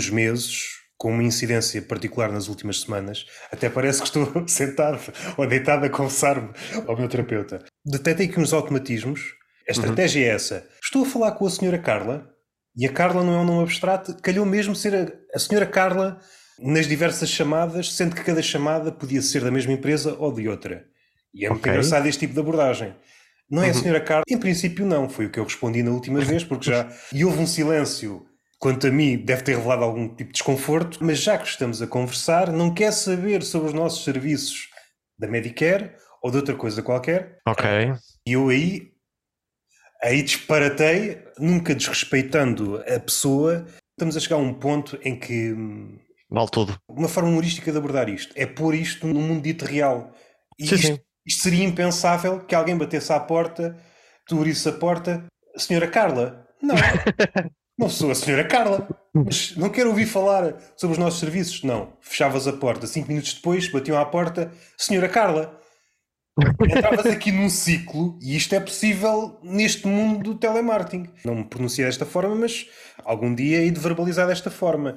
[0.00, 4.98] últimos meses, com uma incidência particular nas últimas semanas, até parece que estou sentado
[5.36, 6.50] ou deitado a confessar-me
[6.86, 7.64] ao meu terapeuta.
[7.84, 9.34] Detetei aqui uns automatismos.
[9.68, 10.28] A estratégia uhum.
[10.28, 10.66] é essa.
[10.82, 12.28] Estou a falar com a senhora Carla
[12.76, 16.18] e a Carla não é um nome abstrato, calhou mesmo ser a, a senhora Carla
[16.58, 20.84] nas diversas chamadas, sendo que cada chamada podia ser da mesma empresa ou de outra.
[21.32, 21.72] E é muito okay.
[21.72, 22.94] engraçado este tipo de abordagem.
[23.50, 23.80] Não é a uhum.
[23.80, 24.24] senhora Carla?
[24.28, 26.88] Em princípio não, foi o que eu respondi na última vez, porque já...
[27.12, 28.26] E houve um silêncio,
[28.60, 31.86] quanto a mim, deve ter revelado algum tipo de desconforto, mas já que estamos a
[31.86, 34.68] conversar, não quer saber sobre os nossos serviços
[35.18, 37.38] da Medicare ou de outra coisa qualquer.
[37.46, 37.66] Ok.
[38.26, 38.90] E eu aí
[40.02, 43.66] Aí disparatei, nunca desrespeitando a pessoa.
[43.90, 45.54] Estamos a chegar a um ponto em que.
[46.30, 46.80] Vale tudo.
[46.88, 50.14] Uma forma humorística de abordar isto é pôr isto no mundo dito real.
[50.58, 50.98] E sim, isto, sim.
[51.26, 53.76] isto, seria impensável que alguém batesse à porta,
[54.26, 56.46] tu abrisse a porta, Senhora Carla.
[56.62, 56.76] Não,
[57.80, 58.86] não sou a Senhora Carla.
[59.14, 61.62] Mas não quero ouvir falar sobre os nossos serviços.
[61.62, 61.94] Não.
[62.00, 62.86] Fechavas a porta.
[62.86, 65.58] Cinco minutos depois, batiam à porta, Senhora Carla.
[66.62, 71.10] Entravas aqui num ciclo, e isto é possível neste mundo do telemarketing.
[71.24, 72.66] Não me pronunciei desta forma, mas
[73.04, 74.96] algum dia hei de verbalizar desta forma.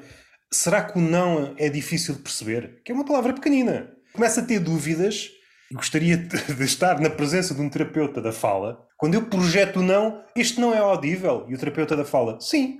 [0.51, 2.81] Será que o não é difícil de perceber?
[2.85, 3.91] Que é uma palavra pequenina.
[4.13, 5.31] Começa a ter dúvidas
[5.73, 8.87] gostaria de estar na presença de um terapeuta da fala.
[8.97, 11.45] Quando eu projeto o não, este não é audível.
[11.49, 12.79] E o terapeuta da fala, sim.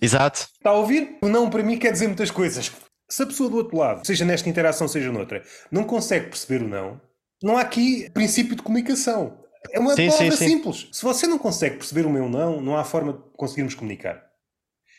[0.00, 0.48] Exato.
[0.54, 1.18] Está a ouvir?
[1.22, 2.72] O não para mim quer dizer muitas coisas.
[3.08, 6.68] Se a pessoa do outro lado, seja nesta interação, seja noutra, não consegue perceber o
[6.68, 7.00] não,
[7.42, 9.38] não há aqui princípio de comunicação.
[9.70, 10.80] É uma sim, palavra sim, simples.
[10.80, 10.88] Sim.
[10.92, 14.24] Se você não consegue perceber o meu não, não há forma de conseguirmos comunicar.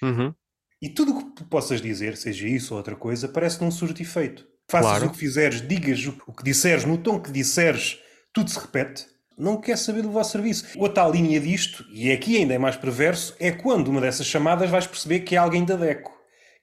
[0.02, 0.34] Uhum.
[0.82, 4.04] E tudo o que possas dizer, seja isso ou outra coisa, parece não surge de
[4.04, 4.46] efeito.
[4.74, 5.06] Faças claro.
[5.06, 8.00] o que fizeres, digas o que disseres, no tom que disseres,
[8.34, 9.06] tudo se repete.
[9.38, 10.66] Não quer saber do vosso serviço.
[10.78, 14.88] Outra linha disto, e aqui ainda é mais perverso, é quando uma dessas chamadas vais
[14.88, 16.12] perceber que é alguém da DECO.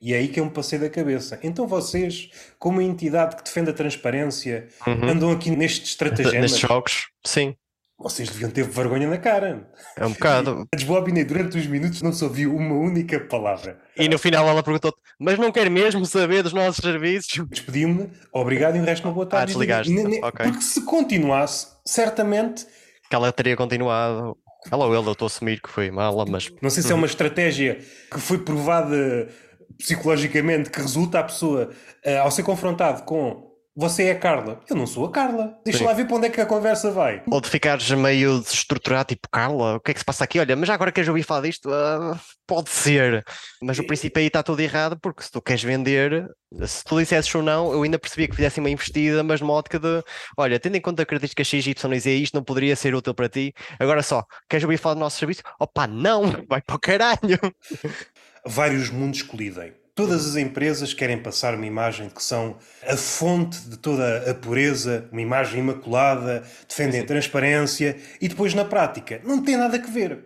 [0.01, 1.39] E é aí que eu me passei da cabeça.
[1.41, 5.09] Então vocês, como entidade que defende a transparência, uhum.
[5.09, 6.35] andam aqui nestes estratagemas.
[6.51, 7.55] Nestes jogos, sim.
[8.01, 9.69] Vocês deviam ter vergonha na cara.
[9.97, 10.67] É um bocado.
[10.75, 13.79] Desbobinei durante uns minutos, não se ouviu uma única palavra.
[13.97, 17.47] E no final ela perguntou mas não quer mesmo saber dos nossos serviços?
[17.51, 19.43] Despedi-me, obrigado e o resto uma boa tarde.
[19.43, 19.93] Ah, desligaste.
[19.93, 20.47] Okay.
[20.47, 22.67] Porque se continuasse, certamente.
[23.11, 24.35] Que ela teria continuado.
[24.73, 26.51] Ela ou ele, eu estou a assumir que foi mala, mas.
[26.63, 29.29] Não sei se é uma estratégia que foi provada
[29.77, 31.71] psicologicamente que resulta a pessoa,
[32.05, 33.50] uh, ao ser confrontado com
[33.81, 34.61] você é a Carla.
[34.69, 35.59] Eu não sou a Carla.
[35.65, 35.85] Deixa Sim.
[35.87, 37.23] lá ver para onde é que a conversa vai.
[37.27, 40.39] Ou de ficares meio desestruturado, tipo, Carla, o que é que se passa aqui?
[40.39, 43.25] Olha, mas já agora que eu ouvir falar disto, uh, pode ser.
[43.63, 46.29] Mas o princípio aí está tudo errado, porque se tu queres vender,
[46.67, 49.79] se tu dissesses ou não, eu ainda percebia que fizessem uma investida, mas numa ótica
[49.79, 50.03] de,
[50.37, 53.15] olha, tendo em conta a característica X, Y e Z, isto não poderia ser útil
[53.15, 53.55] para ti.
[53.79, 55.41] Agora só, queres ouvir falar do nosso serviço?
[55.59, 57.39] Opa, não, vai para o caralho
[58.45, 59.73] vários mundos colidem.
[60.01, 62.57] Todas as empresas querem passar uma imagem de que são
[62.89, 68.65] a fonte de toda a pureza, uma imagem imaculada, defendem a transparência e depois na
[68.65, 70.25] prática não tem nada a ver.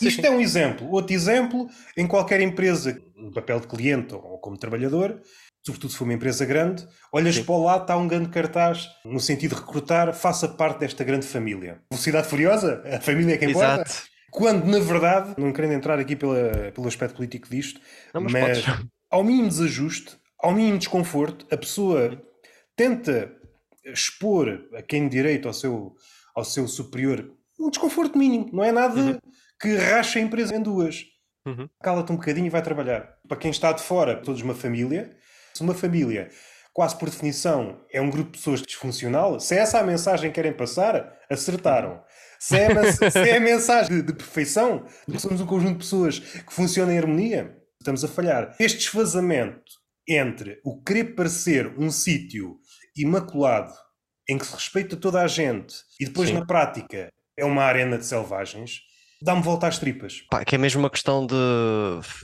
[0.00, 0.88] Isto é um exemplo.
[0.92, 1.66] Outro exemplo,
[1.96, 5.20] em qualquer empresa, no papel de cliente ou como trabalhador,
[5.66, 7.42] sobretudo se for uma empresa grande, olhas Sim.
[7.42, 11.26] para o lado, está um grande cartaz no sentido de recrutar, faça parte desta grande
[11.26, 11.80] família.
[11.90, 12.80] Velocidade Furiosa?
[12.86, 13.82] A família é quem importa?
[13.82, 14.02] Exato.
[14.30, 17.80] Quando, na verdade, não querendo entrar aqui pela, pelo aspecto político disto,
[18.14, 18.86] não, mas, mas
[19.16, 22.22] ao mínimo desajuste, ao mínimo desconforto, a pessoa
[22.76, 23.32] tenta
[23.82, 25.94] expor a quem de direito ao seu,
[26.34, 29.18] ao seu superior um desconforto mínimo, não é nada uhum.
[29.58, 31.04] que racha a empresa em duas.
[31.46, 31.66] Uhum.
[31.82, 33.14] Cala-te um bocadinho e vai trabalhar.
[33.26, 35.16] Para quem está de fora, todos uma família.
[35.54, 36.28] Se uma família,
[36.74, 40.34] quase por definição, é um grupo de pessoas disfuncional, se é essa a mensagem que
[40.34, 42.02] querem passar, acertaram.
[42.38, 42.68] Se é,
[43.10, 46.52] se é a mensagem de, de perfeição, de que somos um conjunto de pessoas que
[46.52, 48.56] funcionam em harmonia, estamos a falhar.
[48.58, 49.72] Este desfazamento
[50.08, 52.58] entre o querer parecer um sítio
[52.96, 53.72] imaculado
[54.28, 56.34] em que se respeita toda a gente e depois Sim.
[56.34, 58.80] na prática é uma arena de selvagens
[59.26, 60.22] dá-me volta às tripas.
[60.30, 61.34] Pá, que é mesmo uma questão de.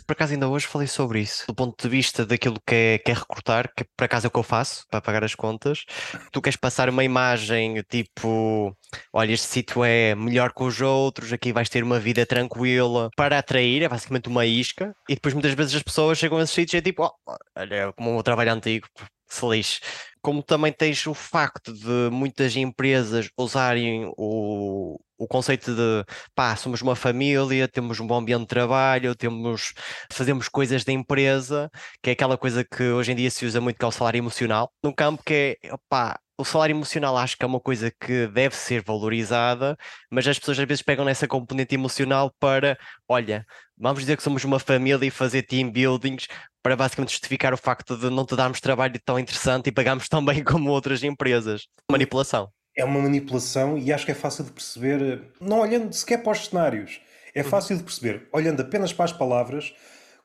[0.07, 3.11] Por acaso, ainda hoje falei sobre isso, do ponto de vista daquilo que é, que
[3.11, 5.85] é recrutar, que por acaso é o que eu faço para pagar as contas.
[6.31, 8.73] Tu queres passar uma imagem tipo:
[9.13, 13.39] olha, este sítio é melhor que os outros, aqui vais ter uma vida tranquila, para
[13.39, 16.75] atrair, é basicamente uma isca, e depois muitas vezes as pessoas chegam a esses sítios
[16.75, 18.87] e é tipo: oh, olha, como um trabalho antigo,
[19.29, 19.81] se lixe
[20.23, 26.05] como também tens o facto de muitas empresas usarem o, o conceito de
[26.35, 29.73] pá, somos uma família, temos um bom ambiente de trabalho, temos,
[30.11, 31.71] fazemos coisas da empresa,
[32.03, 34.19] que é aquela coisa que hoje em dia se usa muito que é o salário
[34.19, 38.27] emocional, num campo que é pá, o salário emocional acho que é uma coisa que
[38.27, 39.77] deve ser valorizada,
[40.11, 42.77] mas as pessoas às vezes pegam nessa componente emocional para,
[43.09, 43.47] olha,
[43.79, 46.27] vamos dizer que somos uma família e fazer team buildings
[46.63, 50.25] para basicamente justificar o facto de não te darmos trabalho tão interessante e pagarmos tão
[50.25, 51.69] bem como outras empresas.
[51.91, 52.51] Manipulação.
[52.77, 56.47] É uma manipulação e acho que é fácil de perceber, não olhando sequer para os
[56.47, 57.01] cenários,
[57.35, 57.49] é uhum.
[57.49, 59.75] fácil de perceber, olhando apenas para as palavras,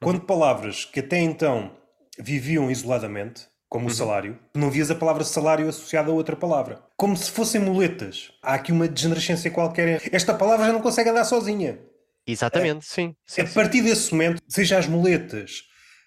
[0.01, 1.71] quando palavras que até então
[2.19, 3.91] viviam isoladamente, como uhum.
[3.91, 6.81] o salário, não vias a palavra salário associada a outra palavra.
[6.95, 8.31] Como se fossem muletas.
[8.41, 10.01] Há aqui uma degenerescência qualquer.
[10.11, 11.79] Esta palavra já não consegue andar sozinha.
[12.25, 13.41] Exatamente, é, sim, sim.
[13.41, 15.63] A partir desse momento, seja as muletas,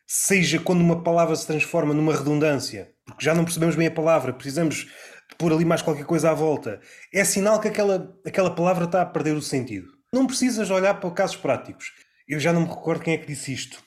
[0.06, 4.32] seja quando uma palavra se transforma numa redundância, porque já não percebemos bem a palavra,
[4.32, 4.86] precisamos
[5.36, 6.80] pôr ali mais qualquer coisa à volta,
[7.12, 9.88] é sinal que aquela, aquela palavra está a perder o sentido.
[10.12, 11.92] Não precisas olhar para casos práticos.
[12.28, 13.82] Eu já não me recordo quem é que disse isto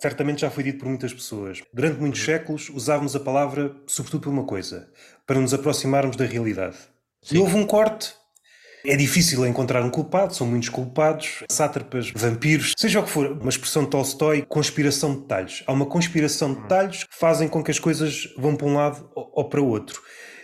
[0.00, 1.60] certamente já foi dito por muitas pessoas.
[1.74, 4.88] Durante muitos séculos usávamos a palavra sobretudo por uma coisa,
[5.26, 6.76] para nos aproximarmos da realidade.
[7.22, 7.36] Sim.
[7.36, 8.14] E houve um corte.
[8.86, 13.48] É difícil encontrar um culpado, são muitos culpados, sátrapas, vampiros, seja o que for, uma
[13.48, 15.64] expressão de Tolstói, conspiração de detalhes.
[15.66, 19.10] Há uma conspiração de detalhes que fazem com que as coisas vão para um lado
[19.14, 20.00] ou para o outro.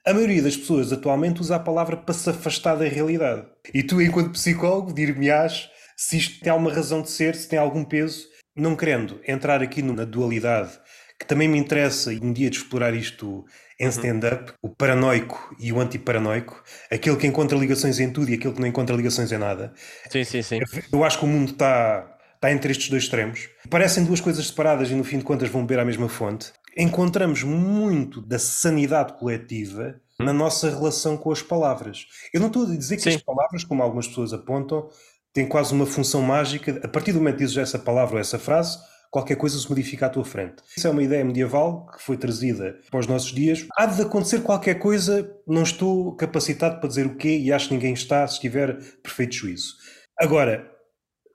[0.07, 3.47] A maioria das pessoas atualmente usa a palavra para se afastar da realidade.
[3.73, 7.85] E tu, enquanto psicólogo, dir-me-ás se isto tem alguma razão de ser, se tem algum
[7.85, 10.73] peso não querendo entrar aqui na dualidade,
[11.19, 13.45] que também me interessa um dia de explorar isto
[13.81, 13.91] em uhum.
[13.91, 18.61] stand-up, o paranoico e o antiparanoico, aquele que encontra ligações em tudo e aquele que
[18.61, 19.73] não encontra ligações em nada.
[20.11, 20.61] Sim, sim, sim.
[20.93, 22.15] Eu acho que o mundo está
[22.45, 23.49] está entre estes dois extremos.
[23.71, 26.53] Parecem duas coisas separadas e no fim de contas vão beber à mesma fonte.
[26.77, 32.07] Encontramos muito da sanidade coletiva na nossa relação com as palavras.
[32.33, 33.17] Eu não estou a dizer que Sim.
[33.17, 34.89] as palavras, como algumas pessoas apontam,
[35.33, 36.81] tem quase uma função mágica.
[36.83, 38.79] A partir do momento que dizes essa palavra ou essa frase,
[39.11, 40.57] qualquer coisa se modifica à tua frente.
[40.77, 43.67] Isso é uma ideia medieval que foi trazida para os nossos dias.
[43.77, 47.75] Há de acontecer qualquer coisa, não estou capacitado para dizer o quê e acho que
[47.75, 49.75] ninguém está se tiver perfeito juízo.
[50.19, 50.69] Agora,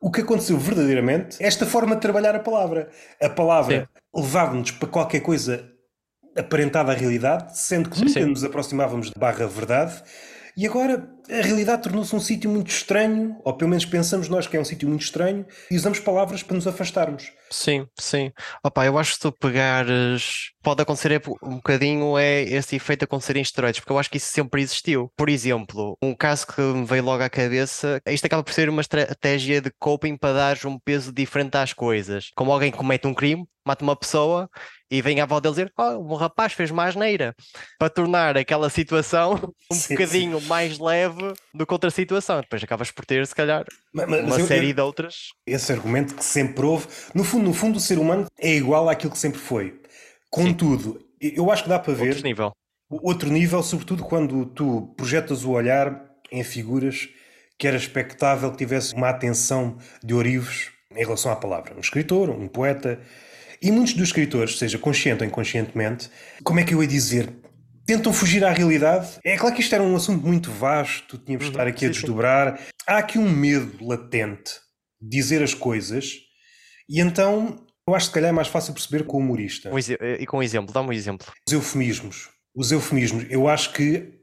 [0.02, 2.90] o que aconteceu verdadeiramente é esta forma de trabalhar a palavra.
[3.22, 5.70] A palavra levava-nos para qualquer coisa
[6.38, 8.26] aparentada à realidade, sendo que sim, nunca sim.
[8.26, 10.02] nos aproximávamos de barra verdade.
[10.56, 14.58] E agora a realidade tornou-se um sítio muito estranho, ou pelo menos pensamos nós que
[14.58, 17.32] é um sítio muito estranho, e usamos palavras para nos afastarmos.
[17.52, 18.32] Sim, sim.
[18.64, 20.52] Opa, eu acho que se tu pegares.
[20.62, 24.32] Pode acontecer um bocadinho é esse efeito acontecer em esteroides, porque eu acho que isso
[24.32, 25.12] sempre existiu.
[25.16, 28.82] Por exemplo, um caso que me veio logo à cabeça, isto acaba por ser uma
[28.82, 32.30] estratégia de coping para dar um peso diferente às coisas.
[32.36, 34.50] Como alguém comete um crime, mata uma pessoa
[34.92, 37.36] e vem a avó dele dizer: oh, um rapaz fez mais neira
[37.78, 40.48] para tornar aquela situação um sim, bocadinho sim.
[40.48, 42.42] mais leve do que outra situação.
[42.42, 45.30] Depois acabas por ter, se calhar, mas, mas uma eu, série eu, de outras.
[45.46, 49.12] Esse argumento que sempre houve, no fundo, no fundo, o ser humano é igual àquilo
[49.12, 49.80] que sempre foi.
[50.30, 51.34] Contudo, sim.
[51.36, 52.52] eu acho que dá para ver outro nível.
[52.90, 57.10] outro nível, sobretudo quando tu projetas o olhar em figuras
[57.58, 61.76] que era expectável que tivesse uma atenção de orivos em relação à palavra.
[61.76, 63.00] Um escritor, um poeta
[63.62, 66.10] e muitos dos escritores, seja consciente ou inconscientemente,
[66.44, 67.30] como é que eu ia dizer?
[67.86, 69.18] Tentam fugir à realidade.
[69.24, 72.60] É claro que isto era um assunto muito vasto, tínhamos de estar aqui a desdobrar.
[72.88, 74.54] Há aqui um medo latente
[75.02, 76.14] de dizer as coisas,
[76.88, 79.72] e então eu acho que se calhar é mais fácil perceber com o humorista.
[80.20, 81.26] E com um exemplo, dá-me um exemplo.
[81.48, 82.30] Os eufemismos.
[82.56, 84.19] Os eufemismos, eu acho que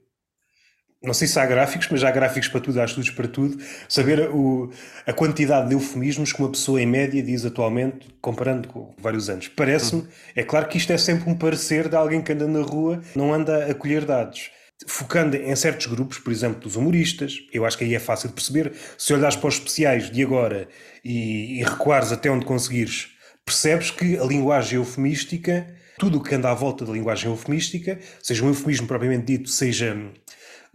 [1.03, 4.29] não sei se há gráficos, mas há gráficos para tudo, há estudos para tudo, saber
[4.31, 4.71] o,
[5.07, 9.49] a quantidade de eufemismos que uma pessoa em média diz atualmente, comparando com vários anos.
[9.49, 13.01] Parece-me, é claro que isto é sempre um parecer de alguém que anda na rua,
[13.15, 14.51] não anda a colher dados.
[14.87, 18.35] Focando em certos grupos, por exemplo, dos humoristas, eu acho que aí é fácil de
[18.35, 18.73] perceber.
[18.99, 20.69] Se olhares para os especiais de agora
[21.05, 23.09] e, e recuares até onde conseguires,
[23.45, 25.67] percebes que a linguagem eufemística,
[25.99, 29.97] tudo o que anda à volta da linguagem eufemística, seja um eufemismo propriamente dito, seja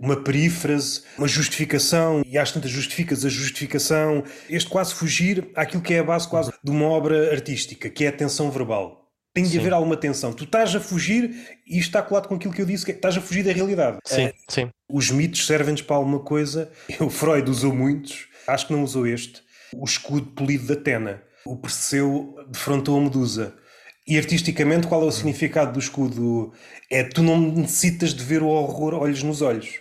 [0.01, 5.93] uma perífrase, uma justificação, e às tantas justificas a justificação, este quase fugir àquilo que
[5.93, 9.01] é a base quase de uma obra artística, que é a tensão verbal.
[9.33, 9.59] Tem de sim.
[9.59, 10.33] haver alguma tensão.
[10.33, 12.95] Tu estás a fugir, e isto está colado com aquilo que eu disse, que é,
[12.95, 13.99] estás a fugir da realidade.
[14.03, 14.69] Sim, é, sim.
[14.89, 16.69] Os mitos servem-nos para alguma coisa.
[16.99, 19.41] O Freud usou muitos, acho que não usou este.
[19.73, 21.23] O escudo polido da Atena.
[21.45, 23.55] O Perseu defrontou a Medusa.
[24.07, 26.51] E artisticamente, qual é o significado do escudo?
[26.89, 29.79] É tu não necessitas de ver o horror olhos nos olhos.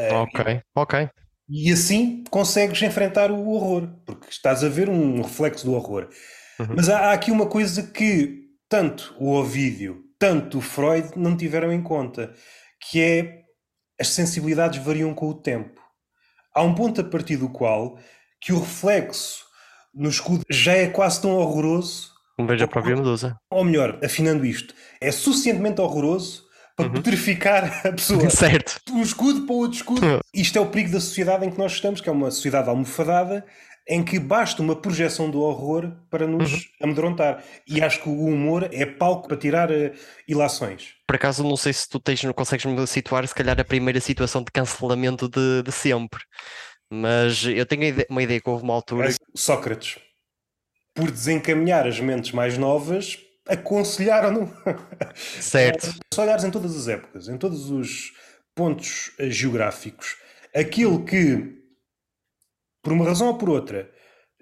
[0.00, 1.10] É, ok, ok.
[1.48, 6.08] E assim consegues enfrentar o horror, porque estás a ver um reflexo do horror.
[6.58, 6.74] Uhum.
[6.76, 11.72] Mas há, há, aqui uma coisa que tanto o Ovídio, tanto o Freud não tiveram
[11.72, 12.32] em conta,
[12.80, 13.42] que é
[14.00, 15.80] as sensibilidades variam com o tempo.
[16.54, 17.98] Há um ponto a partir do qual
[18.40, 19.44] que o reflexo
[19.94, 22.10] no escudo já é quase tão horroroso.
[22.40, 23.36] Veja a própria Medusa.
[23.50, 26.48] Ou melhor, afinando isto, é suficientemente horroroso
[26.80, 26.94] para uhum.
[26.94, 28.28] petrificar a pessoa.
[28.30, 28.80] Certo.
[28.90, 30.20] Um escudo para outro escudo.
[30.34, 33.44] Isto é o perigo da sociedade em que nós estamos, que é uma sociedade almofadada,
[33.88, 36.60] em que basta uma projeção do horror para nos uhum.
[36.82, 37.44] amedrontar.
[37.66, 39.92] E acho que o humor é palco para tirar uh,
[40.28, 40.94] ilações.
[41.06, 44.00] Por acaso, não sei se tu tens, não consegues me situar, se calhar, a primeira
[44.00, 46.20] situação de cancelamento de, de sempre.
[46.92, 49.14] Mas eu tenho uma ideia que houve uma altura.
[49.34, 49.98] Sócrates,
[50.94, 53.18] por desencaminhar as mentes mais novas,
[53.50, 54.50] aconselharam-no.
[55.14, 55.94] Certo.
[56.12, 58.12] Se olhares em todas as épocas, em todos os
[58.54, 60.16] pontos eh, geográficos,
[60.54, 61.60] aquilo que
[62.82, 63.90] por uma razão ou por outra,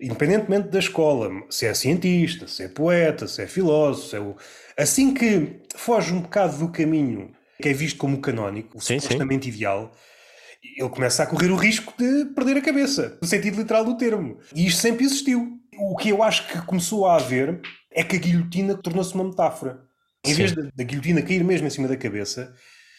[0.00, 4.36] independentemente da escola, se é cientista, se é poeta, se é filósofo, se é o...
[4.76, 9.46] assim que foge um bocado do caminho que é visto como canónico, o sim, supostamente
[9.46, 9.56] sim.
[9.56, 9.92] ideal,
[10.62, 14.38] ele começa a correr o risco de perder a cabeça, no sentido literal do termo.
[14.54, 15.58] E isto sempre existiu.
[15.80, 17.60] O que eu acho que começou a haver
[17.98, 19.80] é que a guilhotina tornou-se uma metáfora.
[20.24, 22.54] Em vez da guilhotina cair mesmo em cima da cabeça,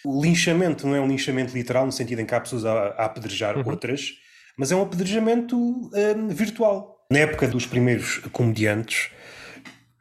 [0.05, 3.05] o linchamento não é um linchamento literal, no sentido em que há pessoas a, a
[3.05, 3.63] apedrejar uhum.
[3.69, 4.11] outras,
[4.57, 6.97] mas é um apedrejamento um, virtual.
[7.09, 9.09] Na época dos primeiros comediantes,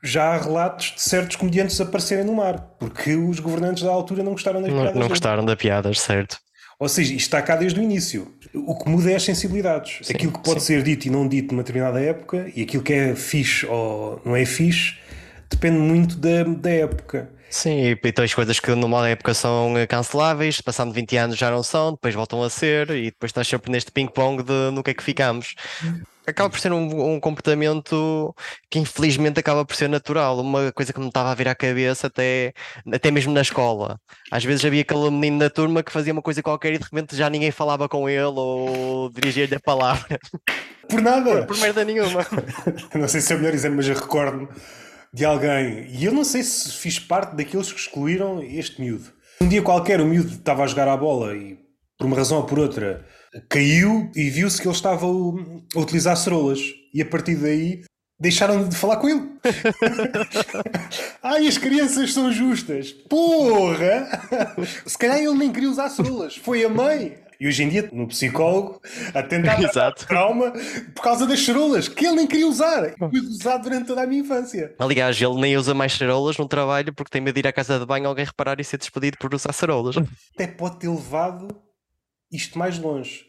[0.03, 4.33] já há relatos de certos comediantes aparecerem no mar, porque os governantes da altura não
[4.33, 5.01] gostaram das não, piadas.
[5.01, 6.39] Não gostaram das piadas, certo.
[6.79, 8.33] Ou seja, isto está cá desde o início.
[8.55, 10.07] O que muda é as sensibilidades.
[10.07, 10.67] Sim, aquilo que pode sim.
[10.67, 14.37] ser dito e não dito numa determinada época e aquilo que é fixe ou não
[14.37, 14.97] é fixe
[15.51, 17.31] depende muito da, da época.
[17.51, 21.63] Sim, e então as coisas que numa época são canceláveis, passando 20 anos já não
[21.63, 24.95] são, depois voltam a ser, e depois estás sempre neste ping-pong de no que é
[24.95, 25.55] que ficamos.
[26.29, 28.35] Acaba por ser um, um, comportamento
[28.71, 32.09] que infelizmente acaba por ser natural, uma coisa que me estava a vir à cabeça
[32.09, 32.53] até,
[32.93, 33.99] até mesmo na escola.
[34.31, 37.17] Às vezes havia aquele menino da turma que fazia uma coisa qualquer e de repente
[37.17, 40.19] já ninguém falava com ele ou dirigia-lhe a palavra.
[40.87, 41.39] Por nada!
[41.39, 42.27] Por, por merda nenhuma.
[42.95, 44.49] não sei se é o melhor exemplo, mas eu recordo-me
[45.13, 49.11] de alguém, e eu não sei se fiz parte daqueles que excluíram este miúdo.
[49.41, 51.59] Um dia qualquer o miúdo estava a jogar a bola e,
[51.97, 53.07] por uma razão ou por outra,
[53.49, 56.61] caiu e viu-se que ele estava a utilizar cerolas.
[56.93, 57.83] E a partir daí
[58.19, 59.23] deixaram de falar com ele.
[61.23, 62.93] Ai, as crianças são justas.
[63.09, 64.09] Porra!
[64.87, 66.37] Se calhar ele nem queria usar cerolas.
[66.37, 67.19] Foi a mãe.
[67.41, 68.81] E hoje em dia, no psicólogo,
[69.15, 70.09] a tentar Exato.
[70.09, 70.53] trauma
[70.93, 72.89] por causa das charolas, que ele nem queria usar.
[72.89, 74.75] E fui usado durante toda a minha infância.
[74.77, 77.79] Aliás, ele nem usa mais charolas no trabalho porque tem medo de ir à casa
[77.79, 79.95] de banho alguém reparar e ser despedido por usar charolas.
[80.35, 81.47] Até pode ter levado
[82.31, 83.27] isto mais longe.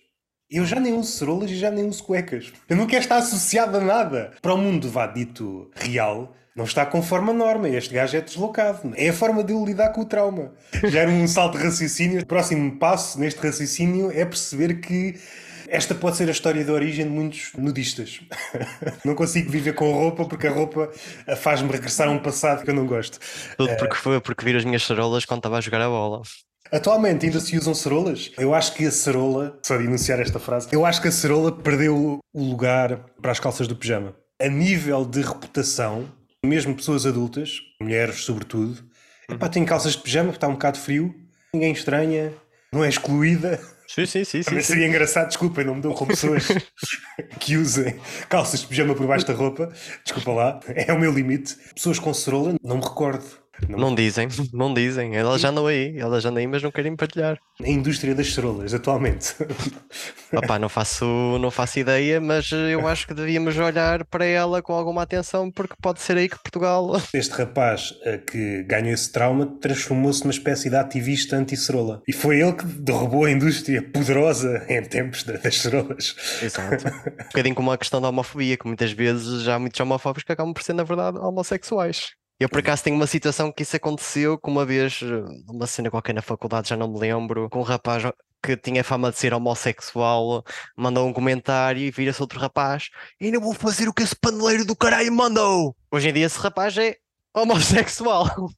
[0.49, 2.51] Eu já nem uso cerolas e já nem uso cuecas.
[2.67, 4.31] Eu não quero estar associado a nada.
[4.41, 7.69] Para o mundo, vá dito real, não está conforme a norma.
[7.69, 8.91] Este gajo é deslocado.
[8.95, 10.53] É a forma de lidar com o trauma.
[10.85, 12.21] Já era um salto de raciocínio.
[12.21, 15.19] O próximo passo neste raciocínio é perceber que
[15.67, 18.19] esta pode ser a história da origem de muitos nudistas.
[19.05, 20.89] não consigo viver com roupa porque a roupa
[21.37, 23.19] faz-me regressar a um passado que eu não gosto.
[23.55, 26.23] Tudo porque foi porque vi as minhas charolas quando estava a jogar a bola.
[26.71, 28.31] Atualmente ainda se usam cerolas?
[28.37, 31.51] Eu acho que a cerola, só de enunciar esta frase, eu acho que a cerola
[31.51, 34.15] perdeu o lugar para as calças do pijama.
[34.39, 36.07] A nível de reputação,
[36.45, 38.83] mesmo pessoas adultas, mulheres sobretudo,
[39.27, 39.35] uhum.
[39.35, 41.13] epá, têm calças de pijama porque está um bocado frio,
[41.53, 42.31] ninguém estranha,
[42.71, 43.59] não é excluída.
[43.87, 44.43] Sim, sim, sim.
[44.43, 44.89] Também sim, seria sim.
[44.89, 46.47] engraçado, desculpem, não me dão com pessoas
[47.39, 47.99] que usem
[48.29, 49.73] calças de pijama por baixo da roupa.
[50.03, 51.55] Desculpa lá, é o meu limite.
[51.73, 53.25] Pessoas com cerola, não me recordo.
[53.67, 55.15] Não, não dizem, não dizem.
[55.15, 57.37] Elas já andam aí, elas já andam aí, mas não querem partilhar.
[57.61, 59.35] A indústria das cerolas, atualmente.
[60.33, 61.05] Opa, não faço,
[61.39, 65.73] não faço ideia, mas eu acho que devíamos olhar para ela com alguma atenção, porque
[65.81, 67.01] pode ser aí que Portugal.
[67.13, 72.01] Este rapaz eh, que ganhou esse trauma transformou-se numa espécie de ativista anti-cerola.
[72.07, 76.15] E foi ele que derrubou a indústria poderosa em tempos das cerolas.
[76.41, 76.87] Exato.
[76.87, 80.31] Um bocadinho como a questão da homofobia, que muitas vezes já há muitos homofóbicos que
[80.31, 82.19] acabam por ser, na verdade, homossexuais.
[82.39, 85.01] Eu por acaso tenho uma situação que isso aconteceu com uma vez,
[85.47, 88.03] uma cena qualquer na faculdade, já não me lembro, com um rapaz
[88.41, 93.41] que tinha fama de ser homossexual, mandou um comentário e vira-se outro rapaz, e não
[93.41, 95.75] vou fazer o que esse paneleiro do caralho mandou.
[95.91, 96.95] Hoje em dia esse rapaz é
[97.33, 98.49] homossexual.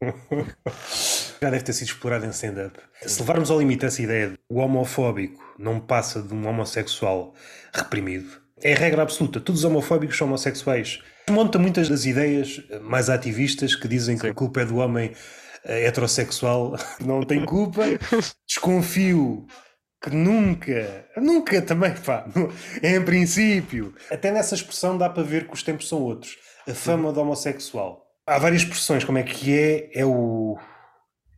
[1.40, 2.78] Já deve ter sido explorado em stand-up.
[3.02, 7.34] Se levarmos ao limite essa ideia de o homofóbico não passa de um homossexual
[7.74, 9.40] reprimido, é regra absoluta.
[9.40, 11.00] Todos os homofóbicos são homossexuais.
[11.28, 15.12] Monta muitas das ideias mais ativistas que dizem que a culpa é do homem
[15.64, 16.76] eh, heterossexual.
[17.04, 17.82] Não tem culpa.
[18.46, 19.46] Desconfio
[20.02, 22.26] que nunca, nunca também, pá,
[22.82, 23.92] em princípio.
[24.10, 26.36] Até nessa expressão dá para ver que os tempos são outros.
[26.68, 28.04] A fama do homossexual.
[28.26, 29.90] Há várias expressões, como é que é?
[30.00, 30.56] É o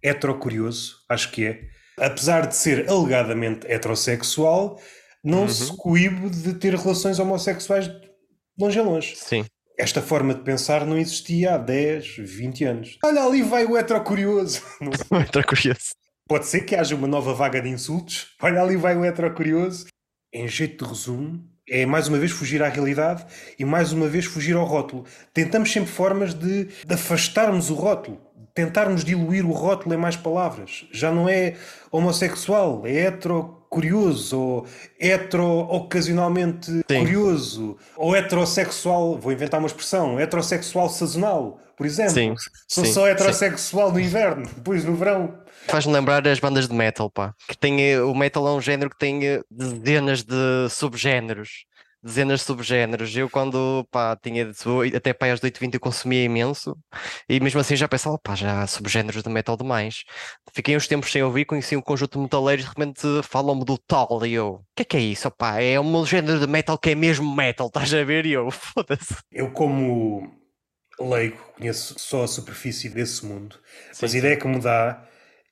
[0.03, 1.61] heterocurioso, acho que é.
[1.99, 4.81] Apesar de ser alegadamente heterossexual,
[5.25, 5.49] não uhum.
[5.49, 7.91] se coíbe de ter relações homossexuais
[8.59, 9.17] longe a longe.
[9.17, 9.45] Sim.
[9.79, 12.99] Esta forma de pensar não existia há 10, 20 anos.
[13.05, 14.61] Olha, ali vai o heterocurioso.
[15.09, 15.93] o heterocurioso.
[16.29, 18.35] Pode ser que haja uma nova vaga de insultos.
[18.43, 19.87] Olha, ali vai o heterocurioso.
[20.35, 23.25] Em jeito de resumo, é mais uma vez fugir à realidade
[23.59, 25.05] e mais uma vez fugir ao rótulo.
[25.33, 28.21] Tentamos sempre formas de, de afastarmos o rótulo,
[28.59, 30.85] tentarmos diluir o rótulo em mais palavras.
[30.91, 31.55] Já não é
[31.93, 34.67] homossexual, é hetero curioso, ou
[34.99, 36.99] hetero ocasionalmente Sim.
[36.99, 42.15] curioso, ou heterossexual, vou inventar uma expressão, heterossexual sazonal, por exemplo.
[42.15, 42.35] Sim.
[42.67, 42.93] Sou Sim.
[42.93, 43.95] só heterossexual Sim.
[43.95, 45.39] no inverno, depois no verão.
[45.69, 47.33] Faz-me lembrar as bandas de metal, pá.
[47.47, 51.65] Que tem, eh, o metal é um género que tem eh, dezenas de subgéneros
[52.09, 53.17] dezenas de subgéneros.
[53.17, 54.51] Eu, quando pá, tinha
[54.95, 56.77] até pá, às 8h20 eu consumia imenso
[57.29, 60.05] e mesmo assim já pensava, pá, já há subgéneros de metal demais.
[60.53, 63.79] Fiquei uns tempos sem ouvir, conheci um conjunto de metaleiros e de repente falam-me do
[63.79, 65.31] tal e eu, o que é que é isso?
[65.31, 68.27] Pá, é um género de metal que é mesmo metal, estás a ver?
[68.27, 69.17] E eu, foda-se.
[69.31, 70.33] Eu, como
[70.99, 73.57] leigo, conheço só a superfície desse mundo,
[73.93, 75.07] sim, mas a ideia que me dá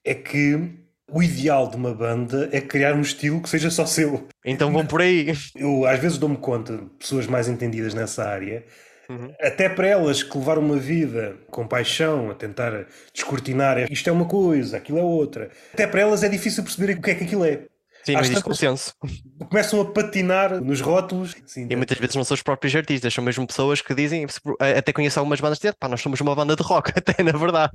[0.05, 4.27] é que o ideal de uma banda é criar um estilo que seja só seu.
[4.45, 5.33] Então vão por aí.
[5.55, 8.65] Eu às vezes dou-me conta, pessoas mais entendidas nessa área,
[9.09, 9.33] uhum.
[9.41, 14.27] até para elas que levaram uma vida com paixão, a tentar descortinar isto é uma
[14.27, 17.45] coisa, aquilo é outra, até para elas é difícil perceber o que é que aquilo
[17.45, 17.65] é.
[18.07, 18.95] Sim, não existe consenso.
[19.51, 21.35] Começam a patinar nos rótulos.
[21.45, 24.25] Sim, e muitas vezes não são os próprios artistas, são mesmo pessoas que dizem,
[24.61, 27.73] até conheço algumas bandas de pá, nós somos uma banda de rock, até na verdade.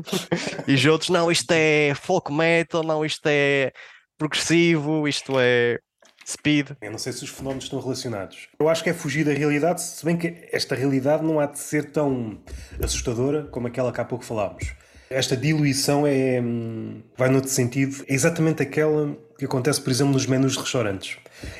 [0.68, 3.72] e os outros, não, isto é folk metal, não, isto é
[4.18, 5.78] progressivo, isto é
[6.26, 6.72] speed.
[6.82, 8.48] Eu não sei se os fenómenos estão relacionados.
[8.60, 11.58] Eu acho que é fugir da realidade, se bem que esta realidade não há de
[11.58, 12.42] ser tão
[12.82, 14.74] assustadora como aquela que há pouco falámos.
[15.12, 20.26] Esta diluição é, hum, vai noutro sentido, é exatamente aquela que acontece, por exemplo, nos
[20.26, 21.16] menus de restaurantes.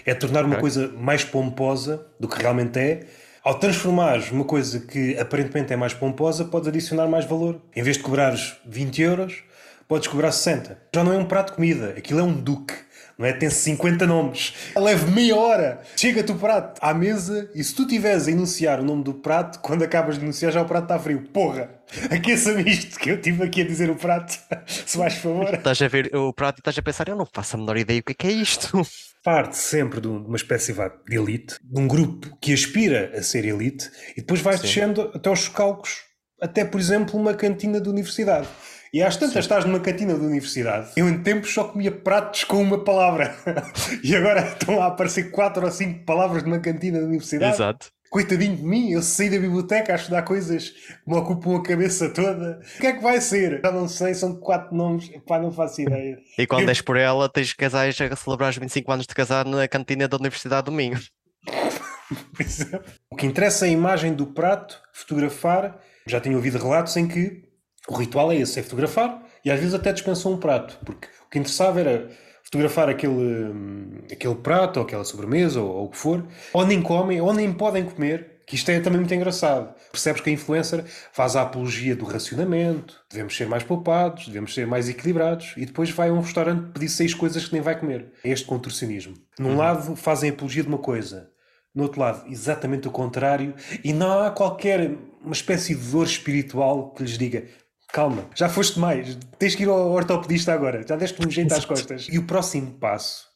[0.06, 0.60] É tornar uma okay.
[0.60, 3.06] coisa mais pomposa do que realmente é.
[3.42, 7.60] Ao transformares uma coisa que aparentemente é mais pomposa, podes adicionar mais valor.
[7.74, 9.42] Em vez de cobrares 20 euros,
[9.88, 10.78] podes cobrar 60.
[10.94, 12.74] Já não é um prato de comida, aquilo é um duque
[13.18, 13.32] não é?
[13.32, 14.54] Tem 50 nomes.
[14.76, 15.80] Leva meia hora.
[15.96, 19.60] Chega-te o prato à mesa e se tu tiveres a enunciar o nome do prato,
[19.60, 21.22] quando acabas de enunciar já o prato está frio.
[21.32, 21.70] Porra!
[22.10, 24.38] Aqueça-me isto que eu estive aqui a dizer o prato.
[24.66, 25.52] se vais favor.
[25.52, 28.00] Estás a ver o prato e estás a pensar, eu não faço a menor ideia
[28.00, 28.82] o que é, que é isto.
[29.22, 33.90] Parte sempre de uma espécie de elite, de um grupo que aspira a ser elite
[34.16, 36.00] e depois vai descendo até aos chocalcos,
[36.40, 38.48] até por exemplo uma cantina de universidade.
[38.92, 39.38] E às tantas Sim.
[39.38, 40.90] estás numa cantina da universidade.
[40.96, 43.34] Eu em tempos só comia pratos com uma palavra.
[44.04, 47.54] e agora estão a aparecer quatro ou cinco palavras numa cantina da universidade.
[47.54, 47.90] Exato.
[48.10, 52.10] Coitadinho de mim, eu saí da biblioteca a estudar coisas que me ocupam a cabeça
[52.10, 52.60] toda.
[52.76, 53.62] O que é que vai ser?
[53.64, 56.18] Já não sei, são quatro nomes, pá, não faço ideia.
[56.36, 56.68] E quando eu...
[56.68, 60.18] és por ela, tens casais a celebrar os 25 anos de casar na cantina da
[60.18, 61.00] Universidade do Minho.
[63.10, 65.80] o que interessa é a imagem do prato, fotografar.
[66.06, 67.50] Já tenho ouvido relatos em que
[67.88, 71.30] o ritual é esse, é fotografar e às vezes até dispensam um prato, porque o
[71.30, 72.10] que interessava era
[72.44, 76.82] fotografar aquele, hum, aquele prato ou aquela sobremesa ou, ou o que for, ou nem
[76.82, 79.74] comem ou nem podem comer, que isto é também muito engraçado.
[79.90, 84.66] Percebes que a influencer faz a apologia do racionamento, devemos ser mais poupados, devemos ser
[84.66, 88.12] mais equilibrados, e depois vai a um restaurante pedir seis coisas que nem vai comer.
[88.22, 89.14] É este contorcionismo.
[89.38, 89.56] Num uhum.
[89.56, 91.30] lado fazem apologia de uma coisa,
[91.74, 96.90] no outro lado exatamente o contrário, e não há qualquer uma espécie de dor espiritual
[96.90, 97.44] que lhes diga
[97.92, 101.64] calma, já foste mais, tens que ir ao ortopedista agora, já deste um jeito às
[101.64, 102.08] costas.
[102.10, 103.26] E o próximo passo,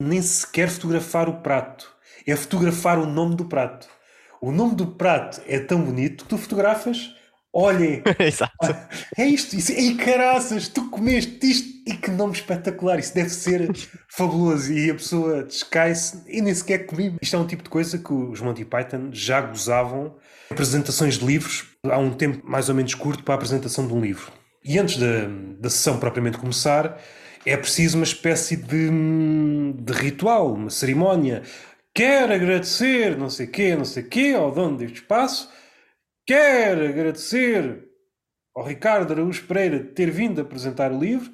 [0.00, 1.92] nem sequer fotografar o prato,
[2.26, 3.86] é fotografar o nome do prato.
[4.40, 7.14] O nome do prato é tão bonito que tu fotografas,
[7.52, 8.02] olhem,
[9.16, 13.70] é isto, isso, e caraças, tu comeste isto, e que nome espetacular, isso deve ser
[14.08, 14.72] fabuloso.
[14.72, 17.14] E a pessoa descai-se e nem sequer comi.
[17.22, 20.16] Isto é um tipo de coisa que os Monty Python já gozavam
[20.50, 24.00] apresentações de livros há um tempo mais ou menos curto para a apresentação de um
[24.00, 24.30] livro.
[24.64, 25.28] E antes da,
[25.60, 27.00] da sessão propriamente começar,
[27.44, 28.90] é preciso uma espécie de,
[29.74, 31.42] de ritual, uma cerimónia.
[31.94, 35.48] Quer agradecer, não sei quê, não sei quê, ao dono deste espaço,
[36.26, 37.84] quer agradecer
[38.54, 41.30] ao Ricardo Araújo Pereira de ter vindo apresentar o livro,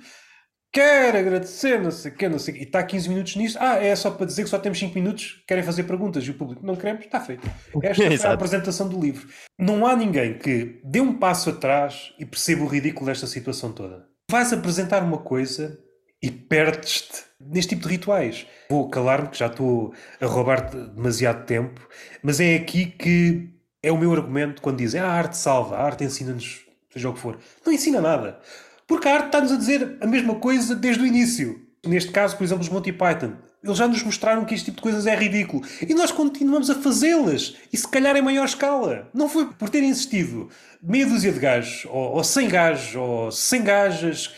[0.72, 3.58] quer agradecer, não sei o quê, não sei o quê, e está 15 minutos nisto.
[3.60, 6.34] Ah, é só para dizer que só temos 5 minutos, querem fazer perguntas e o
[6.34, 7.48] público não queremos, está feito.
[7.82, 9.28] Esta é a apresentação do livro.
[9.58, 14.06] Não há ninguém que dê um passo atrás e perceba o ridículo desta situação toda.
[14.30, 15.78] Vais apresentar uma coisa
[16.22, 18.46] e perdes-te neste tipo de rituais.
[18.70, 21.86] Vou calar-me, que já estou a roubar-te demasiado tempo,
[22.22, 23.50] mas é aqui que
[23.82, 27.12] é o meu argumento quando dizem ah, a arte salva, a arte ensina-nos, seja o
[27.12, 27.38] que for.
[27.66, 28.40] Não ensina nada.
[28.86, 31.60] Porque a arte está-nos a dizer a mesma coisa desde o início.
[31.84, 33.34] Neste caso, por exemplo, os Monty Python.
[33.62, 35.62] Eles já nos mostraram que este tipo de coisas é ridículo.
[35.86, 37.56] E nós continuamos a fazê-las.
[37.72, 39.08] E se calhar em maior escala.
[39.14, 40.48] Não foi por terem insistido
[40.82, 44.34] meia dúzia de gajos, ou, ou 100 gajos, ou 100 gajas.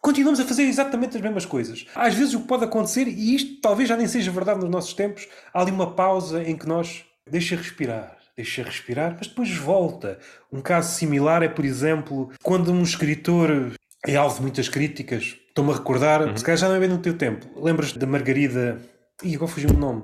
[0.00, 1.86] Continuamos a fazer exatamente as mesmas coisas.
[1.94, 4.94] Às vezes o que pode acontecer, e isto talvez já nem seja verdade nos nossos
[4.94, 10.18] tempos, há ali uma pausa em que nós deixa respirar, deixa respirar, mas depois volta.
[10.52, 13.72] Um caso similar é, por exemplo, quando um escritor
[14.06, 15.36] é alvo de muitas críticas.
[15.48, 16.36] Estou-me a recordar, uhum.
[16.36, 17.46] se calhar já não é bem no teu tempo.
[17.62, 18.80] Lembras da Margarida.
[19.22, 20.02] Ih, agora fugiu o nome.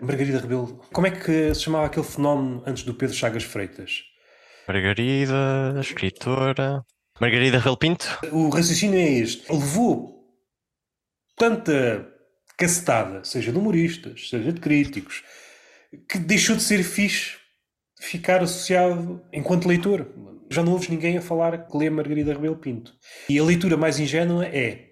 [0.00, 0.80] Margarida Rebelo.
[0.92, 4.02] Como é que se chamava aquele fenómeno antes do Pedro Chagas Freitas?
[4.68, 6.84] Margarida, escritora.
[7.20, 8.06] Margarida Rebelo Pinto?
[8.32, 9.50] O raciocínio é este.
[9.50, 10.16] Levou
[11.36, 12.12] tanta
[12.58, 15.22] cacetada, seja de humoristas, seja de críticos,
[16.08, 17.36] que deixou de ser fixe
[18.00, 20.06] ficar associado enquanto leitor
[20.50, 22.92] já não ouves ninguém a falar que lê Margarida Rebelo Pinto.
[23.28, 24.90] E a leitura mais ingênua é: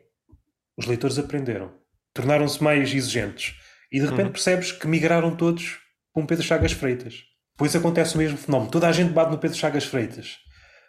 [0.77, 1.73] os leitores aprenderam,
[2.12, 3.55] tornaram-se mais exigentes.
[3.93, 4.33] E de repente uhum.
[4.33, 5.79] percebes que migraram todos
[6.12, 7.23] para um Pedro Chagas Freitas.
[7.53, 8.71] Depois acontece o mesmo fenómeno.
[8.71, 10.38] Toda a gente bate no Pedro Chagas Freitas.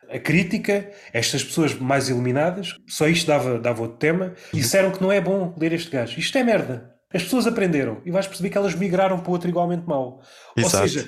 [0.09, 5.11] A crítica, estas pessoas mais iluminadas, só isto dava, dava outro tema, disseram que não
[5.11, 6.19] é bom ler este gajo.
[6.19, 6.94] Isto é merda.
[7.15, 10.21] As pessoas aprenderam e vais perceber que elas migraram para outro igualmente mau.
[10.57, 10.83] Exato.
[10.83, 11.05] Ou seja,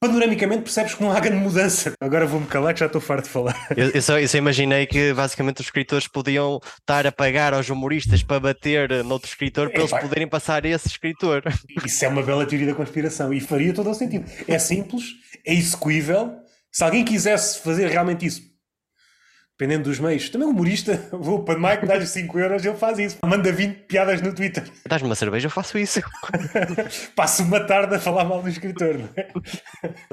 [0.00, 1.92] panoramicamente percebes que não há grande mudança.
[2.00, 3.68] Agora vou-me calar que já estou farto de falar.
[3.76, 7.68] Eu, eu, só, eu, só, imaginei que basicamente os escritores podiam estar a pagar aos
[7.68, 11.42] humoristas para bater noutro escritor para é, eles poderem passar esse escritor.
[11.86, 14.28] Isso é uma bela teoria da conspiração e faria todo o sentido.
[14.48, 15.04] É simples,
[15.46, 16.32] é execuível.
[16.72, 18.49] Se alguém quisesse fazer realmente isso
[19.60, 20.30] dependendo dos meios.
[20.30, 23.18] Também humorista, vou para Mike, dá-lhe 5 euros, ele faz isso.
[23.24, 24.64] Manda 20 piadas no Twitter.
[24.88, 26.00] Dás-me uma cerveja, eu faço isso.
[27.14, 29.28] Passo uma tarde a falar mal do escritor, não é?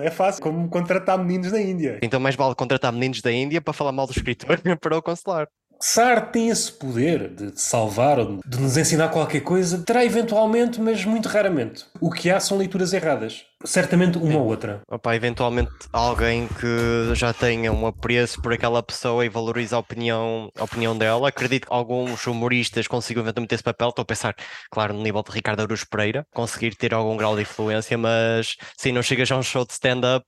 [0.07, 1.99] É fácil, como contratar meninos da Índia.
[2.01, 5.47] Então mais vale contratar meninos da Índia para falar mal do escritor para o consolar.
[5.79, 11.05] Sar tem esse poder de salvar ou de nos ensinar qualquer coisa, terá eventualmente, mas
[11.05, 11.85] muito raramente.
[12.01, 13.45] O que há são leituras erradas.
[13.65, 14.37] Certamente uma Sim.
[14.37, 14.81] ou outra.
[14.87, 20.49] Opa, eventualmente alguém que já tenha um apreço por aquela pessoa e valoriza a opinião,
[20.55, 21.29] a opinião dela.
[21.29, 23.89] Acredito que alguns humoristas consigam eventualmente esse papel.
[23.89, 24.35] Estou a pensar,
[24.69, 28.91] claro, no nível de Ricardo Aruz Pereira, conseguir ter algum grau de influência, mas sim,
[28.91, 30.25] não chegas a um show de stand-up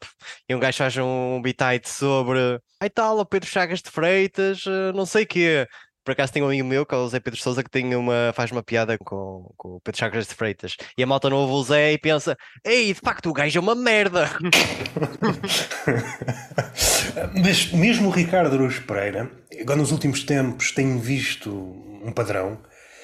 [0.48, 4.94] e um gajo faz um bitite sobre ai tal, o Pedro Chagas de Freitas, eh,
[4.94, 5.68] não sei o quê.
[6.10, 8.34] Por acaso tem um amigo meu, que é o Zé Pedro Souza, que tem uma,
[8.34, 10.76] faz uma piada com, com o Pedro Chagas de Freitas.
[10.98, 13.62] E a malta não ouve o Zé e pensa: Ei, de facto, o gajo é
[13.62, 14.28] uma merda.
[17.32, 19.30] Mas mesmo o Ricardo Aruz Pereira,
[19.62, 21.52] agora nos últimos tempos, tem visto
[22.04, 22.60] um padrão.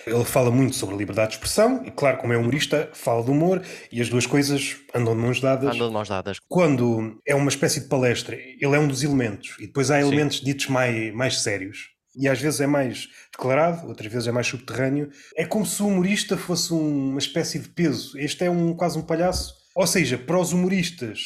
[0.07, 3.29] Ele fala muito sobre a liberdade de expressão e, claro, como é humorista, fala de
[3.29, 5.75] humor e as duas coisas andam de mãos dadas.
[5.75, 6.39] Andam de mãos dadas.
[6.47, 10.39] Quando é uma espécie de palestra, ele é um dos elementos e depois há elementos
[10.39, 10.45] Sim.
[10.45, 15.09] ditos mais, mais sérios e às vezes é mais declarado, outras vezes é mais subterrâneo.
[15.35, 18.17] É como se o humorista fosse uma espécie de peso.
[18.17, 19.53] Este é um, quase um palhaço.
[19.75, 21.19] Ou seja, para os humoristas,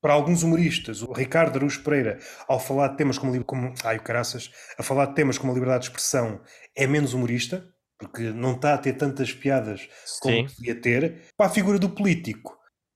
[0.00, 4.02] para alguns humoristas, o Ricardo Araújo Pereira, ao falar de temas como, como ai, o
[4.02, 6.40] caraças, a falar de temas como a liberdade de expressão,
[6.76, 7.66] é menos humorista,
[7.98, 9.88] porque não está a ter tantas piadas
[10.20, 10.54] como Sim.
[10.56, 11.22] podia ter.
[11.36, 12.54] Para a figura do político,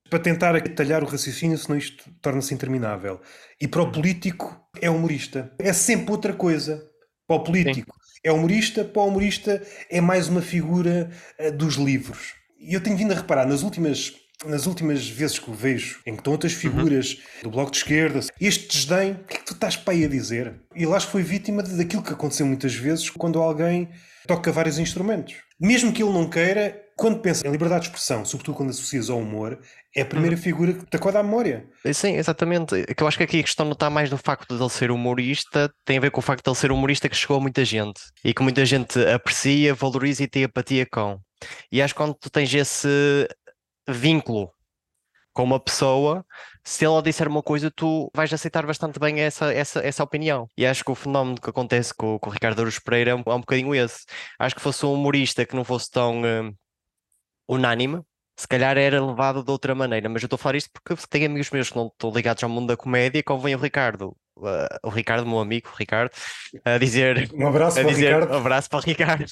[0.09, 3.21] para tentar atalhar o raciocínio, senão isto torna-se interminável.
[3.61, 5.55] E para o político, é humorista.
[5.59, 6.88] É sempre outra coisa.
[7.29, 8.21] Para o político Sim.
[8.25, 12.33] é humorista, para o humorista é mais uma figura uh, dos livros.
[12.59, 14.15] E eu tenho vindo a reparar nas últimas,
[14.47, 16.59] nas últimas vezes que o vejo, em que estão outras uhum.
[16.59, 17.43] figuras uhum.
[17.43, 20.09] do Bloco de Esquerda, este desdém, o que é que tu estás para aí a
[20.09, 20.55] dizer?
[20.75, 23.91] E lá foi vítima daquilo que aconteceu muitas vezes quando alguém
[24.27, 25.35] toca vários instrumentos.
[25.61, 29.19] Mesmo que ele não queira, quando pensa em liberdade de expressão, sobretudo quando associas ao
[29.19, 29.61] humor,
[29.99, 30.43] é a primeira uhum.
[30.43, 31.69] figura que te acorda à memória.
[31.93, 32.85] Sim, exatamente.
[32.95, 34.91] Que eu acho que aqui a questão não está mais no facto de ele ser
[34.91, 37.65] humorista, tem a ver com o facto de ele ser humorista que chegou a muita
[37.65, 41.19] gente e que muita gente aprecia, valoriza e tem apatia com.
[41.71, 43.29] E acho que quando tu tens esse
[43.89, 44.51] vínculo
[45.33, 46.25] com uma pessoa,
[46.65, 50.47] se ela disser uma coisa, tu vais aceitar bastante bem essa, essa, essa opinião.
[50.57, 53.23] E acho que o fenómeno que acontece com, com o Ricardo Aruz Pereira é um,
[53.25, 54.05] é um bocadinho esse.
[54.39, 56.55] Acho que fosse um humorista que não fosse tão uh,
[57.49, 58.03] unânime,
[58.39, 61.27] se calhar era levado de outra maneira, mas eu estou a falar isto porque tenho
[61.27, 64.79] amigos meus que não estão ligados ao mundo da comédia, como vem o Ricardo, uh,
[64.85, 66.13] o Ricardo, meu amigo, o Ricardo,
[66.65, 69.27] a dizer um abraço a para dizer, o Ricardo, um abraço para o Ricardo,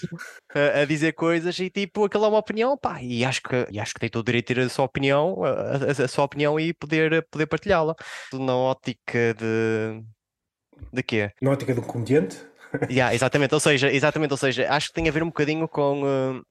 [0.52, 3.78] a, a, dizer coisas e tipo, aquilo é uma opinião, pá, e acho que, e
[3.78, 6.24] acho que tem todo o direito de ter a sua opinião, a, a, a sua
[6.24, 7.94] opinião e poder, poder partilhá-la.
[8.32, 10.02] Na ótica de.
[10.92, 11.30] De quê?
[11.40, 12.44] Na ótica do comediante?
[12.90, 16.02] Yeah, exatamente, ou seja, exatamente, ou seja, acho que tem a ver um bocadinho com
[16.02, 16.42] uh,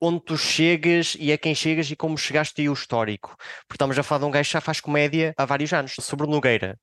[0.00, 3.36] onde tu chegas e a quem chegas e como chegaste e o histórico.
[3.68, 6.26] Porque estamos a falar de um gajo que já faz comédia há vários anos, sobre
[6.26, 6.78] o Nogueira.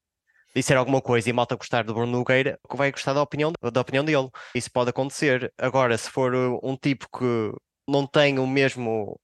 [0.56, 4.04] disser alguma coisa e malta gostar do Bruno Nogueira, vai gostar da opinião, da opinião
[4.04, 4.30] dele.
[4.56, 5.52] Isso pode acontecer.
[5.58, 7.52] Agora, se for uh, um tipo que
[7.88, 9.20] não tem o mesmo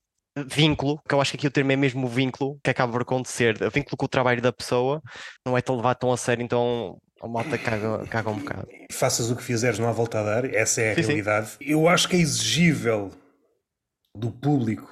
[0.48, 3.56] vínculo, que eu acho que aqui o termo é mesmo vínculo que acaba por acontecer,
[3.62, 5.00] o vínculo com o trabalho da pessoa,
[5.46, 8.66] não é tão levado tão a sério, então a malta caga, caga um bocado.
[8.92, 11.06] Faças o que fizeres, não há volta a dar, essa é a Sim, sim.
[11.08, 11.50] realidade.
[11.60, 13.12] Eu acho que é exigível
[14.16, 14.88] do público,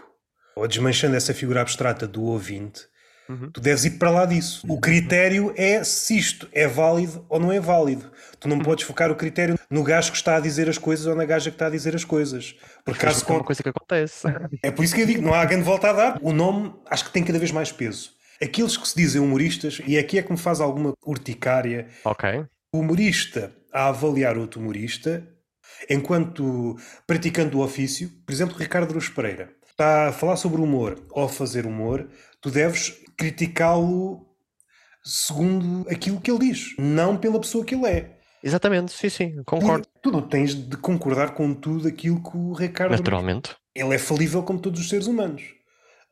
[0.57, 2.91] ou desmanchando essa figura abstrata do ouvinte,
[3.29, 3.51] Uhum.
[3.53, 4.67] tu deves ir para lá disso.
[4.69, 8.11] O critério é se isto é válido ou não é válido.
[8.41, 8.57] Tu Uhum.
[8.57, 11.25] não podes focar o critério no gajo que está a dizer as coisas ou na
[11.25, 12.57] gaja que está a dizer as coisas.
[12.85, 14.27] Por caso que é uma coisa que acontece.
[14.63, 16.19] é por isso que eu digo, não há grande volta a dar.
[16.21, 18.11] O nome acho que tem cada vez mais peso.
[18.43, 22.45] Aqueles que se dizem humoristas, e aqui é que me faz alguma urticária, ok.
[22.75, 25.27] o humorista a avaliar outro humorista,
[25.89, 31.29] enquanto praticante do ofício, por exemplo, Ricardo Aruz Pereira, está a falar sobre humor ou
[31.29, 32.09] fazer humor,
[32.41, 34.27] tu deves criticá-lo
[35.05, 38.19] segundo aquilo que ele diz, não pela pessoa que ele é.
[38.43, 39.87] Exatamente, sim, sim, concordo.
[40.01, 42.91] Tu não tens de concordar com tudo aquilo que o Ricardo.
[42.91, 43.55] Naturalmente.
[43.75, 45.43] Ele é falível como todos os seres humanos.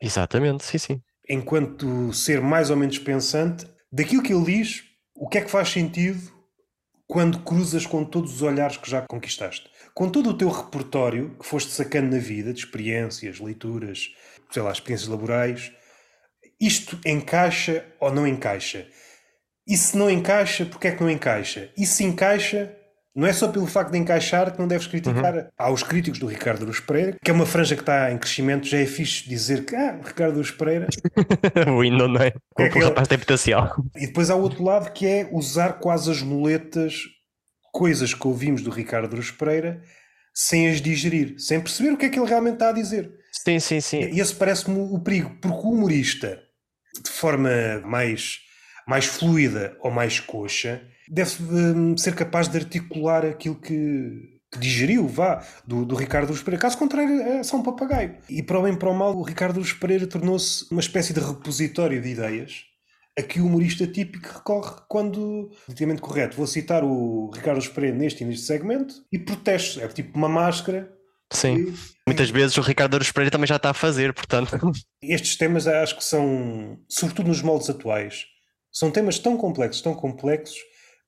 [0.01, 1.03] Exatamente, sim, sim.
[1.29, 4.83] enquanto ser mais ou menos pensante, daquilo que ele diz,
[5.15, 6.21] o que é que faz sentido
[7.11, 9.69] quando cruzas com todos os olhares que já conquistaste?
[9.93, 14.15] Com todo o teu repertório que foste sacando na vida, de experiências, leituras,
[14.49, 15.73] sei lá, experiências laborais,
[16.61, 18.87] isto encaixa ou não encaixa?
[19.67, 21.73] E se não encaixa, porque é que não encaixa?
[21.77, 22.77] E se encaixa,
[23.15, 25.49] não é só pelo facto de encaixar que não deves criticar.
[25.59, 28.67] Há os críticos do Ricardo Aruz Pereira, que é uma franja que está em crescimento,
[28.67, 30.87] já é fixe dizer que, ah, Ricardo Aruz Pereira.
[31.77, 32.33] o hino, não é?
[32.59, 33.75] É o rapaz tem potencial.
[33.97, 37.03] E depois há o outro lado que é usar quase as muletas,
[37.73, 39.83] coisas que ouvimos do Ricardo Aruz Pereira,
[40.33, 43.11] sem as digerir, sem perceber o que é que ele realmente está a dizer.
[43.33, 44.01] Sim, sim, sim.
[44.13, 46.41] E esse parece-me o perigo, porque o humorista,
[47.03, 47.51] de forma
[47.85, 48.39] mais,
[48.87, 55.09] mais fluida ou mais coxa, deve hum, ser capaz de articular aquilo que, que digeriu,
[55.09, 56.63] vá, do, do Ricardo Luz Pereira.
[56.63, 58.17] Caso contrário, é só um papagaio.
[58.29, 61.21] E para o bem para o mal, o Ricardo Luz Pereira tornou-se uma espécie de
[61.21, 62.65] repositório de ideias
[63.19, 67.97] a que o humorista típico recorre quando, politicamente correto, vou citar o Ricardo Luz Pereira
[67.97, 69.81] neste neste segmento, e protege.
[69.81, 70.91] É tipo uma máscara.
[71.33, 71.57] Sim.
[71.57, 74.51] E- Muitas vezes o Ricardo Aruz Pereira também já está a fazer, portanto.
[75.03, 78.25] Estes temas acho que são, sobretudo nos moldes atuais,
[78.73, 80.59] são temas tão complexos, tão complexos,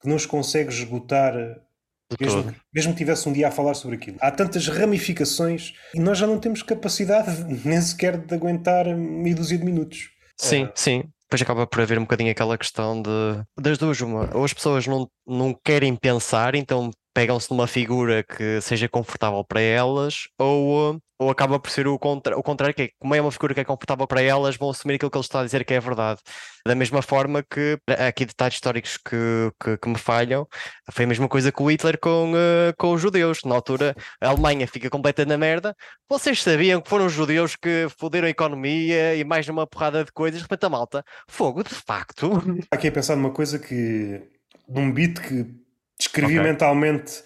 [0.03, 2.57] que não os consegues esgotar, de mesmo, todo.
[2.75, 4.17] mesmo que tivesse um dia a falar sobre aquilo.
[4.21, 9.57] Há tantas ramificações e nós já não temos capacidade nem sequer de aguentar meia dúzia
[9.57, 10.11] de minutos.
[10.37, 11.05] Sim, sim.
[11.23, 13.11] Depois acaba por haver um bocadinho aquela questão de
[13.59, 18.61] das duas, uma, ou as pessoas não, não querem pensar, então pegam-se numa figura que
[18.61, 22.91] seja confortável para elas, ou, ou acaba por ser o, contra, o contrário, que é
[22.99, 25.41] como é uma figura que é confortável para elas, vão assumir aquilo que ele está
[25.41, 26.21] a dizer que é verdade.
[26.67, 30.47] Da mesma forma que há aqui detalhes históricos que, que, que me falham,
[30.91, 33.41] foi a mesma coisa com o Hitler com, uh, com os judeus.
[33.45, 35.75] Na altura, a Alemanha fica completa na merda.
[36.09, 40.13] Vocês sabiam que foram os judeus que foderam a economia e mais uma porrada de
[40.13, 42.31] coisas, de repente a malta, fogo, de facto.
[42.71, 44.23] Aqui a pensar numa coisa que,
[44.69, 45.62] num beat que
[46.03, 46.51] descrevi Ok.
[46.51, 47.23] mentalmente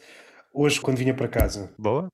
[0.53, 1.71] hoje quando vinha para casa.
[1.79, 2.09] Boa.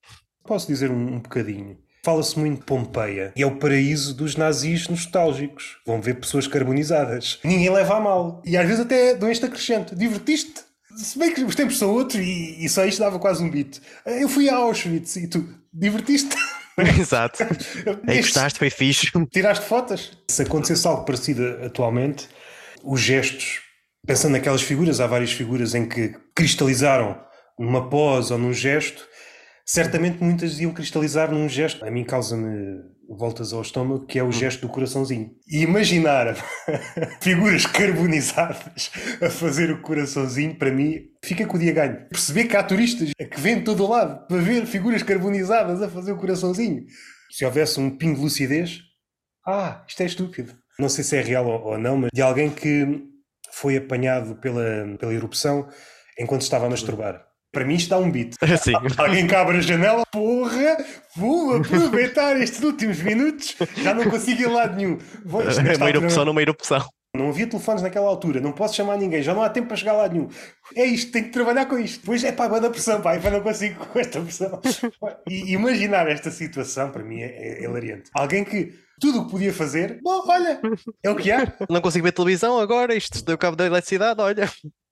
[0.44, 1.78] Posso dizer um, um bocadinho.
[2.04, 5.76] Fala-se muito de Pompeia e é o paraíso dos nazis nostálgicos.
[5.86, 7.38] Vão ver pessoas carbonizadas.
[7.44, 8.42] Ninguém leva a mal.
[8.44, 9.94] E às vezes até dão este acrescento.
[9.94, 10.62] Divertiste?
[10.96, 13.80] Se bem que os tempos são outros e, e só isto dava quase um beat.
[14.04, 16.34] Eu fui a Auschwitz e tu divertiste?
[17.00, 17.38] Exato.
[18.06, 19.08] Aí gostaste, foi fixe.
[19.30, 20.18] Tiraste fotos?
[20.28, 22.28] Se acontecesse algo parecido atualmente,
[22.82, 23.60] os gestos,
[24.06, 27.20] pensando naquelas figuras, há várias figuras em que cristalizaram
[27.58, 29.06] numa pose ou num gesto,
[29.64, 31.84] certamente muitas iam cristalizar num gesto.
[31.84, 35.30] A mim causa-me voltas ao estômago, que é o gesto do coraçãozinho.
[35.46, 36.34] E imaginar
[37.20, 42.08] figuras carbonizadas a fazer o coraçãozinho, para mim, fica com o dia ganho.
[42.08, 45.88] Perceber que há turistas que vêm de todo o lado para ver figuras carbonizadas a
[45.88, 46.84] fazer o coraçãozinho.
[47.30, 48.80] Se houvesse um pingo de lucidez,
[49.46, 50.54] ah, isto é estúpido.
[50.78, 53.11] Não sei se é real ou ou não, mas de alguém que
[53.52, 55.68] foi apanhado pela, pela erupção
[56.18, 57.24] enquanto estava a masturbar.
[57.52, 58.34] Para mim isto dá um beat.
[58.62, 58.72] Sim.
[58.96, 60.78] Alguém que abre a janela, porra,
[61.14, 64.98] vou aproveitar estes últimos minutos, já não consigo ir a lado nenhum.
[65.24, 66.82] Vou, nesta Uma erupção numa erupção.
[67.14, 69.92] não havia telefones naquela altura, não posso chamar ninguém, já não há tempo para chegar
[69.92, 70.30] lá nenhum.
[70.74, 72.00] É isto, tenho que trabalhar com isto.
[72.00, 74.60] Depois é pá, da pressão, pá, eu não consigo com esta pressão.
[75.28, 78.10] E imaginar esta situação, para mim, é, é hilariante.
[78.14, 80.60] Alguém que tudo o que podia fazer, bom, olha,
[81.02, 81.52] é o que há.
[81.68, 84.48] Não consigo ver televisão agora, isto deu cabo da eletricidade, olha.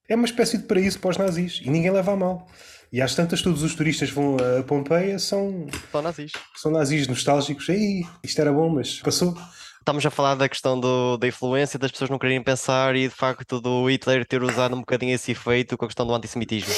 [0.09, 2.49] É uma espécie de paraíso para os nazis e ninguém leva a mal.
[2.92, 6.33] E às tantas, todos os turistas que vão a Pompeia são, Só nazis.
[6.57, 7.68] são nazis nostálgicos.
[7.68, 9.33] Ei, isto era bom, mas passou.
[9.79, 13.14] Estamos a falar da questão do, da influência das pessoas não quererem pensar e de
[13.14, 16.75] facto do Hitler ter usado um bocadinho esse efeito com a questão do antissemitismo.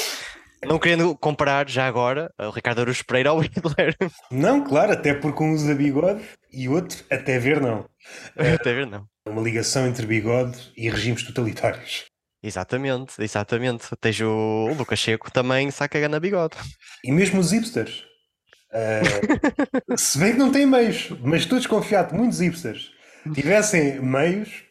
[0.65, 3.95] Não querendo comparar já agora o Ricardo Aruz Pereira ao Hitler.
[4.31, 7.87] Não, claro, até porque um usa bigode e outro até ver não.
[8.37, 9.05] até ver não.
[9.27, 12.05] Uma ligação entre bigode e regimes totalitários.
[12.43, 13.87] Exatamente, exatamente.
[14.01, 16.57] Tens o, o Lucas Checo também saca gana bigode.
[17.03, 18.03] E mesmo os hipsters.
[18.73, 22.91] Uh, se bem que não têm meios, mas estou desconfiado que muitos hipsters
[23.33, 24.63] tivessem meios,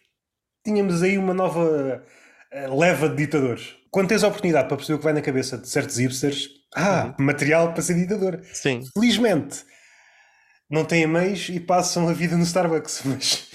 [0.65, 2.05] tínhamos aí uma nova
[2.53, 3.77] uh, leva de ditadores.
[3.93, 7.15] Quando tens a oportunidade para perceber o que vai na cabeça de certos hipsters, ah,
[7.19, 7.27] uhum.
[7.27, 8.41] material para ser ditador.
[8.55, 8.81] Sim.
[8.95, 9.59] Felizmente,
[10.71, 13.03] não têm meios e passam a vida no Starbucks.
[13.05, 13.51] Mas...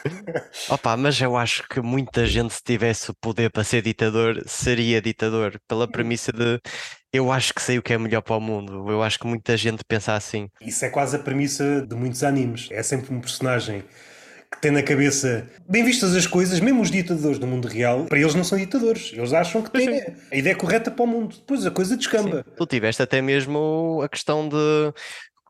[0.70, 5.02] Opa, mas eu acho que muita gente, se tivesse o poder para ser ditador, seria
[5.02, 6.58] ditador, pela premissa de
[7.12, 8.90] eu acho que sei o que é melhor para o mundo.
[8.90, 10.48] Eu acho que muita gente pensa assim.
[10.60, 12.68] Isso é quase a premissa de muitos animes.
[12.70, 13.84] É sempre um personagem
[14.56, 18.18] que tem na cabeça, bem vistas as coisas, mesmo os ditadores do mundo real, para
[18.18, 19.12] eles não são ditadores.
[19.12, 21.36] Eles acham que têm a ideia correta para o mundo.
[21.36, 22.38] Depois a coisa descamba.
[22.38, 22.54] Sim.
[22.56, 24.92] Tu tiveste até mesmo a questão de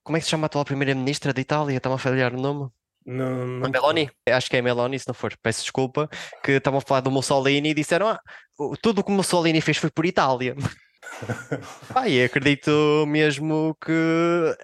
[0.02, 1.76] como é que se chama a atual primeira-ministra da Itália?
[1.76, 2.68] Está-me a falhar o nome.
[3.04, 3.70] Não, não...
[3.70, 4.10] Meloni?
[4.28, 6.08] Acho que é Meloni, se não for, peço desculpa,
[6.42, 8.20] que estavam a falar do Mussolini e disseram: ah,
[8.82, 10.56] tudo o que o Mussolini fez foi por Itália.
[12.06, 13.92] E acredito mesmo que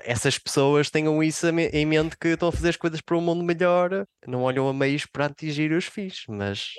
[0.04, 3.42] essas pessoas tenham isso em mente que estão a fazer as coisas para um mundo
[3.42, 6.72] melhor, não olham a meios para atingir os fins, mas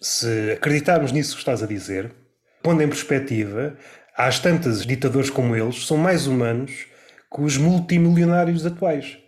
[0.00, 2.14] se acreditarmos nisso que estás a dizer,
[2.62, 3.76] pondo em perspectiva,
[4.16, 6.86] às tantas ditadores como eles são mais humanos
[7.28, 9.18] com os multimilionários atuais.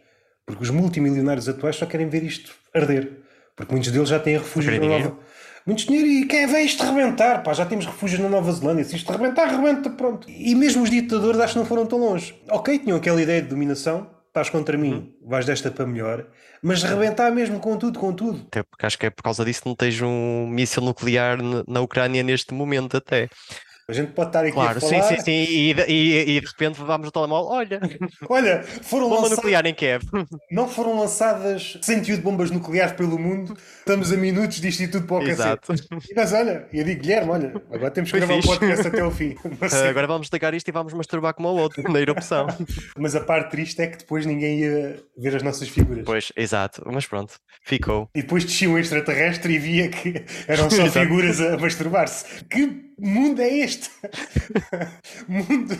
[0.46, 3.10] Porque os multimilionários atuais só querem ver isto arder.
[3.56, 5.18] Porque muitos deles já têm refúgio na Nova...
[5.66, 8.94] Muitos dinheiro e quem vê isto rebentar, pá, já temos refúgios na Nova Zelândia, se
[8.94, 10.30] isto rebentar, rebenta, pronto.
[10.30, 12.40] E mesmo os ditadores acho que não foram tão longe.
[12.48, 15.28] Ok, tinham aquela ideia de dominação, estás contra mim, uhum.
[15.28, 16.24] vais desta para melhor,
[16.62, 18.46] mas rebentar mesmo com tudo, com tudo.
[18.46, 21.80] Até porque acho que é por causa disso que não tens um míssil nuclear na
[21.80, 23.28] Ucrânia neste momento até.
[23.88, 25.02] A gente pode estar aqui claro, a falar...
[25.04, 25.52] sim, sim, sim.
[25.52, 27.80] E, e, e de repente vamos no telemóvel, olha...
[28.28, 29.36] Olha, foram Bomba lançadas...
[29.36, 30.02] nuclear em Kiev.
[30.50, 33.56] Não foram lançadas 108 bombas nucleares pelo mundo.
[33.78, 35.72] Estamos a minutos disto e tudo para o Exato.
[36.16, 39.10] Mas olha, eu digo, Guilherme, olha, agora temos que Foi gravar o podcast até o
[39.10, 39.36] fim.
[39.66, 42.46] Uh, agora vamos ligar isto e vamos masturbar como o outro, na erupção.
[42.96, 46.04] Mas a parte triste é que depois ninguém ia ver as nossas figuras.
[46.04, 46.82] Pois, exato.
[46.86, 48.08] Mas pronto, ficou.
[48.14, 52.44] E depois descia um extraterrestre e via que eram só figuras a masturbar-se.
[52.44, 53.90] Que mundo é este?
[55.28, 55.78] mundo.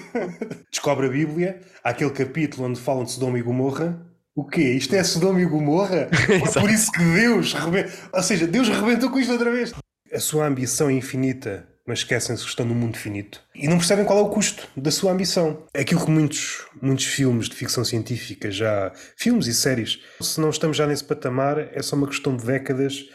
[0.71, 4.07] Descobre a Bíblia, há aquele capítulo onde falam de Sodoma e Gomorra.
[4.35, 4.73] O quê?
[4.73, 6.11] Isto é Sodoma e Gomorra?
[6.61, 7.91] Por isso que Deus rebenta.
[8.13, 9.73] Ou seja, Deus rebentou com isto outra vez.
[10.13, 13.43] A sua ambição é infinita, mas esquecem-se que estão num mundo finito.
[13.55, 15.65] E não percebem qual é o custo da sua ambição.
[15.75, 18.93] Aquilo que muitos, muitos filmes de ficção científica já.
[19.17, 23.07] filmes e séries, se não estamos já nesse patamar, é só uma questão de décadas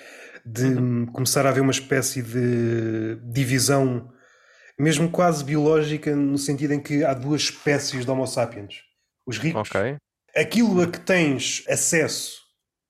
[0.45, 1.06] de uhum.
[1.08, 4.12] começar a haver uma espécie de divisão,
[4.80, 8.82] mesmo quase biológica, no sentido em que há duas espécies de Homo sapiens.
[9.25, 9.69] Os ricos.
[9.69, 9.97] Okay.
[10.36, 12.41] Aquilo a que tens acesso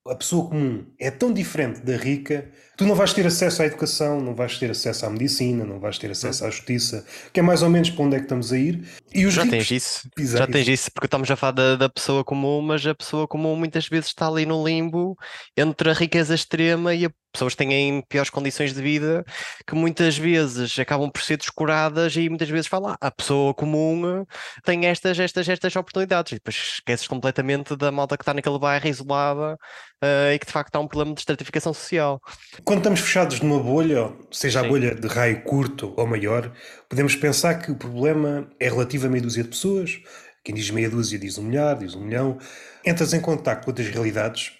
[0.07, 2.51] a pessoa comum é tão diferente da rica,
[2.81, 5.99] tu não vais ter acesso à educação, não vais ter acesso à medicina, não vais
[5.99, 8.57] ter acesso à justiça, que é mais ou menos para onde é que estamos a
[8.57, 8.83] ir.
[9.13, 11.87] E os já ricos, tens isso, já tens isso, porque estamos a falar da, da,
[11.87, 15.15] pessoa comum, mas a pessoa comum muitas vezes está ali no limbo
[15.55, 19.23] entre a riqueza extrema e a pessoas têm em piores condições de vida
[19.65, 24.25] que muitas vezes acabam por ser descuradas e muitas vezes falam, ah, a pessoa comum
[24.63, 28.87] tem estas, estas, estas oportunidades e depois esqueces completamente da malta que está naquele bairro
[28.87, 29.57] isolada
[30.03, 32.21] uh, e que de facto há um problema de estratificação social.
[32.71, 34.65] Quando estamos fechados numa bolha, seja Sim.
[34.65, 36.49] a bolha de raio curto ou maior,
[36.87, 39.99] podemos pensar que o problema é relativo a meia dúzia de pessoas,
[40.41, 42.37] quem diz meia dúzia diz um milhar, diz um milhão,
[42.85, 44.53] entras em contato com outras realidades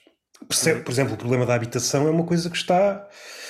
[0.48, 3.08] Percebe, por exemplo, o problema da habitação é uma coisa que está,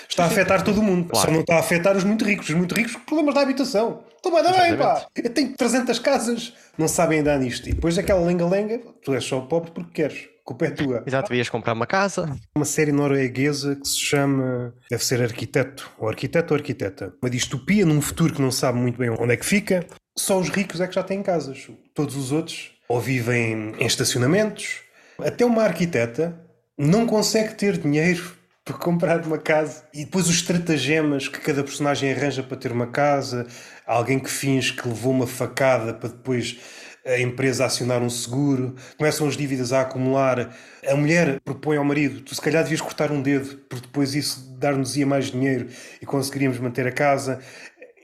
[0.09, 1.09] está a afetar todo o mundo.
[1.09, 1.27] Claro.
[1.27, 2.49] Só não está a afetar os muito ricos.
[2.49, 4.03] Os muito ricos, problemas da habitação.
[4.15, 5.07] Estou bem, bem, pá.
[5.15, 6.53] Eu tenho 300 casas.
[6.77, 7.67] Não sabem andar nisto.
[7.69, 10.30] E depois aquela lenga-lenga, tu és só pobre porque queres.
[10.41, 11.03] A culpa é tua.
[11.05, 12.35] Exato, devias comprar uma casa.
[12.55, 14.73] Uma série norueguesa que se chama.
[14.89, 15.89] Deve ser Arquiteto.
[15.99, 17.13] Ou Arquiteto ou Arquiteta.
[17.21, 19.85] Uma distopia num futuro que não sabe muito bem onde é que fica.
[20.17, 21.69] Só os ricos é que já têm casas.
[21.93, 24.79] Todos os outros ou vivem em estacionamentos.
[25.19, 26.37] Até uma arquiteta
[26.77, 28.33] não consegue ter dinheiro
[28.65, 29.83] para comprar uma casa.
[29.93, 33.45] E depois os estratagemas que cada personagem arranja para ter uma casa,
[33.85, 36.59] alguém que finge que levou uma facada para depois
[37.05, 40.55] a empresa acionar um seguro, começam as dívidas a acumular.
[40.87, 44.55] A mulher propõe ao marido: tu se calhar devias cortar um dedo, porque depois isso
[44.57, 45.67] dar-nos-ia mais dinheiro
[46.01, 47.39] e conseguiríamos manter a casa.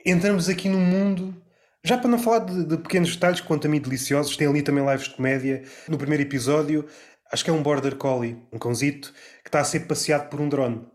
[0.05, 1.35] Entramos aqui num mundo.
[1.83, 4.85] Já para não falar de, de pequenos detalhes, quanto a mim deliciosos, tem ali também
[4.85, 5.63] lives de comédia.
[5.87, 6.85] No primeiro episódio,
[7.31, 10.47] Acho que é um border collie, um cãozito, que está a ser passeado por um
[10.47, 10.87] drone.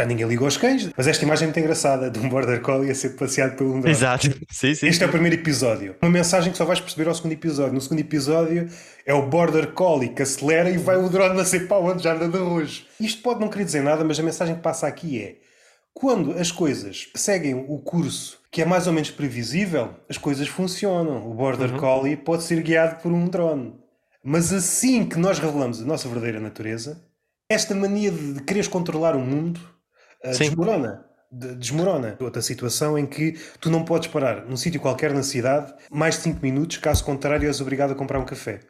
[0.00, 2.90] Já ninguém liga aos cães, mas esta imagem é muito engraçada de um border collie
[2.90, 3.90] a ser passeado por um drone.
[3.90, 4.86] Exato, sim, sim.
[4.86, 5.94] Este é o primeiro episódio.
[6.00, 7.74] Uma mensagem que só vais perceber ao segundo episódio.
[7.74, 8.66] No segundo episódio
[9.04, 12.14] é o border collie que acelera e vai o drone a ser para onde já
[12.14, 12.84] anda de rojo.
[12.98, 15.36] Isto pode não querer dizer nada, mas a mensagem que passa aqui é
[15.92, 21.30] quando as coisas seguem o curso que é mais ou menos previsível, as coisas funcionam.
[21.30, 21.78] O border uhum.
[21.78, 23.74] collie pode ser guiado por um drone.
[24.24, 27.04] Mas assim que nós revelamos a nossa verdadeira natureza,
[27.50, 29.60] esta mania de quereres controlar o mundo
[30.24, 31.04] uh, desmorona.
[31.30, 32.16] De, desmorona.
[32.20, 36.22] Outra situação em que tu não podes parar num sítio qualquer na cidade mais de
[36.22, 38.60] 5 minutos, caso contrário, és obrigado a comprar um café.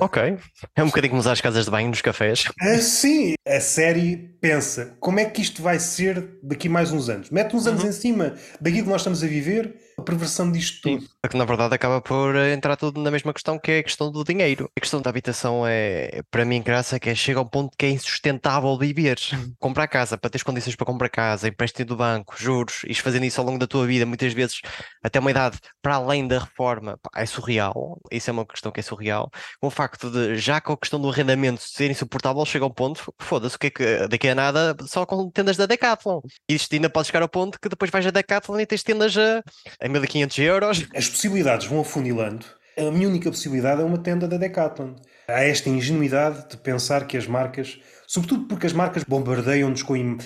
[0.00, 0.36] Ok.
[0.74, 2.50] É um bocadinho como usar as casas de banho nos cafés.
[2.60, 7.30] Ah, sim, a série pensa como é que isto vai ser daqui mais uns anos.
[7.30, 7.88] Mete uns anos uhum.
[7.88, 11.06] em cima daquilo que nós estamos a viver a perversão disto tudo.
[11.22, 13.82] É que na verdade acaba por eh, entrar tudo na mesma questão que é a
[13.82, 14.70] questão do dinheiro.
[14.76, 17.90] A questão da habitação é, para mim, graça que é, chega ao ponto que é
[17.90, 19.18] insustentável viver.
[19.58, 23.40] comprar casa, para teres condições para comprar casa, empréstimo do banco, juros, e fazendo isso
[23.40, 24.60] ao longo da tua vida, muitas vezes
[25.02, 28.00] até uma idade para além da reforma, é surreal.
[28.10, 29.30] Isso é uma questão que é surreal.
[29.60, 33.12] Com o facto de, já com a questão do arrendamento ser insuportável, chega ao ponto,
[33.18, 36.20] foda-se, o que é que daqui a nada só com tendas da Decathlon.
[36.48, 39.16] E isto ainda pode chegar ao ponto que depois vais a Decathlon e tens tendas
[39.16, 39.42] a,
[39.82, 40.86] a 1500 euros.
[40.94, 42.46] As possibilidades vão afunilando.
[42.78, 44.94] A minha única possibilidade é uma tenda da Decathlon.
[45.28, 50.16] Há esta ingenuidade de pensar que as marcas, sobretudo porque as marcas bombardeiam-nos com,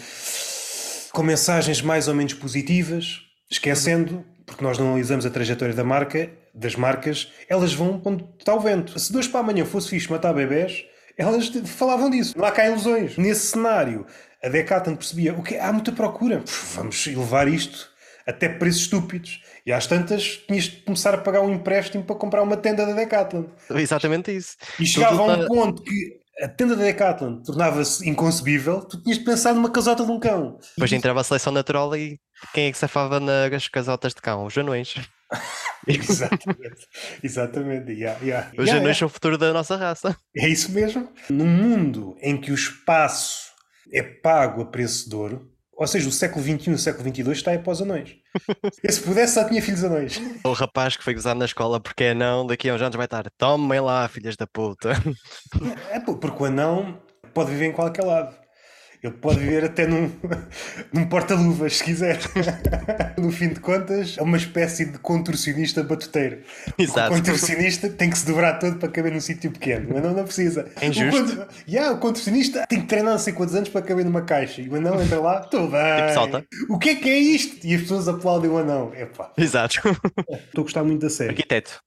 [1.12, 6.30] com mensagens mais ou menos positivas, esquecendo, porque nós não analisamos a trajetória da marca,
[6.54, 8.98] das marcas, elas vão onde está o vento.
[8.98, 10.84] Se dois para amanhã fosse fixe matar bebés,
[11.18, 12.36] elas falavam disso.
[12.36, 13.16] Não há cá ilusões.
[13.16, 14.06] Nesse cenário,
[14.42, 16.44] a Decathlon percebia o que há muita procura.
[16.74, 17.95] vamos elevar isto
[18.26, 19.40] até preços estúpidos.
[19.64, 22.92] E às tantas tinhas de começar a pagar um empréstimo para comprar uma tenda da
[22.92, 23.44] Decathlon.
[23.70, 24.56] Exatamente isso.
[24.80, 29.24] E chegava a um ponto que a tenda da Decathlon tornava-se inconcebível, tu tinhas de
[29.24, 30.58] pensar numa casota de um cão.
[30.76, 32.20] Depois entrava a seleção natural e
[32.52, 34.44] quem é que safava nas casotas de cão?
[34.44, 34.94] Os anões.
[35.86, 36.86] exatamente,
[37.22, 37.92] exatamente.
[37.92, 38.50] Yeah, yeah.
[38.56, 40.16] Os yeah, anões são o futuro da nossa raça.
[40.36, 41.08] É isso mesmo.
[41.30, 43.46] Num mundo em que o espaço
[43.92, 47.32] é pago a preço de ouro, ou seja, o século XXI e o século XXII
[47.32, 48.16] está aí para os anões.
[48.82, 50.20] E se pudesse, só tinha filhos anões.
[50.44, 53.04] O rapaz que foi gozado na escola porque é não, daqui a uns anos vai
[53.04, 54.92] estar, tomem lá, filhas da puta.
[55.90, 56.98] É porque o anão
[57.34, 58.34] pode viver em qualquer lado.
[59.02, 60.10] Ele pode viver até num,
[60.92, 62.18] num porta-luvas, se quiser.
[63.18, 66.38] no fim de contas, é uma espécie de contorcionista batuteiro.
[66.78, 67.12] Exato.
[67.12, 70.24] O contorcionista tem que se dobrar todo para caber num sítio pequeno, mas não, não
[70.24, 70.70] precisa.
[70.80, 71.40] É injusto.
[71.40, 74.60] O, yeah, o contorcionista tem que treinar não sei quantos anos para caber numa caixa.
[74.60, 75.96] E o anão entra lá, tudo bem.
[75.96, 76.44] Tipo salta.
[76.68, 77.66] O que é que é isto?
[77.66, 78.92] E as pessoas aplaudem o anão.
[78.94, 79.32] Epá.
[79.36, 79.80] Exato.
[80.28, 81.30] Estou a gostar muito da série.
[81.30, 81.80] Arquiteto.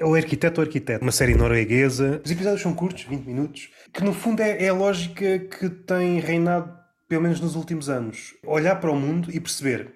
[0.00, 2.22] O Arquiteto ou Arquiteto, uma série norueguesa.
[2.24, 6.20] Os episódios são curtos, 20 minutos, que no fundo é, é a lógica que tem
[6.20, 6.78] reinado,
[7.08, 8.34] pelo menos nos últimos anos.
[8.44, 9.94] Olhar para o mundo e perceber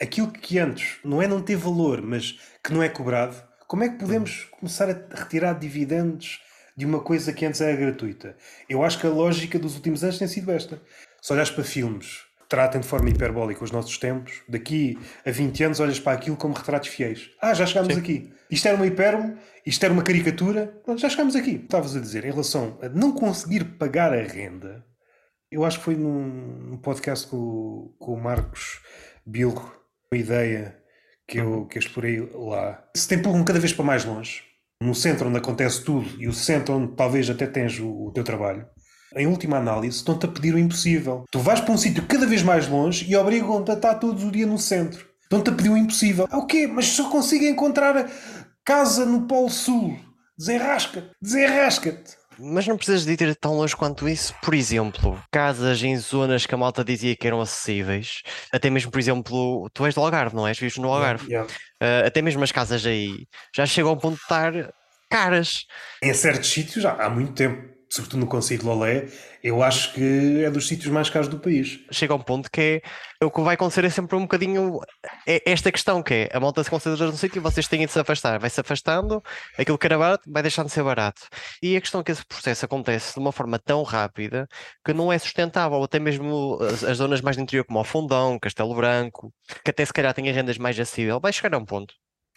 [0.00, 3.36] aquilo que antes não é não ter valor, mas que não é cobrado.
[3.66, 6.40] Como é que podemos começar a retirar dividendos
[6.76, 8.36] de uma coisa que antes era gratuita?
[8.68, 10.80] Eu acho que a lógica dos últimos anos tem sido esta.
[11.22, 12.22] Se olhas para filmes
[12.54, 14.96] tratem de forma hiperbólica os nossos tempos, daqui
[15.26, 17.30] a 20 anos olhas para aquilo como retratos fiéis.
[17.42, 17.98] Ah, já chegámos Sim.
[17.98, 18.32] aqui.
[18.48, 19.34] Isto era uma hipérbole,
[19.66, 21.56] isto era uma caricatura, já chegámos aqui.
[21.56, 24.86] Estavas a dizer, em relação a não conseguir pagar a renda,
[25.50, 26.28] eu acho que foi num,
[26.70, 28.80] num podcast com, com o Marcos
[29.26, 29.74] Bilro,
[30.12, 30.76] uma ideia
[31.26, 31.66] que eu, uhum.
[31.66, 32.84] que eu explorei lá.
[32.94, 34.44] Se te empurram cada vez para mais longe,
[34.80, 38.22] no centro onde acontece tudo e o centro onde talvez até tens o, o teu
[38.22, 38.64] trabalho,
[39.16, 41.24] em última análise, estão-te a pedir o impossível.
[41.30, 44.30] Tu vais para um sítio cada vez mais longe e obrigam-te a estar todos o
[44.30, 45.06] dia no centro.
[45.22, 46.28] Estão-te a pedir o impossível.
[46.30, 46.66] Ah, o quê?
[46.66, 48.08] Mas só consigo encontrar
[48.64, 49.98] casa no Polo Sul.
[50.36, 51.10] Desenrasca-te.
[51.20, 52.16] Desenrasca-te.
[52.38, 54.34] Mas não precisas de ir tão longe quanto isso.
[54.42, 58.22] Por exemplo, casas em zonas que a malta dizia que eram acessíveis.
[58.52, 60.58] Até mesmo, por exemplo, tu és do Algarve, não és?
[60.58, 61.28] Vives no Algarve.
[61.28, 61.48] Yeah.
[61.80, 64.52] Uh, até mesmo as casas aí já chegam ao ponto de estar
[65.08, 65.66] caras.
[66.02, 69.06] Em certos sítios já há muito tempo sobretudo no Conselho de Lolé,
[69.40, 71.78] eu acho que é dos sítios mais caros do país.
[71.92, 72.82] Chega a um ponto que
[73.20, 74.80] é o que vai acontecer é sempre um bocadinho
[75.26, 77.92] é esta questão que é a malta se concentra no sítio e vocês têm de
[77.92, 78.40] se afastar.
[78.40, 79.22] Vai se afastando,
[79.56, 81.22] aquilo que era barato vai deixando de ser barato.
[81.62, 84.48] E a questão é que esse processo acontece de uma forma tão rápida
[84.84, 88.38] que não é sustentável, até mesmo as, as zonas mais do interior, como o Fundão,
[88.40, 89.32] Castelo Branco,
[89.64, 91.94] que até se calhar têm rendas mais acessíveis, vai chegar a um ponto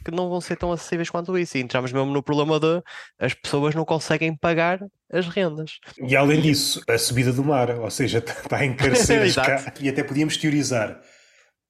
[0.10, 1.58] que não vão ser tão acessíveis quanto isso.
[1.58, 2.82] E entramos mesmo no problema de
[3.20, 4.80] as pessoas não conseguem pagar
[5.12, 5.80] as rendas.
[6.02, 9.74] E além disso, a subida do mar, ou seja, está a encarecer as ca...
[9.82, 11.02] E até podíamos teorizar.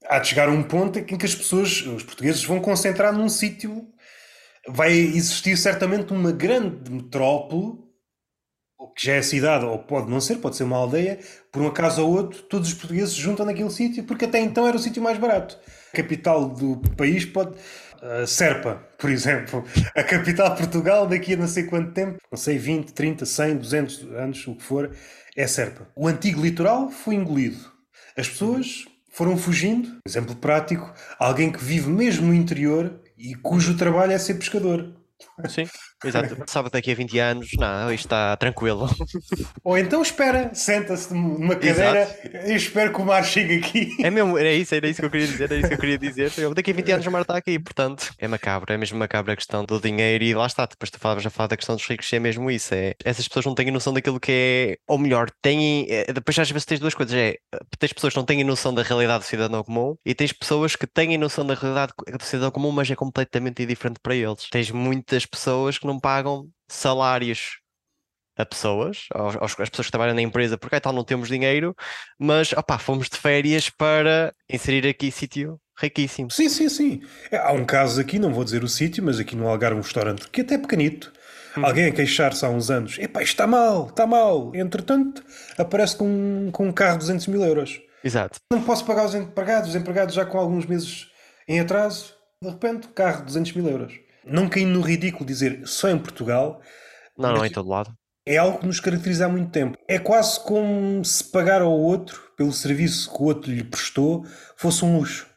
[0.06, 3.28] Há de chegar a um ponto em que as pessoas, os portugueses, vão concentrar num
[3.28, 3.88] sítio.
[4.70, 7.87] Vai existir certamente uma grande metrópole
[8.98, 11.20] que já é cidade, ou pode não ser, pode ser uma aldeia,
[11.52, 14.68] por um acaso ou outro, todos os portugueses se juntam naquele sítio, porque até então
[14.68, 15.58] era o sítio mais barato.
[15.94, 17.56] A capital do país pode.
[17.98, 19.64] Uh, Serpa, por exemplo.
[19.96, 23.58] A capital de Portugal, daqui a não sei quanto tempo, não sei, 20, 30, 100,
[23.58, 24.92] 200 anos, o que for,
[25.36, 25.88] é Serpa.
[25.96, 27.58] O antigo litoral foi engolido.
[28.16, 29.98] As pessoas foram fugindo.
[30.08, 34.94] Exemplo prático: alguém que vive mesmo no interior e cujo trabalho é ser pescador.
[35.50, 35.66] Sim,
[36.04, 36.44] exato.
[36.48, 38.90] Sabe daqui a 20 anos, não, isto está tranquilo.
[39.64, 42.08] Ou então espera, senta-se numa cadeira
[42.46, 43.96] e espera que o mar chegue aqui.
[44.02, 45.98] É mesmo, era isso, era isso que eu queria dizer, era isso que eu queria
[45.98, 46.32] dizer.
[46.54, 49.36] Daqui a 20 anos o mar está aqui, portanto, é macabro, é mesmo macabro a
[49.36, 52.12] questão do dinheiro e lá está, depois tu falavas a falar da questão dos ricos,
[52.14, 55.88] é mesmo isso, é, essas pessoas não têm noção daquilo que é, ou melhor, têm,
[55.90, 57.38] é, depois às vezes tens duas coisas, é,
[57.80, 60.86] tens pessoas que não têm noção da realidade do cidadão comum e tens pessoas que
[60.86, 64.50] têm noção da realidade do cidadão comum, mas é completamente diferente para eles.
[64.50, 67.60] Tens muitas pessoas que não pagam salários
[68.38, 71.76] a pessoas, aos, às pessoas que trabalham na empresa, porque tal não temos dinheiro,
[72.20, 76.30] mas opá, fomos de férias para inserir aqui sítio riquíssimo.
[76.32, 77.02] Sim, sim, sim.
[77.32, 79.82] É, há um caso aqui, não vou dizer o sítio, mas aqui no Algarve, um
[79.82, 81.12] restaurante que até é pequenito.
[81.56, 81.66] Uhum.
[81.66, 84.52] Alguém a queixar-se há uns anos: epá, isto está mal, está mal.
[84.56, 85.24] Entretanto,
[85.58, 87.82] aparece com, com um carro de 200 mil euros.
[88.04, 88.40] Exato.
[88.52, 91.08] Não posso pagar os empregados, os empregados já com alguns meses
[91.48, 95.90] em atraso, de repente, carro de 200 mil euros não caindo no ridículo dizer só
[95.90, 96.62] em Portugal.
[97.18, 97.94] Não, não, em todo lado.
[98.26, 99.78] É algo que nos caracteriza há muito tempo.
[99.88, 104.26] É quase como se pagar ao outro pelo serviço que o outro lhe prestou
[104.56, 105.28] fosse um luxo.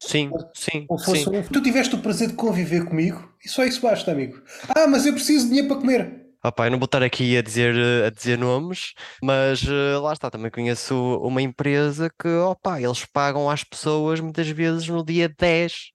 [0.00, 0.86] Sim, sim.
[0.88, 1.36] Ou fosse sim.
[1.36, 1.42] Um...
[1.42, 4.40] Tu tiveste o prazer de conviver comigo e só isso basta, amigo.
[4.68, 6.28] Ah, mas eu preciso de dinheiro para comer.
[6.40, 7.74] Ah, pá, eu não vou estar aqui a dizer,
[8.06, 13.50] a dizer nomes, mas uh, lá está, também conheço uma empresa que, opa, eles pagam
[13.50, 15.90] às pessoas muitas vezes no dia 10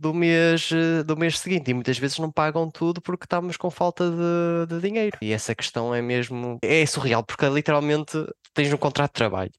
[0.00, 3.70] do mês, eh, do mês seguinte e muitas vezes não pagam tudo porque estamos com
[3.70, 5.18] falta de, de dinheiro.
[5.20, 8.16] E essa questão é mesmo, é surreal, porque literalmente
[8.54, 9.50] tens um contrato de trabalho.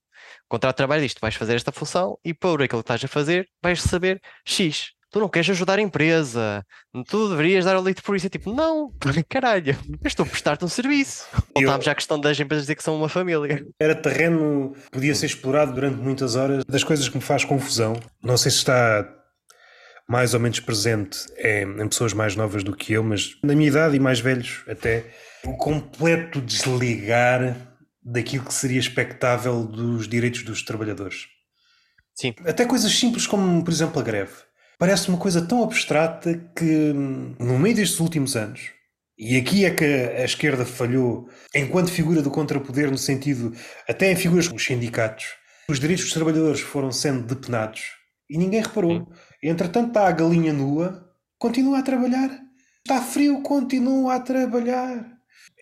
[0.45, 3.03] O contrato de trabalho diz: tu vais fazer esta função e por aquilo que estás
[3.03, 4.93] a fazer vais receber X.
[5.11, 6.65] Tu não queres ajudar a empresa,
[7.09, 8.27] tu deverias dar o leite por isso.
[8.27, 8.93] É tipo, não,
[9.27, 11.27] caralho, eu estou a prestar-te um serviço.
[11.53, 13.63] Voltámos à questão das empresas dizer que são uma família.
[13.77, 16.63] Era terreno, podia ser explorado durante muitas horas.
[16.63, 19.20] Das coisas que me faz confusão, não sei se está
[20.11, 23.69] mais ou menos presente é em pessoas mais novas do que eu, mas na minha
[23.69, 25.05] idade e mais velhos até,
[25.45, 27.55] o completo desligar
[28.03, 31.27] daquilo que seria expectável dos direitos dos trabalhadores.
[32.13, 32.35] Sim.
[32.45, 34.33] Até coisas simples como, por exemplo, a greve.
[34.77, 36.91] Parece uma coisa tão abstrata que,
[37.39, 38.69] no meio destes últimos anos,
[39.17, 43.53] e aqui é que a esquerda falhou enquanto figura do contrapoder, no sentido,
[43.87, 45.27] até em figuras como os sindicatos,
[45.69, 48.99] os direitos dos trabalhadores foram sendo depenados e ninguém reparou.
[48.99, 49.30] Sim.
[49.41, 52.29] Entretanto, está a galinha nua, continua a trabalhar.
[52.85, 55.05] Está frio, continua a trabalhar.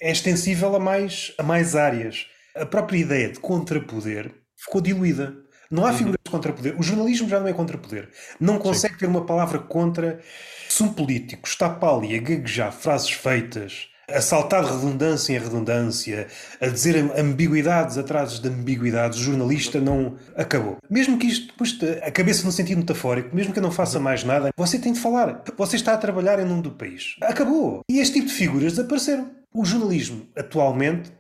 [0.02, 2.28] É extensível a mais, a mais áreas.
[2.56, 5.36] A própria ideia de contrapoder ficou diluída.
[5.72, 5.98] Não há uhum.
[5.98, 6.80] figuras de contrapoder.
[6.80, 8.10] O jornalismo já não é contrapoder.
[8.40, 9.00] Não consegue Sim.
[9.02, 10.20] ter uma palavra contra.
[10.68, 15.40] Se um político está para ali a gaguejar frases feitas, a saltar de redundância em
[15.40, 16.28] redundância,
[16.60, 20.78] a dizer ambiguidades atrás de ambiguidades, o jornalista não acabou.
[20.90, 24.24] Mesmo que isto depois a cabeça no sentido metafórico, mesmo que eu não faça mais
[24.24, 25.44] nada, você tem de falar.
[25.58, 27.16] Você está a trabalhar em nome do país.
[27.22, 27.82] Acabou.
[27.90, 29.32] E este tipo de figuras desapareceram.
[29.54, 31.12] O jornalismo atualmente,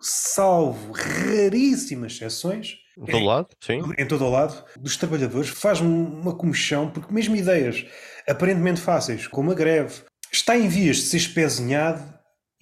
[0.00, 3.80] salvo raríssimas exceções, em todo lado, sim.
[3.98, 7.84] Em todo o lado, dos trabalhadores, faz uma comichão, porque mesmo ideias
[8.28, 12.13] aparentemente fáceis, como a greve, está em vias de ser espezinhado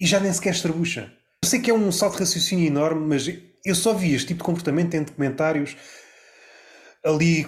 [0.03, 1.09] e já nem sequer estrabucha.
[1.41, 3.25] Eu sei que é um salto de raciocínio enorme, mas
[3.65, 5.77] eu só vi este tipo de comportamento em documentários
[7.05, 7.47] ali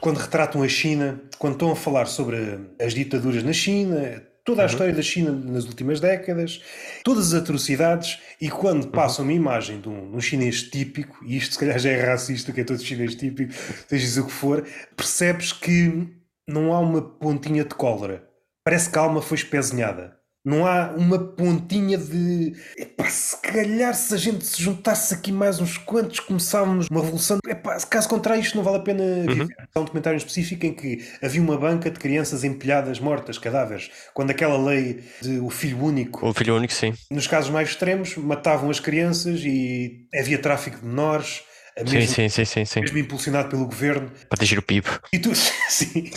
[0.00, 2.36] quando retratam a China, quando estão a falar sobre
[2.80, 4.70] as ditaduras na China, toda a uhum.
[4.70, 6.60] história da China nas últimas décadas,
[7.04, 8.90] todas as atrocidades, e quando uhum.
[8.90, 12.10] passam uma imagem de um, de um, chinês típico, e isto se calhar já é
[12.10, 13.52] racista, que é todo chinês típico,
[13.88, 14.66] seja o que for,
[14.96, 16.08] percebes que
[16.48, 18.28] não há uma pontinha de cólera.
[18.64, 20.23] Parece que a alma foi espezinhada.
[20.44, 22.52] Não há uma pontinha de.
[22.76, 27.38] Epá, se calhar se a gente se juntasse aqui mais uns quantos, começávamos uma revolução.
[27.48, 29.48] Epá, caso contrário, isto não vale a pena uhum.
[29.74, 33.90] Há um documentário específico em que havia uma banca de crianças empilhadas, mortas, cadáveres.
[34.12, 36.28] Quando aquela lei de o filho único.
[36.28, 36.92] O filho único, sim.
[37.10, 41.42] Nos casos mais extremos, matavam as crianças e havia tráfico de menores.
[41.76, 44.08] Mesmo, sim, sim, sim, sim, mesmo impulsionado pelo governo.
[44.28, 44.86] Para atingir o PIB.
[45.12, 45.34] E tu,
[45.68, 46.10] sim,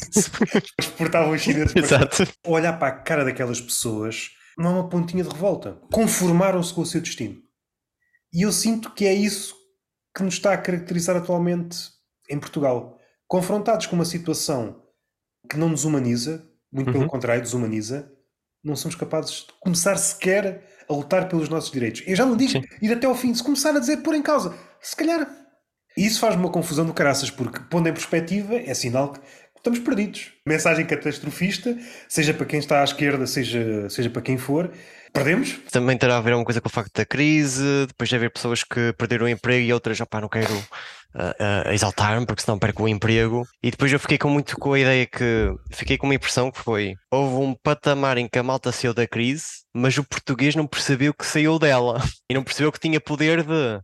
[0.79, 2.27] exportavam os chineses Exato.
[2.45, 5.79] olhar para a cara daquelas pessoas, não há uma pontinha de revolta.
[5.91, 7.41] Conformaram-se com o seu destino.
[8.31, 9.55] E eu sinto que é isso
[10.15, 11.77] que nos está a caracterizar atualmente
[12.29, 12.99] em Portugal.
[13.27, 14.83] Confrontados com uma situação
[15.49, 17.09] que não nos humaniza, muito pelo uhum.
[17.09, 18.11] contrário, desumaniza,
[18.63, 22.03] não somos capazes de começar sequer a lutar pelos nossos direitos.
[22.05, 22.63] Eu já não digo Sim.
[22.81, 25.46] ir até ao fim, se começar a dizer pôr em causa, se calhar.
[25.97, 29.19] E isso faz-me uma confusão do caraças, porque pondo em perspectiva é sinal que
[29.57, 30.31] estamos perdidos.
[30.45, 31.75] Mensagem catastrofista,
[32.07, 34.71] seja para quem está à esquerda, seja, seja para quem for,
[35.11, 35.59] perdemos.
[35.71, 38.63] Também terá a ver alguma coisa com o facto da crise, depois de haver pessoas
[38.63, 42.83] que perderam o emprego e outras, opá, não quero uh, uh, exaltar-me porque senão perco
[42.83, 43.43] o emprego.
[43.63, 46.59] E depois eu fiquei com muito com a ideia que, fiquei com uma impressão que
[46.59, 50.67] foi, houve um patamar em que a malta saiu da crise, mas o português não
[50.67, 53.81] percebeu que saiu dela e não percebeu que tinha poder de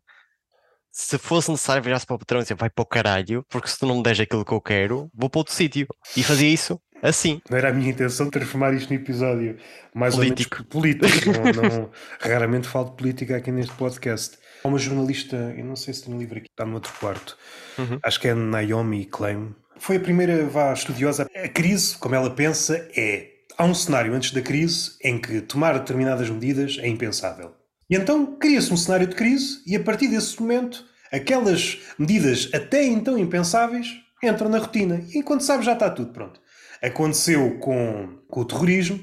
[0.94, 3.80] se fosse necessário virar-se para o patrão e dizer vai para o caralho, porque se
[3.80, 5.88] tu não me deres aquilo que eu quero, vou para outro sítio.
[6.16, 7.42] E fazia isso assim.
[7.50, 9.58] Não era a minha intenção transformar isto num episódio
[9.94, 10.64] mais político.
[10.72, 11.32] ou menos político.
[11.62, 11.90] não, não,
[12.20, 14.38] raramente falo de política aqui neste podcast.
[14.64, 17.38] Há uma jornalista, eu não sei se tem um livro aqui, está no outro quarto,
[17.78, 18.00] uhum.
[18.02, 19.54] acho que é Naomi Klein.
[19.78, 21.28] Foi a primeira vá, estudiosa.
[21.36, 23.32] A crise, como ela pensa, é.
[23.58, 27.54] Há um cenário antes da crise em que tomar determinadas medidas é impensável.
[27.90, 32.84] E então cria-se um cenário de crise e a partir desse momento aquelas medidas até
[32.86, 33.88] então impensáveis
[34.24, 35.04] entram na rotina.
[35.14, 36.42] E quando sabes já está tudo pronto.
[36.82, 39.00] Aconteceu com, com o terrorismo,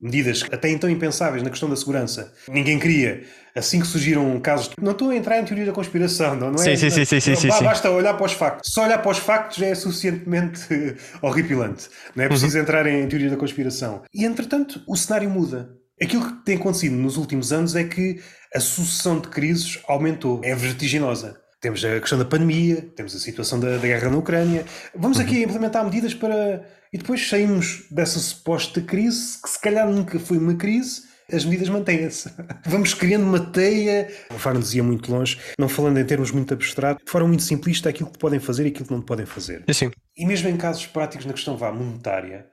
[0.00, 2.32] medidas até então impensáveis na questão da segurança.
[2.48, 3.24] Ninguém queria.
[3.54, 4.70] Assim que surgiram casos.
[4.80, 6.76] Não estou a entrar em teoria da conspiração, não, não é?
[6.76, 8.70] Sim, sim, sim, sim, sim, Basta olhar para os factos.
[8.72, 10.68] Só olhar para os factos já é suficientemente
[11.22, 11.88] horripilante.
[12.14, 12.62] Não é preciso uhum.
[12.62, 14.02] entrar em teoria da conspiração.
[14.12, 15.70] E entretanto, o cenário muda.
[16.00, 18.20] Aquilo que tem acontecido nos últimos anos é que
[18.54, 21.40] a sucessão de crises aumentou, é vertiginosa.
[21.58, 24.64] Temos a questão da pandemia, temos a situação da, da guerra na Ucrânia.
[24.94, 25.42] Vamos aqui uhum.
[25.44, 26.64] implementar medidas para.
[26.92, 31.70] E depois saímos dessa suposta crise, que se calhar nunca foi uma crise, as medidas
[31.70, 32.30] mantêm-se.
[32.66, 34.08] Vamos criando uma teia.
[34.30, 37.88] O Farno dizia muito longe, não falando em termos muito abstratos, de forma muito simplista,
[37.88, 39.64] aquilo que podem fazer e aquilo que não podem fazer.
[39.72, 39.90] Sim.
[40.16, 42.46] E mesmo em casos práticos na questão vá, monetária,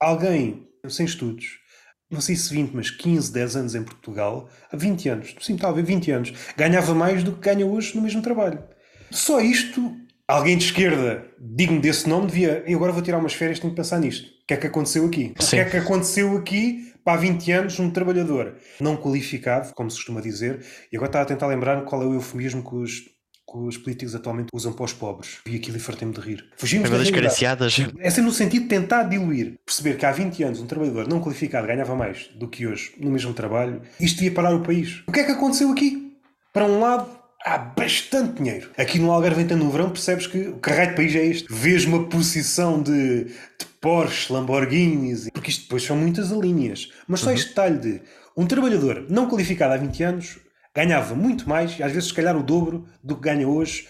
[0.00, 1.58] alguém sem estudos
[2.10, 5.86] não sei se 20, mas 15, 10 anos em Portugal, há 20 anos, sim, talvez
[5.86, 8.62] 20 anos, ganhava mais do que ganha hoje no mesmo trabalho.
[9.10, 9.94] Só isto,
[10.26, 12.62] alguém de esquerda digno desse nome devia.
[12.66, 14.26] Eu agora vou tirar umas férias, tenho que pensar nisto.
[14.26, 15.34] O que é que aconteceu aqui?
[15.38, 15.46] Sim.
[15.46, 19.90] O que é que aconteceu aqui para há 20 anos um trabalhador não qualificado, como
[19.90, 23.17] se costuma dizer, e agora estava a tentar lembrar qual é o eufemismo que os
[23.50, 25.38] que os políticos atualmente usam para os pobres.
[25.46, 26.44] Vi aquilo e fartei-me de rir.
[26.56, 27.76] Fugimos das cariciadas.
[27.98, 29.58] Essa é no sentido de tentar diluir.
[29.64, 33.10] Perceber que há 20 anos um trabalhador não qualificado ganhava mais do que hoje no
[33.10, 33.80] mesmo trabalho.
[33.98, 35.02] Isto ia parar o país.
[35.06, 36.12] O que é que aconteceu aqui?
[36.52, 37.08] Para um lado,
[37.44, 38.70] há bastante dinheiro.
[38.76, 41.46] Aqui no Algarve, então no verão, percebes que o caralho de país é este.
[41.50, 46.90] Vês uma posição de, de Porsche, Lamborghinis, porque isto depois são muitas linhas.
[47.06, 47.34] Mas só uhum.
[47.34, 48.02] este detalhe de
[48.36, 50.38] um trabalhador não qualificado há 20 anos
[50.74, 53.88] ganhava muito mais, e às vezes se calhar o dobro do que ganha hoje,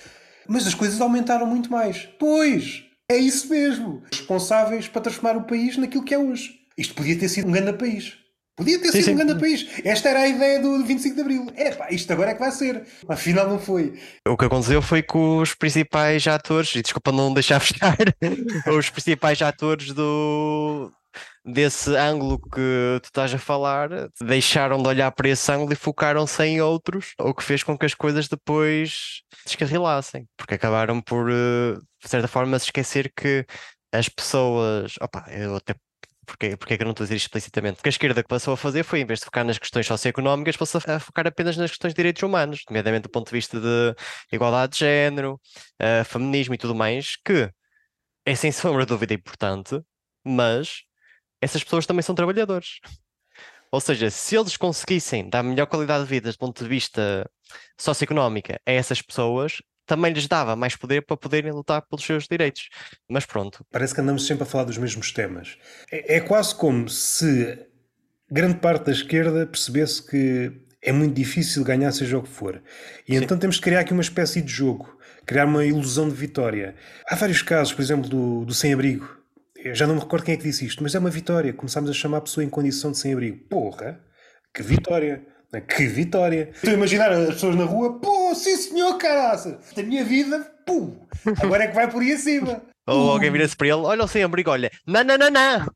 [0.49, 2.09] mas as coisas aumentaram muito mais.
[2.19, 4.03] Pois, é isso mesmo.
[4.11, 6.55] Responsáveis para transformar o país naquilo que é hoje.
[6.77, 8.17] Isto podia ter sido um grande país.
[8.57, 9.13] Podia ter sim, sido sim.
[9.13, 9.69] um grande país.
[9.85, 11.47] Esta era a ideia do 25 de Abril.
[11.55, 12.83] É pá, isto agora é que vai ser.
[13.09, 13.95] Afinal não foi.
[14.27, 17.97] O que aconteceu foi que os principais atores, e desculpa não deixar fechar,
[18.67, 20.91] os principais atores do,
[21.53, 23.89] desse ângulo que tu estás a falar,
[24.21, 27.87] deixaram de olhar para esse ângulo e focaram-se em outros, o que fez com que
[27.87, 33.47] as coisas depois descarrilassem, porque acabaram por, eh, de certa forma, se esquecer que
[33.93, 34.95] as pessoas.
[35.01, 35.75] Opa, eu até
[36.27, 37.77] porque, porque é que eu não estou a dizer explicitamente?
[37.77, 40.57] Porque a esquerda que passou a fazer foi, em vez de focar nas questões socioeconómicas,
[40.59, 43.95] passou a focar apenas nas questões de direitos humanos, nomeadamente do ponto de vista de
[44.31, 45.41] igualdade de género,
[45.81, 47.51] uh, feminismo e tudo mais, que
[48.27, 49.81] é sem sombra de dúvida importante,
[50.23, 50.83] mas
[51.41, 52.81] essas pessoas também são trabalhadores.
[53.71, 57.29] Ou seja, se eles conseguissem dar melhor qualidade de vida do ponto de vista
[57.77, 62.69] socioeconómico a essas pessoas, também lhes dava mais poder para poderem lutar pelos seus direitos.
[63.09, 63.65] Mas pronto.
[63.71, 65.57] Parece que andamos sempre a falar dos mesmos temas.
[65.91, 67.67] É, é quase como se
[68.31, 72.63] grande parte da esquerda percebesse que é muito difícil ganhar, seja o que for.
[73.07, 73.25] E Sim.
[73.25, 76.75] então temos de criar aqui uma espécie de jogo, criar uma ilusão de vitória.
[77.07, 79.18] Há vários casos, por exemplo, do, do sem-abrigo
[79.65, 81.53] eu já não me recordo quem é que disse isto, mas é uma vitória.
[81.53, 83.39] Começámos a chamar a pessoa em condição de sem-abrigo.
[83.49, 84.01] Porra,
[84.55, 85.27] que vitória!
[85.67, 86.51] Que vitória!
[86.53, 89.59] Estou a imaginar as pessoas na rua, pô, sim senhor, caraça!
[89.75, 90.95] Da minha vida, pum!
[91.43, 92.63] Agora é que vai por aí acima.
[92.87, 95.67] Ou alguém vira-se para ele, olha o sem-abrigo, olha, não, não, não, não!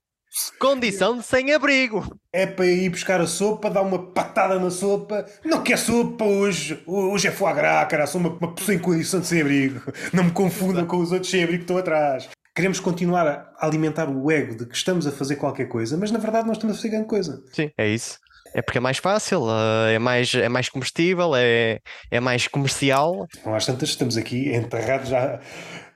[0.58, 2.16] Condição de sem-abrigo.
[2.32, 5.26] É para ir buscar a sopa, dar uma patada na sopa.
[5.44, 6.82] Não quer sopa hoje.
[6.86, 8.06] Hoje é foie gras, cara.
[8.06, 9.82] Sou uma, uma pessoa em condição de sem-abrigo.
[10.10, 12.30] Não me confundam com os outros sem-abrigo que estão atrás.
[12.54, 16.18] Queremos continuar a alimentar o ego de que estamos a fazer qualquer coisa, mas na
[16.18, 17.42] verdade não estamos a fazer grande coisa.
[17.50, 18.18] Sim, é isso.
[18.54, 21.78] É porque é mais fácil, eh, é mais, é mais comestível, é,
[22.10, 23.26] é mais comercial.
[23.46, 25.40] Não às tantas estamos aqui enterrados já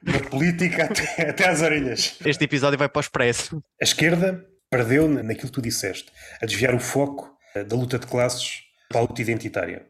[0.03, 2.17] na política até, até às orelhas.
[2.25, 3.63] Este episódio vai para o expresso.
[3.79, 8.07] A esquerda perdeu naquilo que tu disseste, a desviar o foco eh, da luta de
[8.07, 9.85] classes para a luta identitária.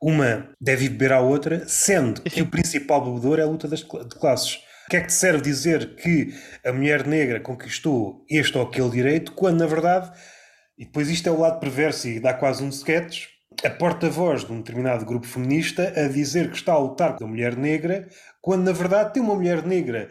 [0.00, 4.18] Uma deve beber à outra, sendo que o principal bebedor é a luta das de
[4.18, 4.60] classes.
[4.86, 6.32] O que é que te serve dizer que
[6.64, 10.12] a mulher negra conquistou este ou aquele direito, quando na verdade,
[10.78, 13.26] e depois isto é o lado perverso e dá quase um sketch,
[13.64, 17.26] a porta-voz de um determinado grupo feminista a dizer que está a lutar com a
[17.26, 18.08] mulher negra,
[18.40, 20.08] quando na verdade tem uma mulher negra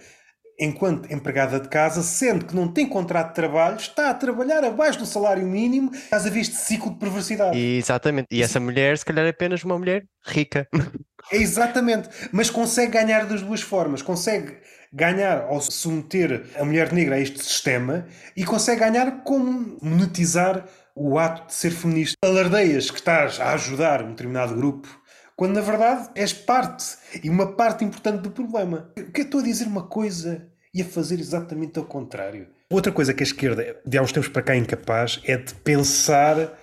[0.59, 4.99] enquanto empregada de casa, sendo que não tem contrato de trabalho, está a trabalhar abaixo
[4.99, 7.57] do salário mínimo, estás a ver este ciclo de perversidade.
[7.57, 8.28] Exatamente.
[8.32, 10.67] E essa mulher, se calhar, é apenas uma mulher rica.
[11.32, 12.09] É exatamente.
[12.32, 14.01] Mas consegue ganhar das duas formas.
[14.01, 14.57] Consegue
[14.93, 20.65] ganhar ao submeter a mulher negra a este sistema e consegue ganhar como monetizar
[20.95, 22.15] o ato de ser feminista.
[22.23, 24.88] Alardeias que estás a ajudar um determinado grupo
[25.36, 28.89] quando na verdade és parte e uma parte importante do problema.
[29.13, 32.47] Que estou a dizer uma coisa e a fazer exatamente ao contrário.
[32.69, 35.53] Outra coisa que a esquerda, de há uns tempos para cá, é incapaz é de
[35.55, 36.57] pensar,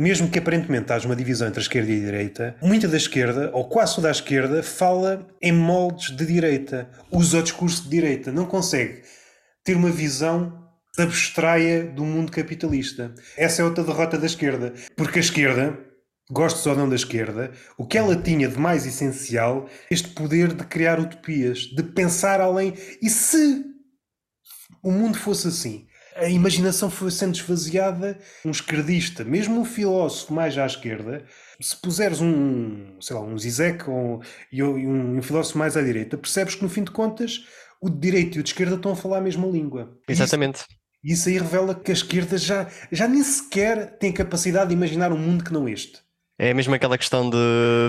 [0.00, 3.50] mesmo que aparentemente haja uma divisão entre a esquerda e a direita, muita da esquerda,
[3.52, 8.32] ou quase toda a esquerda, fala em moldes de direita, usa o discurso de direita,
[8.32, 9.02] não consegue
[9.62, 10.58] ter uma visão
[10.98, 13.14] abstraia do mundo capitalista.
[13.36, 15.78] Essa é outra derrota da esquerda, porque a esquerda
[16.30, 20.64] gostes ou não da esquerda, o que ela tinha de mais essencial, este poder de
[20.64, 22.72] criar utopias, de pensar além.
[23.02, 23.64] E se
[24.82, 25.89] o mundo fosse assim?
[26.20, 31.24] A imaginação foi sendo esvaziada, um esquerdista, mesmo um filósofo mais à esquerda,
[31.58, 36.18] se puseres um, sei lá, um Zizek ou, e um, um filósofo mais à direita,
[36.18, 37.46] percebes que no fim de contas
[37.80, 39.98] o de direita e o de esquerda estão a falar a mesma língua.
[40.06, 40.60] Exatamente.
[41.02, 44.74] E isso, isso aí revela que a esquerda já, já nem sequer tem capacidade de
[44.74, 46.02] imaginar um mundo que não este.
[46.42, 47.36] É mesmo aquela questão de,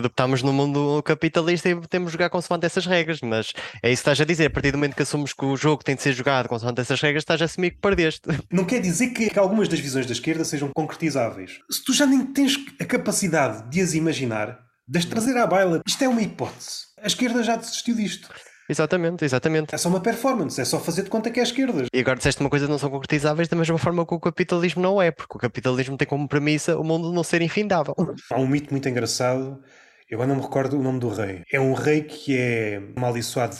[0.02, 4.04] de estamos no mundo capitalista e temos de jogar consoante essas regras, mas é isso
[4.04, 4.47] que estás a dizer.
[4.47, 6.99] A partir do momento que assumes que o jogo tem de ser jogado consoante essas
[6.99, 8.24] regras, estás a assumir que perdeste.
[8.52, 11.60] Não quer dizer que, algumas das visões da esquerda sejam concretizáveis.
[11.72, 15.80] Se tu já nem tens a capacidade de as imaginar, de as trazer à baila,
[15.88, 16.88] isto é uma hipótese.
[17.02, 18.28] A esquerda já desistiu disto.
[18.70, 19.76] Exatamente, exatamente.
[19.76, 21.86] É só uma performance, é só fazer de conta que é a esquerda.
[21.93, 25.01] E agora disseste uma coisa não são concretizáveis da mesma forma que o capitalismo não
[25.01, 27.95] é, porque o capitalismo tem como premissa o mundo não ser infindável.
[28.32, 29.62] Há um mito muito engraçado,
[30.09, 31.43] eu agora não me recordo o nome do rei.
[31.51, 33.57] É um rei que é amaldiçoado.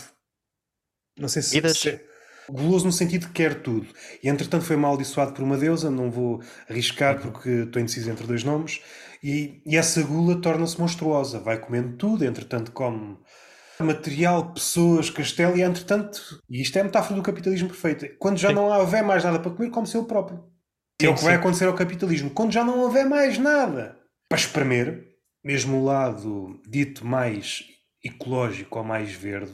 [1.18, 1.74] Não sei se.
[1.74, 2.12] se é
[2.48, 3.86] guloso no sentido que quer tudo.
[4.22, 8.44] E entretanto foi amaldiçoado por uma deusa, não vou arriscar porque estou indeciso entre dois
[8.44, 8.80] nomes.
[9.22, 13.16] E, e essa gula torna-se monstruosa, vai comendo tudo, entretanto come
[13.82, 18.48] material, pessoas, castelo, e entretanto, e isto é a metáfora do capitalismo perfeito, quando já
[18.48, 18.54] Sim.
[18.54, 20.44] não houver mais nada para comer, come-se ele próprio.
[21.00, 22.30] Sim, é o que vai acontecer ao capitalismo.
[22.30, 25.04] Quando já não houver mais nada para espremer,
[25.44, 27.64] mesmo o lado dito mais
[28.04, 29.52] ecológico ou mais verde,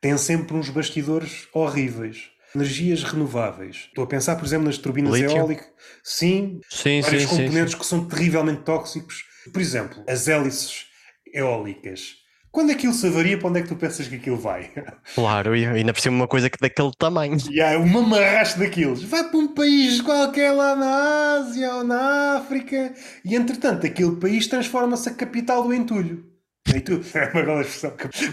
[0.00, 2.30] tem sempre uns bastidores horríveis.
[2.54, 3.88] Energias renováveis.
[3.88, 5.36] Estou a pensar, por exemplo, nas turbinas Lítio.
[5.36, 5.66] eólicas.
[6.02, 9.24] Sim, sim vários sim, componentes sim, que são terrivelmente tóxicos.
[9.52, 10.86] Por exemplo, as hélices
[11.34, 12.14] eólicas
[12.50, 14.70] quando aquilo se avaria, para onde é que tu pensas que aquilo vai?
[15.14, 17.36] Claro, e ainda por cima uma coisa que daquele tamanho.
[17.50, 19.02] E há uma marraste daqueles.
[19.02, 22.92] Vai para um país qualquer lá na Ásia ou na África
[23.24, 26.35] e entretanto aquele país transforma-se a capital do entulho.
[26.74, 27.92] E tu, é uma bela expressão.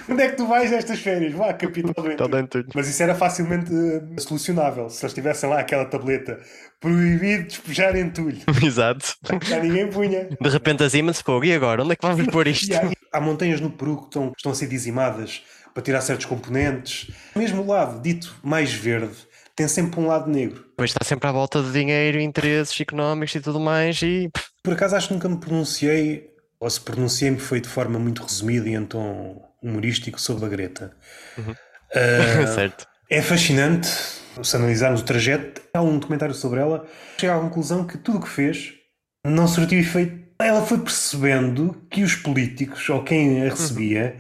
[0.10, 1.34] Onde é que tu vais estas férias?
[1.34, 2.68] Vá capital do entulho.
[2.74, 4.90] Mas isso era facilmente uh, solucionável.
[4.90, 6.40] Se eles tivessem lá aquela tableta
[6.80, 8.40] proibido despejar entulho.
[8.64, 9.16] Exato.
[9.44, 10.30] Já ninguém punha.
[10.40, 11.46] De repente acima-se fogo.
[11.46, 11.84] E agora?
[11.84, 12.74] Onde é que vamos pôr isto?
[13.12, 17.12] há montanhas no Peru que estão, estão a ser dizimadas para tirar certos componentes.
[17.36, 19.16] Mesmo o lado dito mais verde
[19.56, 20.66] tem sempre um lado negro.
[20.76, 24.30] Pois está sempre à volta de dinheiro, interesses económicos e tudo mais e...
[24.64, 26.33] Por acaso acho que nunca me pronunciei,
[26.64, 30.96] ou se pronunciei-me foi de forma muito resumida e em tom humorístico sobre a Greta.
[31.38, 31.52] Uhum.
[31.52, 32.88] Uh, certo.
[33.10, 35.62] É fascinante se analisarmos o trajeto.
[35.74, 36.88] Há um documentário sobre ela.
[37.20, 38.74] Chega à conclusão que tudo o que fez
[39.26, 44.18] não surtiu efeito ela foi percebendo que os políticos, ou quem a recebia,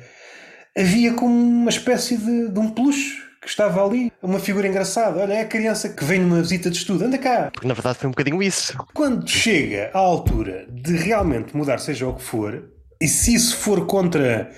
[0.78, 5.20] havia como uma espécie de, de um peluche que estava ali, uma figura engraçada.
[5.20, 7.50] Olha, é a criança que vem numa visita de estudo, anda cá.
[7.54, 8.76] Porque na verdade foi um bocadinho isso.
[8.94, 12.70] Quando chega à altura de realmente mudar, seja o que for,
[13.02, 14.50] e se isso for contra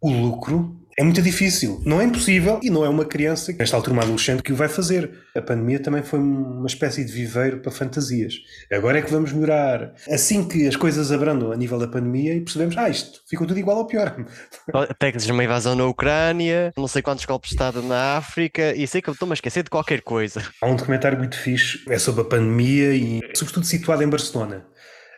[0.00, 1.80] o lucro, é muito difícil.
[1.84, 4.68] Não é impossível e não é uma criança, nesta altura uma adolescente, que o vai
[4.68, 5.10] fazer.
[5.34, 8.34] A pandemia também foi uma espécie de viveiro para fantasias.
[8.70, 9.94] Agora é que vamos melhorar.
[10.08, 13.58] Assim que as coisas abrandam a nível da pandemia e percebemos, ah, isto ficou tudo
[13.58, 14.14] igual ao pior.
[14.98, 19.00] Pegas uma invasão na Ucrânia, não sei quantos golpes de Estado na África e sei
[19.00, 20.42] que eu estou-me a esquecer de qualquer coisa.
[20.60, 24.66] Há um documentário muito fixe, é sobre a pandemia e sobretudo situado em Barcelona.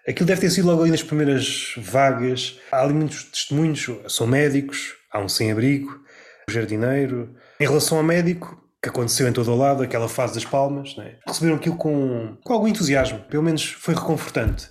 [0.07, 2.59] Aquilo deve ter sido logo ali nas primeiras vagas.
[2.73, 6.01] Há ali muitos testemunhos, são médicos, há um sem-abrigo,
[6.49, 7.35] um jardineiro.
[7.61, 11.17] Em relação ao médico, que aconteceu em todo o lado, aquela fase das palmas, né?
[11.27, 14.69] receberam aquilo com, com algum entusiasmo, pelo menos foi reconfortante.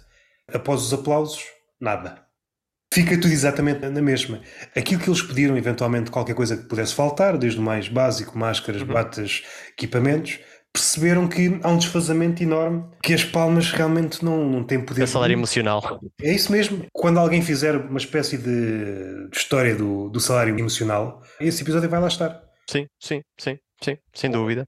[0.54, 1.46] Após os aplausos,
[1.80, 2.22] nada.
[2.94, 4.42] Fica tudo exatamente na mesma.
[4.76, 8.82] Aquilo que eles pediram, eventualmente, qualquer coisa que pudesse faltar, desde o mais básico, máscaras,
[8.82, 8.88] uhum.
[8.90, 10.40] batas, equipamentos,
[10.74, 15.04] perceberam que há um desfazamento enorme, que as palmas realmente não, não têm poder.
[15.04, 16.00] É salário emocional.
[16.22, 16.86] É isso mesmo.
[16.94, 22.08] Quando alguém fizer uma espécie de, história do, do salário emocional, esse episódio vai lá
[22.08, 22.42] estar.
[22.70, 24.66] Sim, sim, sim, sim, sem dúvida.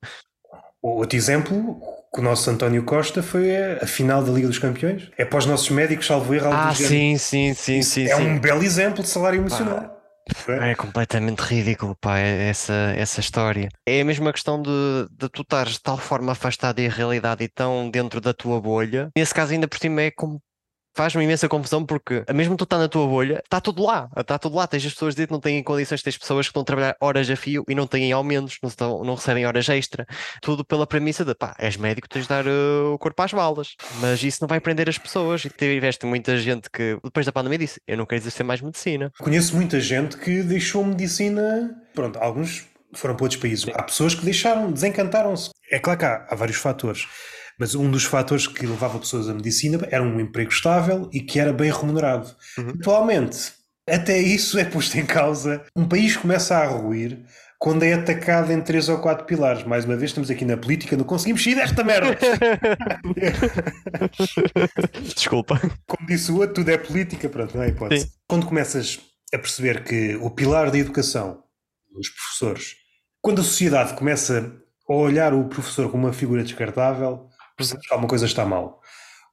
[0.82, 1.80] Outro exemplo,
[2.14, 5.10] que o nosso António Costa foi a, final da Liga dos Campeões.
[5.18, 6.52] É para os nossos médicos, salvo erro.
[6.52, 8.06] Ah, sim, sim, sim, sim.
[8.06, 8.28] É sim.
[8.28, 9.93] um belo exemplo de salário emocional.
[10.48, 13.70] É completamente ridículo, pá, essa, essa história.
[13.86, 14.70] É a mesma questão de,
[15.12, 19.10] de tu estares de tal forma afastado da realidade e tão dentro da tua bolha.
[19.18, 20.42] Nesse caso, ainda por cima, é como
[20.94, 24.56] faz-me imensa confusão porque mesmo tu está na tua bolha, está tudo lá, está tudo
[24.56, 24.68] lá.
[24.68, 27.30] Tens as pessoas de que não têm condições, tens pessoas que estão a trabalhar horas
[27.30, 30.06] a fio e não têm aumentos, não, estão, não recebem horas extra.
[30.42, 33.76] Tudo pela premissa de pá, és médico, tens de dar uh, o corpo às balas.
[34.00, 35.46] Mas isso não vai prender as pessoas.
[35.46, 39.12] E tiveste muita gente que depois da pandemia disse: Eu não quero exercer mais medicina.
[39.20, 41.76] Conheço muita gente que deixou medicina.
[41.94, 43.66] Pronto, alguns foram para outros países.
[43.74, 45.50] Há pessoas que deixaram, desencantaram-se.
[45.72, 47.08] É claro que há, há vários fatores.
[47.64, 51.40] Mas um dos fatores que levava pessoas à medicina era um emprego estável e que
[51.40, 52.30] era bem remunerado.
[52.58, 52.72] Uhum.
[52.72, 53.54] Atualmente,
[53.90, 55.64] até isso é posto em causa.
[55.74, 57.24] Um país começa a ruir
[57.58, 59.64] quando é atacado em três ou quatro pilares.
[59.64, 62.18] Mais uma vez, estamos aqui na política, não conseguimos sair desta merda.
[65.16, 65.58] Desculpa.
[65.88, 68.08] Como disse o outro, tudo é política, pronto, não é hipótese.
[68.08, 68.12] Sim.
[68.28, 69.00] Quando começas
[69.34, 71.42] a perceber que o pilar da educação,
[71.98, 72.76] os professores,
[73.22, 74.54] quando a sociedade começa
[74.90, 78.82] a olhar o professor como uma figura descartável, percebes que alguma coisa está mal.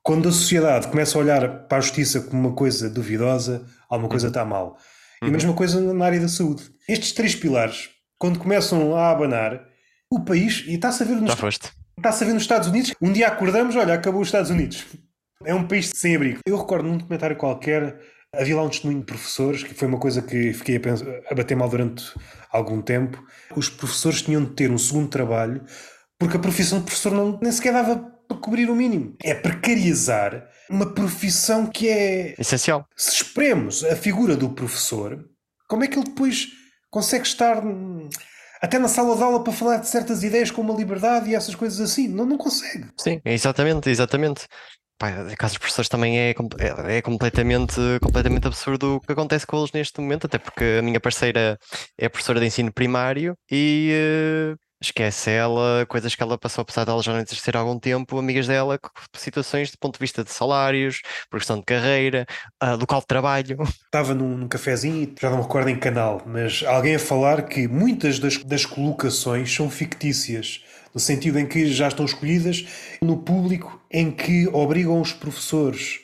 [0.03, 4.27] Quando a sociedade começa a olhar para a justiça como uma coisa duvidosa, alguma coisa
[4.27, 4.31] uhum.
[4.31, 4.79] está mal.
[5.23, 5.33] E a uhum.
[5.33, 6.71] mesma coisa na área da saúde.
[6.89, 9.61] Estes três pilares, quando começam a abanar,
[10.11, 13.29] o país, e está-se a ver nos, está-se a ver nos Estados Unidos, um dia
[13.29, 14.87] acordamos, olha, acabou os Estados Unidos.
[15.45, 16.41] É um país sem abrigo.
[16.47, 17.99] Eu recordo num documentário qualquer,
[18.35, 21.35] havia lá um testemunho de professores, que foi uma coisa que fiquei a, pensar, a
[21.35, 22.13] bater mal durante
[22.51, 23.23] algum tempo.
[23.55, 25.63] Os professores tinham de ter um segundo trabalho
[26.21, 27.97] porque a profissão de professor não, nem sequer dava
[28.29, 29.17] para cobrir o mínimo.
[29.25, 32.87] É precarizar uma profissão que é essencial.
[32.95, 35.25] Se esperemos a figura do professor,
[35.67, 36.49] como é que ele depois
[36.91, 37.63] consegue estar
[38.61, 41.55] até na sala de aula para falar de certas ideias como a liberdade e essas
[41.55, 42.07] coisas assim?
[42.07, 42.89] Não, não consegue.
[42.99, 44.47] Sim, exatamente, exatamente.
[44.99, 49.57] Pá, caso dos professores também é, é, é, completamente, completamente absurdo o que acontece com
[49.57, 51.59] eles neste momento, até porque a minha parceira
[51.97, 53.95] é professora de ensino primário e
[54.53, 58.19] uh, Esquece ela, coisas que ela passou, apesar dela já não exercer há algum tempo,
[58.19, 58.81] amigas dela,
[59.13, 62.27] situações do ponto de vista de salários, progressão de carreira,
[62.63, 63.59] uh, local de trabalho.
[63.85, 67.69] Estava num, num cafezinho, já não me recordo em canal, mas alguém a falar que
[67.69, 70.65] muitas das, das colocações são fictícias,
[70.95, 72.67] no sentido em que já estão escolhidas
[73.03, 76.01] no público em que obrigam os professores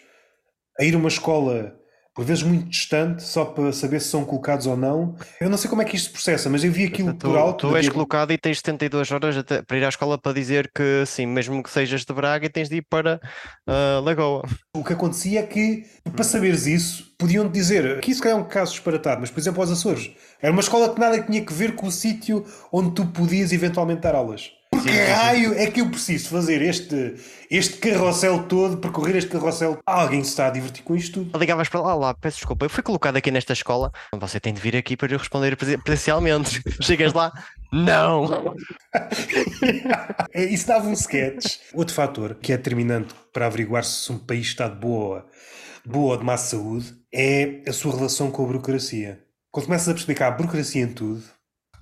[0.78, 1.75] a ir a uma escola
[2.16, 5.14] por vezes muito distante, só para saber se são colocados ou não.
[5.38, 7.36] Eu não sei como é que isto se processa, mas eu vi aquilo tu, por
[7.36, 7.68] alto.
[7.68, 9.36] Tu és colocado e tens 72 horas
[9.66, 12.76] para ir à escola para dizer que sim, mesmo que sejas de Braga, tens de
[12.76, 13.20] ir para
[13.68, 14.48] uh, Lagoa.
[14.74, 18.72] O que acontecia é que, para saberes isso, podiam-te dizer, que isso é um caso
[18.72, 20.10] disparatado, mas por exemplo aos Açores,
[20.40, 24.00] era uma escola que nada tinha que ver com o sítio onde tu podias eventualmente
[24.00, 24.55] dar aulas.
[24.76, 27.14] Por que raio é que eu preciso fazer este,
[27.50, 29.78] este carrossel todo, percorrer este carrossel?
[29.86, 31.38] Alguém se está a divertir com isto tudo.
[31.38, 33.90] Ligavas para lá, lá, peço desculpa, eu fui colocado aqui nesta escola.
[34.12, 36.62] Você tem de vir aqui para eu responder presencialmente.
[36.82, 37.32] Chegas lá,
[37.72, 38.54] não!
[40.32, 41.56] É, isso dava um sketch.
[41.72, 45.26] Outro fator que é determinante para averiguar se um país está de boa,
[45.84, 49.22] boa ou de má saúde é a sua relação com a burocracia.
[49.50, 51.22] Quando começas a perceber que há burocracia em tudo,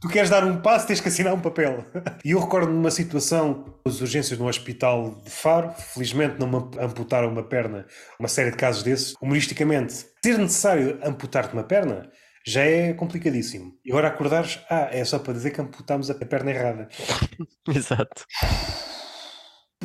[0.05, 1.83] tu queres dar um passo, tens que assinar um papel.
[2.23, 7.31] E eu recordo numa situação, as urgências no hospital de Faro, felizmente não me amputaram
[7.31, 7.87] uma perna,
[8.21, 9.15] uma série de casos desses.
[9.19, 12.11] Humoristicamente, ser necessário amputar-te uma perna
[12.47, 13.73] já é complicadíssimo.
[13.83, 16.89] E agora acordares, ah, é só para dizer que amputámos a perna errada.
[17.75, 18.27] Exato.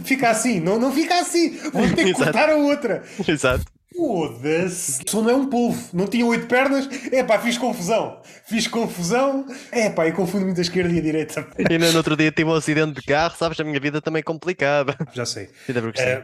[0.04, 1.58] Fica assim, não, não fica assim.
[1.72, 3.04] Vou ter que cortar a outra.
[3.26, 3.64] Exato.
[3.96, 5.02] Foda-se.
[5.08, 5.90] Só não é um polvo.
[5.94, 6.88] Não tinha oito pernas.
[7.12, 8.22] É pá, fiz confusão.
[8.46, 9.46] Fiz confusão.
[9.72, 11.48] É pá, eu confundo muito a esquerda e a direita.
[11.70, 13.60] E no outro dia tive um acidente de carro, sabes?
[13.60, 14.96] A minha vida também é complicada.
[15.14, 15.46] Já sei.
[15.46, 16.24] Uh,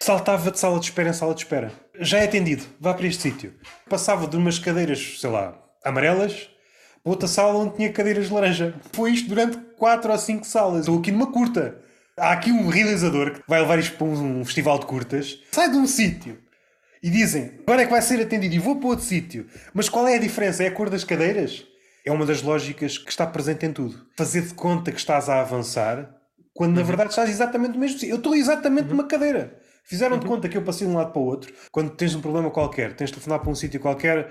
[0.00, 1.72] saltava de sala de espera em sala de espera.
[1.98, 2.64] Já é atendido.
[2.78, 3.54] Vá para este sítio.
[3.88, 6.48] Passava de umas cadeiras, sei lá, amarelas
[7.02, 8.74] para outra sala onde tinha cadeiras de laranja.
[8.92, 10.80] Foi isto durante quatro ou cinco salas.
[10.80, 11.78] Estou aqui numa curta.
[12.18, 15.38] Há aqui um realizador que vai levar isto para um festival de curtas.
[15.52, 16.45] Sai de um sítio
[17.06, 19.46] e dizem agora é que vai ser atendido e vou para outro sítio.
[19.72, 20.64] Mas qual é a diferença?
[20.64, 21.64] É a cor das cadeiras?
[22.04, 24.04] É uma das lógicas que está presente em tudo.
[24.16, 26.12] Fazer de conta que estás a avançar
[26.52, 26.86] quando na uhum.
[26.88, 28.12] verdade estás exatamente no mesmo sítio.
[28.12, 28.96] Eu estou exatamente uhum.
[28.96, 29.56] numa cadeira.
[29.84, 31.54] Fizeram de conta que eu passei de um lado para o outro.
[31.70, 34.28] Quando tens um problema qualquer, tens de telefonar para um sítio qualquer,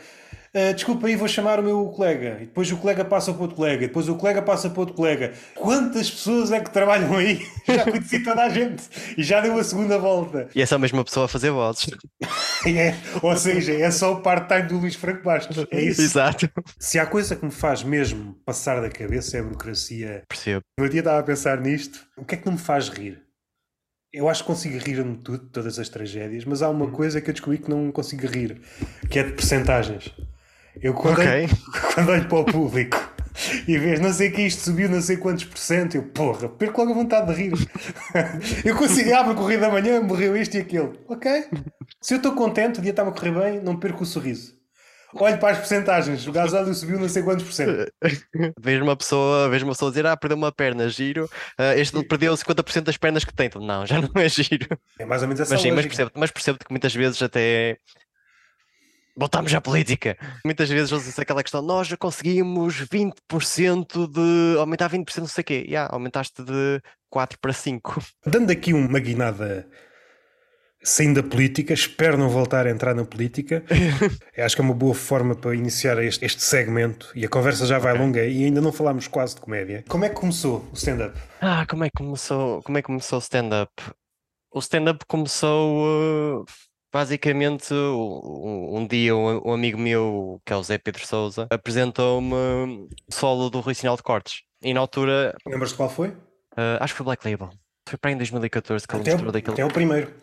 [0.55, 2.37] Uh, desculpa aí, vou chamar o meu colega.
[2.39, 3.83] E depois o colega passa para outro colega.
[3.83, 5.33] E depois o colega passa para outro colega.
[5.53, 7.45] Quantas pessoas é que trabalham aí?
[7.67, 8.83] Já conheci toda a gente.
[9.17, 10.47] E já deu a segunda volta.
[10.55, 11.87] E é só a mesma pessoa a fazer vozes.
[12.67, 15.65] é, ou seja, é só o part-time do Luís Franco Bastos.
[15.69, 16.01] É isso.
[16.01, 16.49] Exato.
[16.79, 20.23] Se há coisa que me faz mesmo passar da cabeça é a burocracia.
[20.29, 20.61] Percebo.
[20.79, 22.05] No dia estava a pensar nisto.
[22.15, 23.21] O que é que não me faz rir?
[24.13, 27.29] Eu acho que consigo rir-me de tudo, todas as tragédias, mas há uma coisa que
[27.29, 28.61] eu descobri que não consigo rir,
[29.09, 30.13] que é de percentagens.
[30.81, 31.43] Eu quando, okay.
[31.43, 31.49] olho,
[31.93, 33.15] quando olho para o público
[33.67, 36.81] e vejo não sei que isto subiu não sei quantos por cento, eu porra, perco
[36.81, 37.53] logo a vontade de rir.
[38.63, 40.93] eu consigo, abro a corrida da manhã, morreu isto e aquilo.
[41.07, 41.45] Ok?
[42.01, 44.55] Se eu estou contente, o dia está-me a correr bem, não perco o sorriso.
[45.17, 47.89] Olho para as porcentagens, o gasóleo subiu não sei quantos por cento.
[48.59, 51.23] Vejo uma pessoa, vejo uma pessoa dizer, ah, perdeu uma perna, giro.
[51.57, 53.47] Uh, este perdeu 50% das pernas que tem.
[53.47, 54.67] Então, não, já não é giro.
[54.99, 57.77] É mais ou menos essa mas, sim, mas percebo, mas percebo que muitas vezes até
[59.15, 60.17] voltamos à política.
[60.43, 65.45] Muitas vezes usa-se aquela questão, nós já conseguimos 20% de aumentar 20% não sei o
[65.45, 65.59] quê.
[65.65, 68.03] Já, yeah, aumentaste de 4 para 5.
[68.25, 69.67] Dando aqui uma guinada
[70.85, 73.63] saindo da política, espero não voltar a entrar na política.
[74.37, 77.79] Acho que é uma boa forma para iniciar este, este segmento e a conversa já
[77.79, 78.05] vai okay.
[78.05, 79.83] longa e ainda não falámos quase de comédia.
[79.89, 81.19] Como é que começou o stand-up?
[81.41, 83.71] Ah, como é que começou, como é que começou o stand-up?
[84.51, 86.45] O stand-up começou uh,
[86.95, 92.33] Basicamente, um, um dia um, um, amigo meu, que é o Zé Pedro Souza, apresentou-me
[92.33, 94.43] o solo do Rui Sinal de Cortes.
[94.63, 95.35] E na altura.
[95.45, 96.07] Lembras de qual foi?
[96.07, 97.49] Uh, acho que foi Black Label.
[97.85, 99.53] Foi para em 2014 que ele até mostrou daquele.
[99.55, 100.13] Até o primeiro.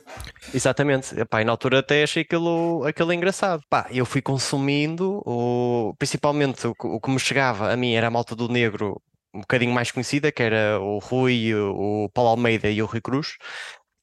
[0.55, 1.15] Exatamente.
[1.21, 3.63] Epá, e na altura até achei aquilo, aquilo engraçado.
[3.69, 5.95] Pá, eu fui consumindo, o...
[5.99, 8.99] principalmente o, o que me chegava a mim era a malta do negro
[9.35, 13.37] um bocadinho mais conhecida, que era o Rui, o Paulo Almeida e o Rui Cruz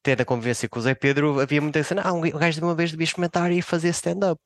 [0.02, 2.74] até da convivência com o Zé Pedro, havia muita cena, ah, um gajo de uma
[2.74, 4.40] vez devia experimentar e fazer stand-up.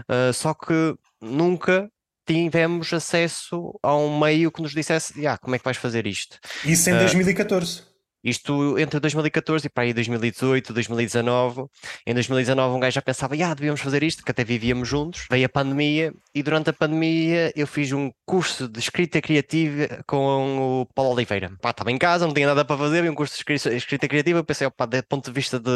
[0.00, 1.88] Uh, só que nunca
[2.26, 6.38] tivemos acesso a um meio que nos dissesse, ah, como é que vais fazer isto?
[6.64, 7.91] Isso em uh, 2014.
[8.22, 11.64] Isto entre 2014 e para aí 2018, 2019.
[12.06, 15.26] Em 2019 um gajo já pensava, ah, devíamos fazer isto, que até vivíamos juntos.
[15.30, 20.82] Veio a pandemia e durante a pandemia eu fiz um curso de escrita criativa com
[20.82, 21.52] o Paulo Oliveira.
[21.60, 24.38] Pá, estava em casa, não tinha nada para fazer, vi um curso de escrita criativa,
[24.38, 25.70] eu pensei, opa, do ponto de vista de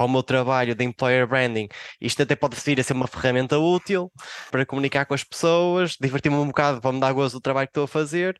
[0.00, 1.68] para o meu trabalho de employer branding,
[2.00, 4.10] isto até pode vir a ser uma ferramenta útil
[4.50, 7.72] para comunicar com as pessoas, divertir-me um bocado para me dar gozo do trabalho que
[7.72, 8.34] estou a fazer.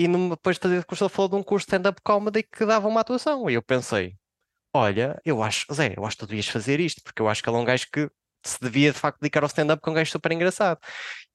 [0.00, 2.88] E depois de fazer curso, ele falou de um curso de stand-up comedy que dava
[2.88, 3.50] uma atuação.
[3.50, 4.16] E eu pensei:
[4.74, 7.50] olha, eu acho, Zé, eu acho que tu devias fazer isto, porque eu acho que
[7.50, 8.10] ele é um gajo que
[8.42, 10.80] se devia de facto dedicar ao stand-up, que é um gajo super engraçado.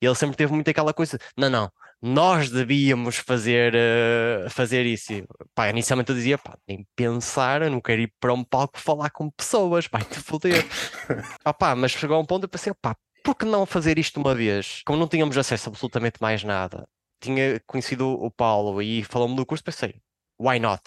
[0.02, 5.14] E ele sempre teve muito aquela coisa: não, não, nós devíamos fazer, uh, fazer isso.
[5.14, 8.80] E, pá, inicialmente eu dizia: pá, nem pensar, eu não quero ir para um palco
[8.80, 10.66] falar com pessoas, vai-te foder.
[11.46, 14.20] ah, pá, mas chegou a um ponto eu pensei: pá, por que não fazer isto
[14.20, 14.82] uma vez?
[14.86, 16.88] Como não tínhamos acesso a absolutamente mais nada,
[17.20, 20.02] tinha conhecido o Paulo e falou-me do curso, pensei,
[20.40, 20.82] why not?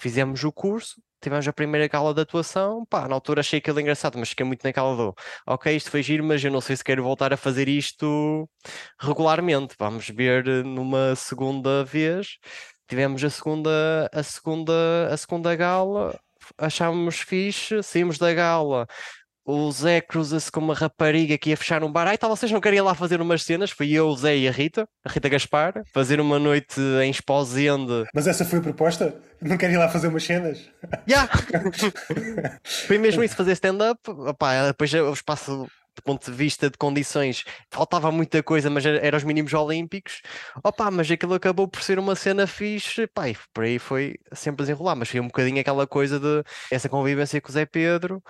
[0.00, 4.18] Fizemos o curso, tivemos a primeira gala de atuação, pá, na altura achei aquilo engraçado,
[4.18, 5.14] mas fiquei muito naquela do,
[5.46, 8.48] ok, isto foi giro, mas eu não sei se quero voltar a fazer isto
[8.98, 12.38] regularmente, vamos ver numa segunda vez,
[12.88, 14.72] tivemos a segunda, a segunda,
[15.12, 16.18] a segunda gala,
[16.58, 18.86] achámos fixe, saímos da gala,
[19.44, 22.06] o Zé cruza-se com uma rapariga que ia fechar um bar.
[22.06, 23.70] Ai, então vocês não queriam lá fazer umas cenas?
[23.70, 28.04] Fui eu, o Zé e a Rita, a Rita Gaspar, fazer uma noite em Esposende.
[28.14, 29.14] Mas essa foi a proposta?
[29.40, 30.70] Não querem ir lá fazer umas cenas?
[31.06, 31.28] Já!
[31.50, 32.60] Yeah.
[32.86, 34.00] foi mesmo isso, fazer stand-up.
[34.68, 35.66] Depois o espaço
[36.00, 40.22] do ponto de vista de condições, faltava muita coisa, mas era, era os mínimos olímpicos.
[40.64, 44.64] Opa, mas aquilo acabou por ser uma cena fixe, pá, e por aí foi sempre
[44.64, 48.22] desenrolar, mas foi um bocadinho aquela coisa de essa convivência com o Zé Pedro,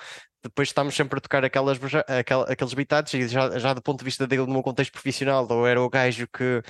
[0.43, 4.05] depois estamos sempre a tocar aquelas, aquel, aqueles bitados, e já, já do ponto de
[4.05, 6.63] vista dele, no meu contexto profissional, ou era o gajo que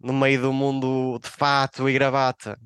[0.00, 2.58] no meio do mundo de fato e gravata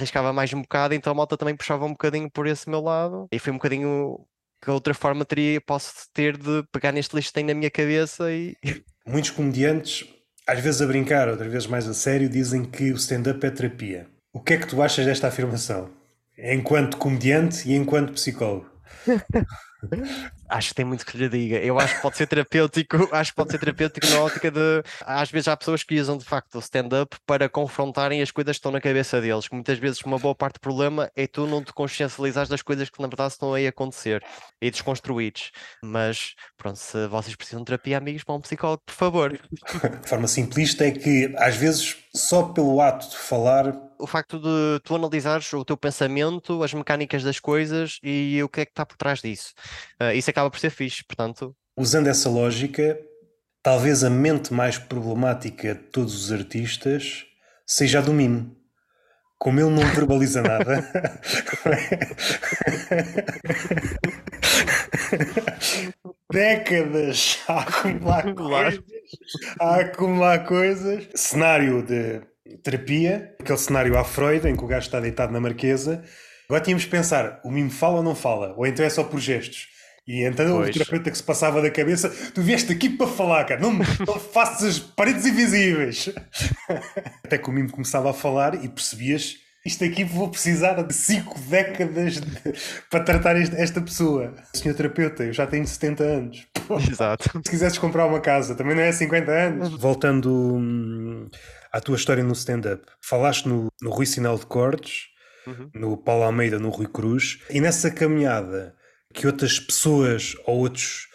[0.00, 3.26] arriscava mais um bocado, então a malta também puxava um bocadinho por esse meu lado,
[3.32, 4.24] e foi um bocadinho
[4.62, 8.30] que outra forma teria, posso ter de pegar neste lixo que tenho na minha cabeça
[8.32, 8.56] e.
[9.06, 10.06] Muitos comediantes,
[10.46, 14.06] às vezes a brincar, outras vezes mais a sério, dizem que o stand-up é terapia.
[14.32, 15.90] O que é que tu achas desta afirmação?
[16.36, 18.70] Enquanto comediante e enquanto psicólogo?
[20.48, 21.58] Acho que tem muito que lhe diga.
[21.58, 24.82] Eu acho que pode ser terapêutico, acho que pode ser terapêutico na ótica de.
[25.04, 28.58] Às vezes há pessoas que usam de facto o stand-up para confrontarem as coisas que
[28.58, 29.46] estão na cabeça deles.
[29.46, 32.90] Que muitas vezes uma boa parte do problema é tu não te consciencializares das coisas
[32.90, 34.22] que na verdade estão aí a acontecer
[34.60, 35.52] e desconstruídos.
[35.82, 39.38] Mas pronto, se vocês precisam de terapia, amigos, para um psicólogo, por favor.
[40.02, 44.80] De forma simplista é que às vezes só pelo ato de falar o facto de
[44.84, 48.86] tu analisares o teu pensamento, as mecânicas das coisas e o que é que está
[48.86, 49.52] por trás disso.
[50.00, 51.54] Uh, isso acaba por ser fixe, portanto.
[51.76, 52.98] Usando essa lógica,
[53.62, 57.24] talvez a mente mais problemática de todos os artistas
[57.66, 58.56] seja a do mimo.
[59.38, 60.84] Como ele não verbaliza nada.
[66.30, 68.84] Décadas a acumular coisas.
[69.60, 71.08] A acumular coisas.
[71.14, 72.20] Cenário de
[72.62, 76.02] terapia, aquele cenário à Freud, em que o gajo está deitado na marquesa.
[76.48, 78.54] Agora tínhamos que pensar: o mimo fala ou não fala?
[78.56, 79.68] Ou então é só por gestos?
[80.06, 80.70] E então pois.
[80.70, 83.84] o terapeuta que se passava da cabeça, tu vieste aqui para falar, cara, não, não
[84.32, 86.08] faças as paredes invisíveis.
[87.22, 89.36] Até que o Mimo começava a falar e percebias,
[89.66, 92.54] isto aqui vou precisar de 5 décadas de,
[92.88, 94.32] para tratar este, esta pessoa.
[94.54, 96.46] Senhor terapeuta, eu já tenho 70 anos.
[96.90, 97.30] Exato.
[97.44, 99.78] Se quisesses comprar uma casa, também não é 50 anos.
[99.78, 101.28] Voltando hum,
[101.72, 105.06] à tua história no stand-up, falaste no, no Rui Sinal de Cortes,
[105.46, 105.70] uhum.
[105.74, 108.74] no Paulo Almeida, no Rui Cruz, e nessa caminhada
[109.12, 111.08] que outras pessoas ou outros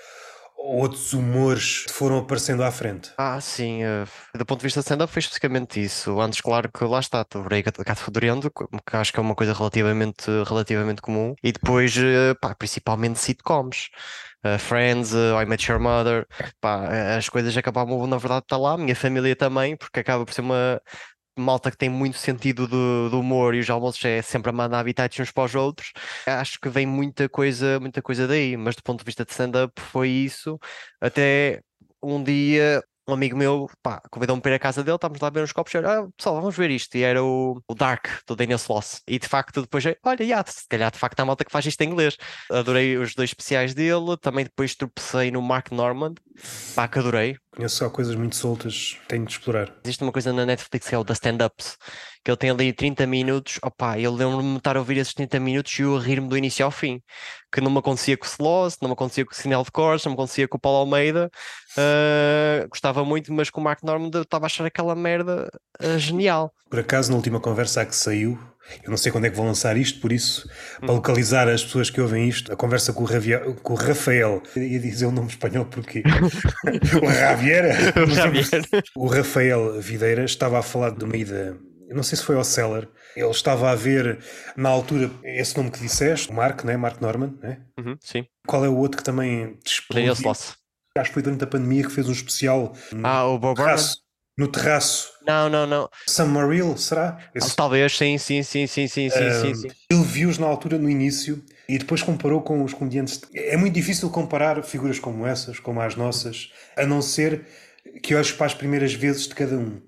[0.64, 3.12] outros humores foram aparecendo à frente?
[3.18, 3.82] Ah, sim.
[3.84, 6.20] Uh, do ponto de vista stand-up foi especificamente isso.
[6.22, 10.26] Antes, claro que lá está, adorei Gato Fedorento, que acho que é uma coisa relativamente,
[10.48, 11.36] relativamente comum.
[11.44, 13.90] E depois, uh, pá, principalmente sitcoms.
[14.46, 16.28] Uh, Friends, uh, I Met Your Mother,
[16.60, 20.34] pá, as coisas acabavam na verdade estar lá, a minha família também, porque acaba por
[20.34, 20.82] ser uma,
[21.38, 24.80] malta que tem muito sentido do, do, humor e os almoços é sempre a mandar
[24.80, 25.92] habitats uns para os outros.
[26.28, 29.74] Acho que vem muita coisa, muita coisa daí, mas do ponto de vista de stand-up
[29.82, 30.60] foi isso.
[31.02, 31.62] Até
[32.02, 35.32] um dia um amigo meu, pá, convidou-me para ir à casa dele, estávamos lá a
[35.32, 38.36] ver uns copos, e ah, pessoal, vamos ver isto, e era o, o Dark, do
[38.36, 41.52] Daniel Sloss, e de facto depois, olha, yeah, se calhar de facto há malta que
[41.52, 42.16] faz isto em inglês,
[42.50, 46.16] adorei os dois especiais dele, também depois tropecei no Mark Normand,
[46.76, 47.38] pá, que adorei.
[47.56, 49.72] Conheço só coisas muito soltas, tenho de explorar.
[49.84, 51.78] Existe uma coisa na Netflix que é o da stand-ups,
[52.24, 55.40] que ele tem ali 30 minutos, opá, eu lembro-me de estar a ouvir esses 30
[55.40, 57.00] minutos e eu a rir-me do início ao fim,
[57.52, 60.04] que não me acontecia com o Sloss, não me acontecia com o Sinal de Cores,
[60.04, 61.30] não me acontecia com o Paulo Almeida,
[61.78, 65.48] uh, gostava muito, mas com o Mark Norman estava a achar aquela merda
[65.80, 66.52] uh, genial.
[66.72, 68.40] Por acaso, na última conversa que saiu,
[68.84, 70.48] eu não sei quando é que vão lançar isto, por isso,
[70.82, 70.86] hum.
[70.86, 74.80] para localizar as pessoas que ouvem isto, a conversa com o, com o Rafael, ia
[74.80, 76.04] dizer o nome espanhol porque
[77.02, 77.94] o Javier,
[78.96, 81.58] o Rafael Videira estava a falar de uma ida
[81.94, 84.18] eu não sei se foi ao Seller, ele estava a ver
[84.58, 86.76] na altura esse nome que disseste, o Mark, né?
[86.76, 87.62] Mark Norman, né?
[87.78, 88.26] Uhum, sim.
[88.48, 89.60] Qual é o outro que também
[89.92, 90.58] Daniel Sloss.
[90.98, 94.03] Acho que foi durante a pandemia que fez um especial ah, o Bob terraço,
[94.38, 95.10] no terraço.
[95.26, 95.90] Não, não, não.
[96.08, 97.20] Sam Maril, será?
[97.34, 97.52] Esse...
[97.52, 99.68] Ah, talvez, sim, sim, sim, sim, sim, um, sim, sim.
[99.90, 103.22] Ele viu-os na altura, no início, e depois comparou com os comediantes.
[103.34, 107.46] É muito difícil comparar figuras como essas, como as nossas, a não ser
[108.02, 109.82] que olhes para as primeiras vezes de cada um.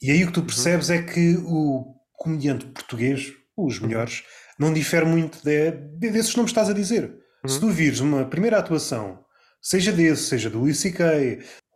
[0.00, 0.46] E aí o que tu uhum.
[0.46, 0.94] percebes uhum.
[0.96, 3.86] é que o comediante português, os uhum.
[3.86, 4.22] melhores,
[4.58, 7.04] não difere muito de, de, desses nomes que estás a dizer.
[7.44, 7.48] Uhum.
[7.48, 9.20] Se tu vires uma primeira atuação,
[9.60, 10.98] seja desse, seja do ICK,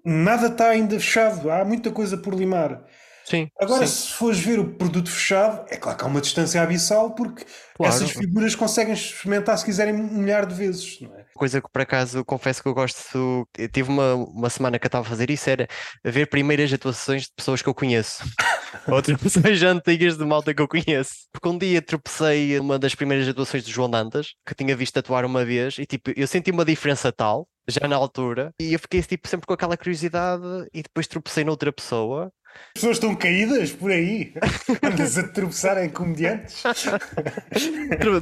[0.09, 2.83] nada está ainda fechado, há muita coisa por limar.
[3.29, 3.93] Sim, Agora, sim.
[3.93, 7.45] se fores ver o produto fechado, é claro que há uma distância abissal, porque
[7.77, 7.95] claro.
[7.95, 10.99] essas figuras conseguem experimentar se quiserem um milhar de vezes.
[11.03, 11.27] Não é?
[11.35, 14.89] Coisa que por acaso confesso que eu gosto, eu tive uma, uma semana que eu
[14.89, 15.69] estava a fazer isso, era
[16.03, 18.25] ver primeiras atuações de pessoas que eu conheço.
[18.89, 21.13] Ou atuações antigas de malta que eu conheço.
[21.31, 25.27] Porque um dia tropecei uma das primeiras atuações do João Dantas, que tinha visto atuar
[25.27, 29.03] uma vez, e tipo, eu senti uma diferença tal, já na altura, e eu fiquei
[29.03, 30.43] tipo, sempre com aquela curiosidade,
[30.73, 32.33] e depois tropecei noutra pessoa,
[32.75, 34.33] as pessoas estão caídas por aí.
[34.83, 36.63] Andas a tropeçar em comediantes.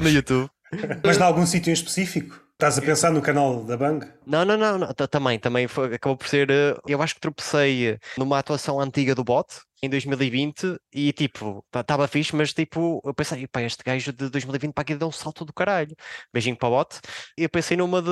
[0.00, 0.50] no YouTube.
[1.04, 2.40] Mas em algum sítio em específico?
[2.52, 4.06] Estás a pensar no canal da Bang?
[4.26, 4.88] Não, não, não, não.
[4.94, 6.50] também, também foi, acabou por ser.
[6.50, 9.46] Eh, eu acho que tropecei numa atuação antiga do bot,
[9.86, 14.72] em 2020 e tipo, estava fixe, mas tipo, eu pensei, pá, este gajo de 2020
[14.72, 15.94] para aqui deu um salto do caralho.
[16.32, 17.00] Beijinho para o bot.
[17.38, 18.10] E eu pensei numa de,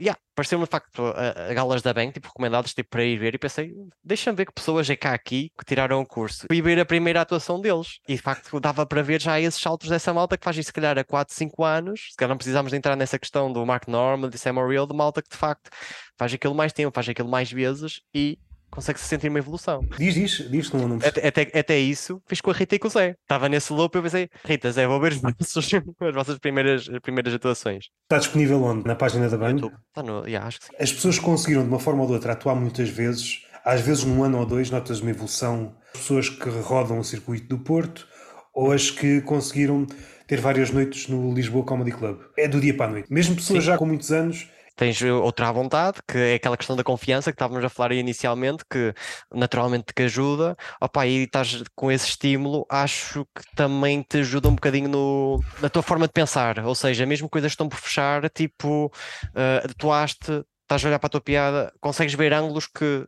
[0.00, 3.34] yeah, pareceu-me de facto a, a, galas da Bank, tipo, recomendadas tipo, para ir ver.
[3.34, 3.72] E pensei,
[4.04, 6.46] deixa-me ver que pessoas é cá aqui que tiraram o curso.
[6.46, 9.88] Fui ver a primeira atuação deles e de facto dava para ver já esses saltos
[9.88, 12.08] dessa malta que faz isso, se calhar, há 4, 5 anos.
[12.10, 14.94] Se calhar não precisávamos de entrar nessa questão do Mark Norman, de Sam Real, de
[14.94, 15.70] malta que de facto
[16.18, 18.38] faz aquilo mais tempo, faz aquilo mais vezes e
[18.70, 19.80] consegue-se sentir uma evolução.
[19.98, 22.88] Diz, diz, diz, não, não até, até, até isso fiz com a Rita e com
[22.88, 23.16] o Zé.
[23.22, 25.70] Estava nesse loop e eu pensei, Rita, Zé, vou ver as vossas,
[26.00, 27.86] as vossas primeiras, primeiras atuações.
[28.02, 28.86] Está disponível onde?
[28.86, 29.66] Na página da banda?
[29.88, 30.72] Está no, yeah, acho que sim.
[30.78, 34.22] As pessoas conseguiram, de uma forma ou de outra, atuar muitas vezes, às vezes num
[34.22, 35.74] ano ou dois, notas uma evolução.
[35.92, 38.06] Pessoas que rodam o circuito do Porto
[38.54, 39.86] ou as que conseguiram
[40.26, 42.18] ter várias noites no Lisboa Comedy Club.
[42.36, 43.12] É do dia para a noite.
[43.12, 43.66] Mesmo pessoas sim.
[43.66, 47.36] já com muitos anos tens outra à vontade, que é aquela questão da confiança que
[47.36, 48.94] estávamos a falar inicialmente, que
[49.34, 50.56] naturalmente te ajuda.
[50.80, 55.68] Opa, e estás com esse estímulo, acho que também te ajuda um bocadinho no, na
[55.68, 56.58] tua forma de pensar.
[56.64, 61.06] Ou seja, mesmo coisas que estão por fechar, tipo, uh, atuaste, estás a olhar para
[61.06, 63.06] a tua piada, consegues ver ângulos que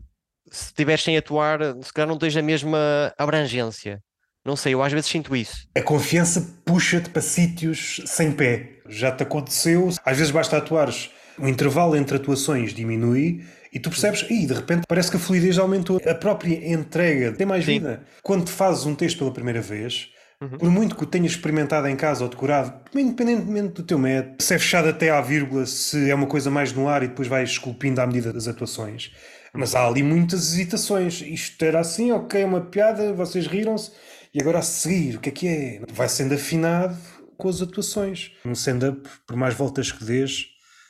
[0.50, 4.02] se estiveres sem atuar, se calhar não tens a mesma abrangência.
[4.44, 5.68] Não sei, eu às vezes sinto isso.
[5.76, 8.80] A confiança puxa-te para sítios sem pé.
[8.88, 9.90] Já te aconteceu.
[10.02, 11.10] Às vezes basta atuares.
[11.38, 15.58] O intervalo entre atuações diminui e tu percebes, e de repente parece que a fluidez
[15.58, 16.00] aumentou.
[16.06, 17.72] A própria entrega tem mais Sim.
[17.72, 18.02] vida.
[18.22, 20.10] Quando fazes um texto pela primeira vez,
[20.40, 20.50] Uhum.
[20.50, 24.54] Por muito que o tenhas experimentado em casa ou decorado, independentemente do teu método, se
[24.54, 27.50] é fechado até à vírgula, se é uma coisa mais no ar e depois vais
[27.50, 29.10] esculpindo à medida das atuações.
[29.52, 31.20] Mas há ali muitas hesitações.
[31.22, 33.90] Isto era assim, ok, é uma piada, vocês riram-se.
[34.32, 35.80] E agora a seguir, o que é que é?
[35.92, 36.96] Vai sendo afinado
[37.36, 38.30] com as atuações.
[38.44, 40.46] Um stand-up, por mais voltas que dês,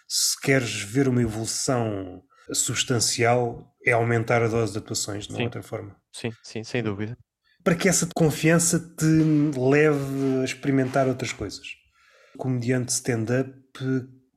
[0.09, 2.22] se queres ver uma evolução
[2.52, 5.94] substancial, é aumentar a dose de atuações, de uma outra forma.
[6.10, 7.16] Sim, sim, sem dúvida.
[7.62, 9.05] Para que essa confiança te
[9.59, 11.66] leve a experimentar outras coisas.
[12.39, 13.52] comediante stand-up,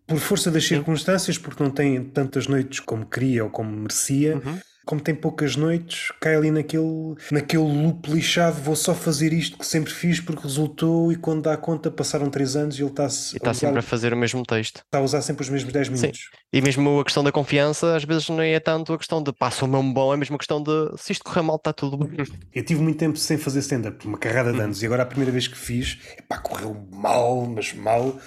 [0.06, 4.60] por força das circunstâncias, porque não tem tantas noites como queria ou como merecia, uhum
[4.92, 9.66] como tem poucas noites, cai ali naquele, naquele loop lixado, vou só fazer isto que
[9.66, 13.36] sempre fiz porque resultou e quando dá conta passaram 3 anos e ele está-se...
[13.36, 14.82] E está sempre a fazer o mesmo texto.
[14.84, 16.20] Está a usar sempre os mesmos 10 minutos.
[16.20, 16.40] Sim.
[16.52, 19.64] E mesmo a questão da confiança, às vezes não é tanto a questão de passa
[19.64, 22.26] o mesmo bom, é mesmo a questão de se isto correr mal está tudo bem.
[22.54, 24.66] Eu tive muito tempo sem fazer stand-up, uma carrada de uhum.
[24.66, 28.20] anos, e agora a primeira vez que fiz, epá, correu mal, mas mal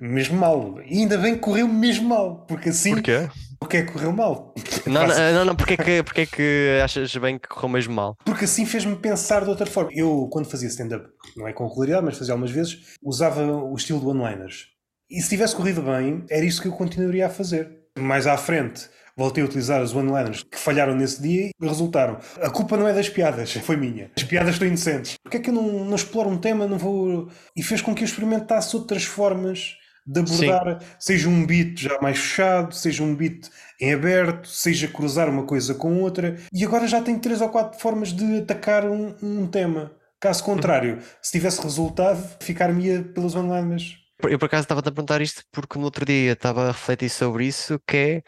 [0.00, 0.80] mesmo mal.
[0.84, 2.94] E ainda bem que correu mesmo mal, porque assim.
[2.94, 3.28] Porquê?
[3.60, 4.54] Porque é que correu mal.
[4.86, 7.94] Não, não, não, não porque, é que, porque é que achas bem que correu mesmo
[7.94, 8.16] mal?
[8.24, 9.90] Porque assim fez-me pensar de outra forma.
[9.92, 14.00] Eu, quando fazia stand-up, não é com regularidade, mas fazia algumas vezes, usava o estilo
[14.00, 14.68] de one-liners.
[15.10, 17.68] E se tivesse corrido bem, era isso que eu continuaria a fazer.
[17.98, 22.18] Mais à frente, voltei a utilizar os one-liners que falharam nesse dia e resultaram.
[22.40, 24.10] A culpa não é das piadas, foi minha.
[24.16, 25.14] As piadas estão inocentes.
[25.22, 27.28] Porquê é que eu não, não exploro um tema, não vou...
[27.56, 30.86] E fez com que eu experimentasse outras formas de abordar, Sim.
[30.98, 33.48] seja um beat já mais fechado, seja um beat
[33.80, 37.78] em aberto, seja cruzar uma coisa com outra, e agora já tem três ou quatro
[37.78, 39.92] formas de atacar um, um tema.
[40.18, 41.02] Caso contrário, uhum.
[41.22, 45.84] se tivesse resultado, ficar-me pelas online eu por acaso estava a perguntar isto porque no
[45.84, 48.22] outro dia estava a refletir sobre isso, que é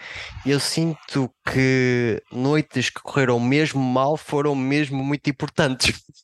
[0.47, 6.01] eu sinto que noites que correram mesmo mal foram mesmo muito importantes.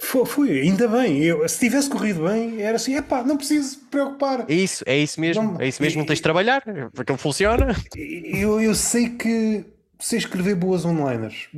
[0.00, 1.22] Foi, foi, ainda bem.
[1.22, 4.46] Eu, se tivesse corrido bem, era assim, epá, não preciso preocupar.
[4.48, 6.62] É isso, é isso mesmo, não, é isso mesmo, não tens de trabalhar,
[6.94, 7.74] porque ele funciona.
[7.96, 9.64] Eu, eu sei que
[9.98, 11.48] sei escrever boas onliners.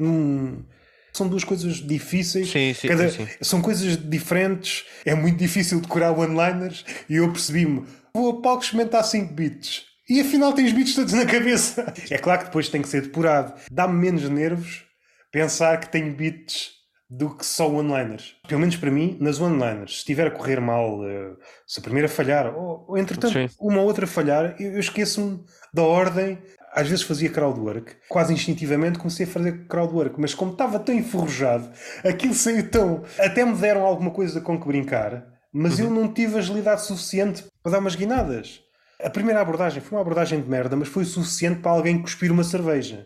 [1.12, 2.50] São duas coisas difíceis.
[2.50, 4.84] Sim, sim, Cada, sim, São coisas diferentes.
[5.04, 7.84] É muito difícil decorar one-liners e eu percebi-me,
[8.14, 9.84] vou a palco experimentar 5 bits.
[10.08, 11.92] E afinal tens bits todos na cabeça.
[12.10, 13.54] É claro que depois tem que ser depurado.
[13.70, 14.84] Dá-me menos nervos
[15.30, 16.79] pensar que tenho bits
[17.10, 18.36] do que só one-liners.
[18.46, 21.32] Pelo menos para mim, nas one-liners, se estiver a correr mal, eh,
[21.66, 23.48] se a primeira falhar, ou, ou entretanto Sim.
[23.60, 25.42] uma ou outra falhar, eu, eu esqueço-me
[25.74, 26.38] da ordem.
[26.72, 31.68] Às vezes fazia crowdwork, quase instintivamente comecei a fazer crowdwork, mas como estava tão enferrujado,
[32.04, 33.02] aquilo saiu tão.
[33.18, 35.86] Até me deram alguma coisa com que brincar, mas uhum.
[35.86, 38.60] eu não tive agilidade suficiente para dar umas guinadas.
[39.02, 42.44] A primeira abordagem foi uma abordagem de merda, mas foi suficiente para alguém cuspir uma
[42.44, 43.04] cerveja.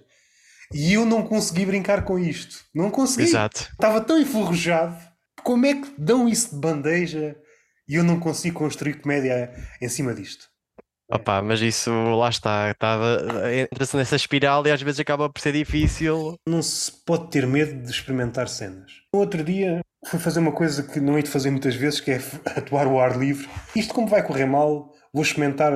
[0.72, 2.64] E eu não consegui brincar com isto.
[2.74, 3.24] Não consegui.
[3.24, 3.68] Exato.
[3.72, 4.96] Estava tão enferrujado.
[5.42, 7.36] Como é que dão isso de bandeja
[7.88, 10.46] e eu não consigo construir comédia em cima disto?
[11.10, 13.20] Opa, mas isso lá está, estava
[13.54, 16.36] entra-se nessa espiral e às vezes acaba por ser difícil.
[16.48, 18.90] Não se pode ter medo de experimentar cenas.
[19.12, 22.10] No outro dia fui fazer uma coisa que não hei de fazer muitas vezes, que
[22.10, 22.20] é
[22.56, 23.48] atuar ao ar livre.
[23.76, 25.72] Isto como vai correr mal, vou experimentar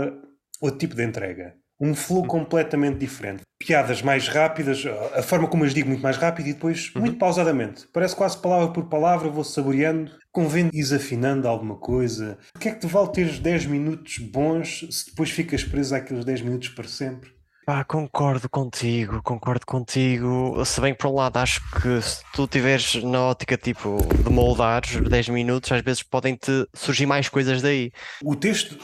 [0.62, 3.43] outro tipo de entrega um flow completamente diferente.
[3.59, 4.85] Piadas mais rápidas,
[5.15, 7.03] a forma como as digo muito mais rápido e depois uhum.
[7.03, 7.87] muito pausadamente.
[7.93, 12.39] Parece quase palavra por palavra, vou saboreando, convendo desafinando alguma coisa.
[12.55, 16.25] O que é que te vale teres 10 minutos bons se depois ficas preso àqueles
[16.25, 17.39] 10 minutos para sempre?
[17.69, 20.65] Pá, concordo contigo, concordo contigo.
[20.65, 24.31] Se bem que por um lado acho que se tu estiveres na ótica tipo de
[24.31, 27.93] moldar 10 minutos, às vezes podem-te surgir mais coisas daí.
[28.25, 28.79] O texto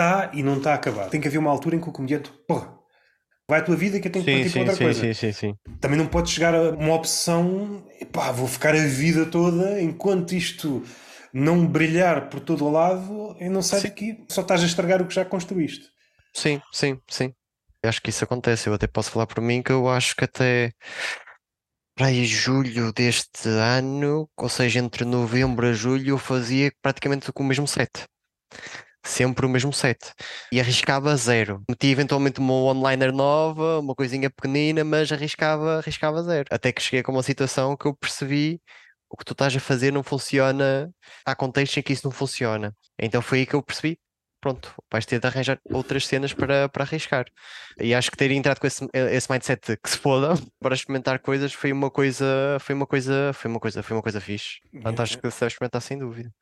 [0.00, 1.10] está e não está acabado.
[1.10, 2.74] Tem que haver uma altura em que o comediante, porra,
[3.48, 5.00] vai a tua vida que eu tenho que partir para outra sim, coisa.
[5.00, 5.54] Sim, sim, sim.
[5.80, 10.82] Também não pode chegar a uma opção, pá, vou ficar a vida toda enquanto isto
[11.32, 15.06] não brilhar por todo o lado, eu não sei daqui, só estás a estragar o
[15.06, 15.86] que já construíste.
[16.34, 17.32] Sim, sim, sim.
[17.82, 18.68] Eu acho que isso acontece.
[18.68, 20.72] Eu até posso falar por mim que eu acho que até
[21.96, 27.42] para aí julho deste ano, ou seja, entre novembro a julho, eu fazia praticamente com
[27.42, 27.90] o mesmo set
[29.02, 30.12] sempre o mesmo set.
[30.52, 31.62] E arriscava zero.
[31.68, 36.46] Meti eventualmente uma one-liner nova, uma coisinha pequenina, mas arriscava, arriscava zero.
[36.50, 38.60] Até que cheguei com uma situação que eu percebi
[39.10, 40.90] o que tu estás a fazer não funciona.
[41.26, 42.74] Há contextos em que isso não funciona.
[42.98, 43.98] Então foi aí que eu percebi.
[44.40, 47.26] Pronto, vais ter de arranjar outras cenas para, para arriscar.
[47.78, 51.52] E acho que ter entrado com esse, esse mindset que se foda para experimentar coisas
[51.52, 54.60] foi uma coisa, foi uma coisa, foi uma coisa, foi uma coisa fixe.
[54.72, 56.32] Portanto, acho que se experimentar sem dúvida.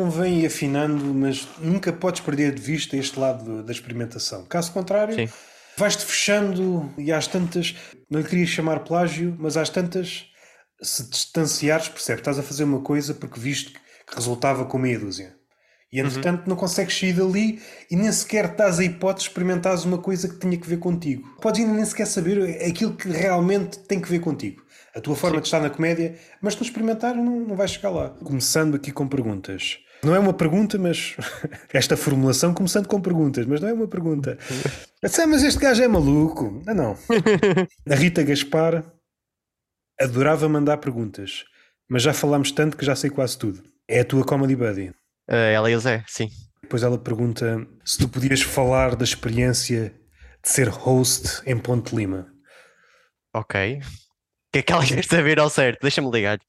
[0.00, 4.46] Não vem afinando, mas nunca podes perder de vista este lado da experimentação.
[4.46, 5.28] Caso contrário,
[5.76, 7.76] vais-te fechando e às tantas,
[8.08, 10.24] não lhe queria chamar plágio, mas às tantas,
[10.80, 15.36] se distanciares, percebes, estás a fazer uma coisa porque viste que resultava com meia dúzia.
[15.92, 16.06] E uhum.
[16.06, 16.48] entretanto uhum.
[16.48, 17.60] não consegues sair dali
[17.90, 21.28] e nem sequer estás a hipótese de experimentares uma coisa que tinha que ver contigo.
[21.42, 24.62] Podes ainda nem sequer saber aquilo que realmente tem que ver contigo.
[24.96, 25.42] A tua forma Sim.
[25.42, 28.08] de estar na comédia, mas se não experimentar não, não vais chegar lá.
[28.24, 29.78] Começando aqui com perguntas.
[30.02, 31.16] Não é uma pergunta, mas
[31.72, 34.38] esta formulação começando com perguntas, mas não é uma pergunta.
[35.02, 36.62] Assim, mas este gajo é maluco.
[36.64, 36.98] Não, não.
[37.90, 38.84] A Rita Gaspar
[40.00, 41.44] adorava mandar perguntas,
[41.88, 43.62] mas já falámos tanto que já sei quase tudo.
[43.86, 44.88] É a tua comedy buddy.
[45.28, 46.28] Uh, ela e o Zé, sim.
[46.62, 49.92] Depois ela pergunta se tu podias falar da experiência
[50.42, 52.26] de ser host em Ponte Lima.
[53.34, 53.80] Ok.
[54.50, 55.80] O que é que ela quer saber ao certo?
[55.80, 56.40] Deixa-me ligar.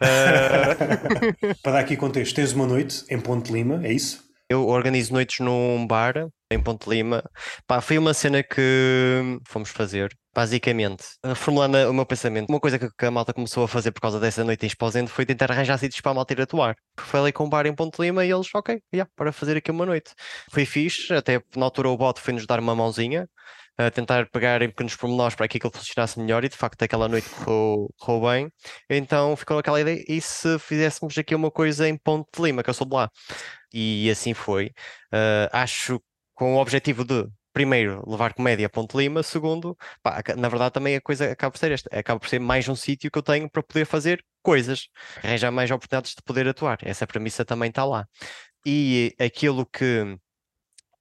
[0.00, 1.52] Uh...
[1.62, 4.24] Para dar aqui contexto, tens uma noite em Ponte Lima, é isso?
[4.48, 6.14] Eu organizo noites num bar
[6.50, 7.22] em Ponte Lima.
[7.66, 11.04] Pá, foi uma cena que fomos fazer, basicamente,
[11.36, 12.48] formulando o meu pensamento.
[12.48, 15.26] Uma coisa que, a malta começou a fazer por causa dessa noite em Esposende foi
[15.26, 16.74] tentar arranjar sítios para a malta ir atuar.
[16.98, 19.70] Foi ali com um bar em Ponte Lima e eles, ok, yeah, para fazer aqui
[19.70, 20.12] uma noite.
[20.50, 23.28] Foi fixe, até na altura o bot foi-nos dar uma mãozinha
[23.78, 27.08] a tentar pegar em pequenos pormenores para que aquilo funcionasse melhor e de facto aquela
[27.08, 28.52] noite correu, correu bem.
[28.88, 32.70] Então ficou aquela ideia, e se fizéssemos aqui uma coisa em Ponte de Lima, que
[32.70, 33.10] eu sou de lá?
[33.72, 34.66] E assim foi.
[35.12, 36.00] Uh, acho
[36.34, 40.96] com o objetivo de primeiro, levar comédia a Ponte Lima, segundo, pá, na verdade também
[40.96, 43.50] a coisa acaba por ser esta, acaba por ser mais um sítio que eu tenho
[43.50, 44.88] para poder fazer coisas,
[45.22, 46.78] arranjar mais oportunidades de poder atuar.
[46.82, 48.06] Essa premissa também está lá.
[48.66, 50.16] E aquilo que,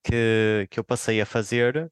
[0.04, 1.92] que, que eu passei a fazer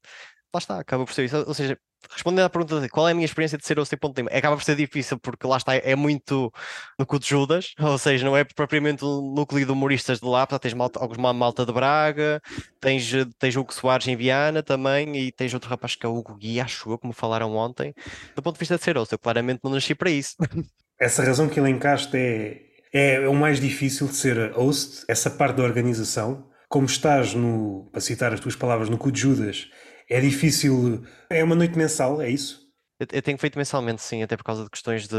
[0.54, 1.38] lá está, acaba por ser isso.
[1.48, 1.78] Ou seja,
[2.12, 4.28] respondendo à pergunta de qual é a minha experiência de ser host em ponto de
[4.36, 6.52] acaba por ser difícil porque lá está, é muito
[6.98, 10.46] no cu de Judas, ou seja, não é propriamente um núcleo de humoristas de lá,
[10.48, 12.42] portanto, tens malta, alguma malta de Braga,
[12.80, 16.16] tens, tens o Hugo Soares em Viana também, e tens outro rapaz que é o
[16.16, 17.94] Hugo Gui, acho como falaram ontem.
[18.36, 20.36] Do ponto de vista de ser host, eu claramente não nasci para isso.
[21.00, 22.62] Essa razão que ele encaixa é,
[22.92, 26.46] é o mais difícil de ser host, essa parte da organização.
[26.68, 29.70] Como estás no, para citar as tuas palavras, no cu de Judas,
[30.10, 31.06] é difícil.
[31.30, 32.68] É uma noite mensal, é isso?
[33.00, 35.16] Eu tenho feito mensalmente, sim, até por causa de questões de,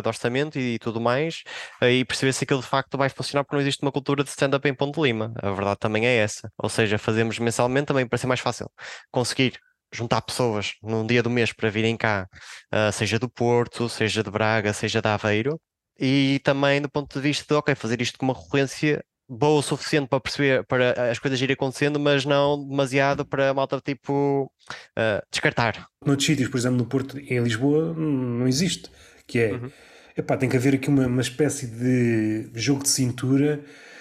[0.00, 1.42] de orçamento e, tudo mais,
[1.82, 4.68] e perceber se aquilo de facto vai funcionar, porque não existe uma cultura de stand-up
[4.68, 5.34] em Ponte Lima.
[5.42, 6.48] A verdade também é essa.
[6.56, 8.70] Ou seja, fazemos mensalmente também para ser mais fácil
[9.10, 9.58] conseguir
[9.92, 12.28] juntar pessoas num dia do mês para virem cá,
[12.72, 15.60] uh, seja do Porto, seja de Braga, seja de Aveiro,
[15.98, 19.62] e também do ponto de vista de, ok, fazer isto com uma recorrência boa o
[19.62, 24.50] suficiente para perceber, para as coisas irem acontecendo, mas não demasiado para a malta tipo
[24.70, 25.86] uh, descartar.
[26.04, 28.90] Noutros sítios, por exemplo, no Porto, em Lisboa, não existe.
[29.26, 29.70] Que é, uhum.
[30.16, 33.60] epá, tem que haver aqui uma, uma espécie de jogo de cintura.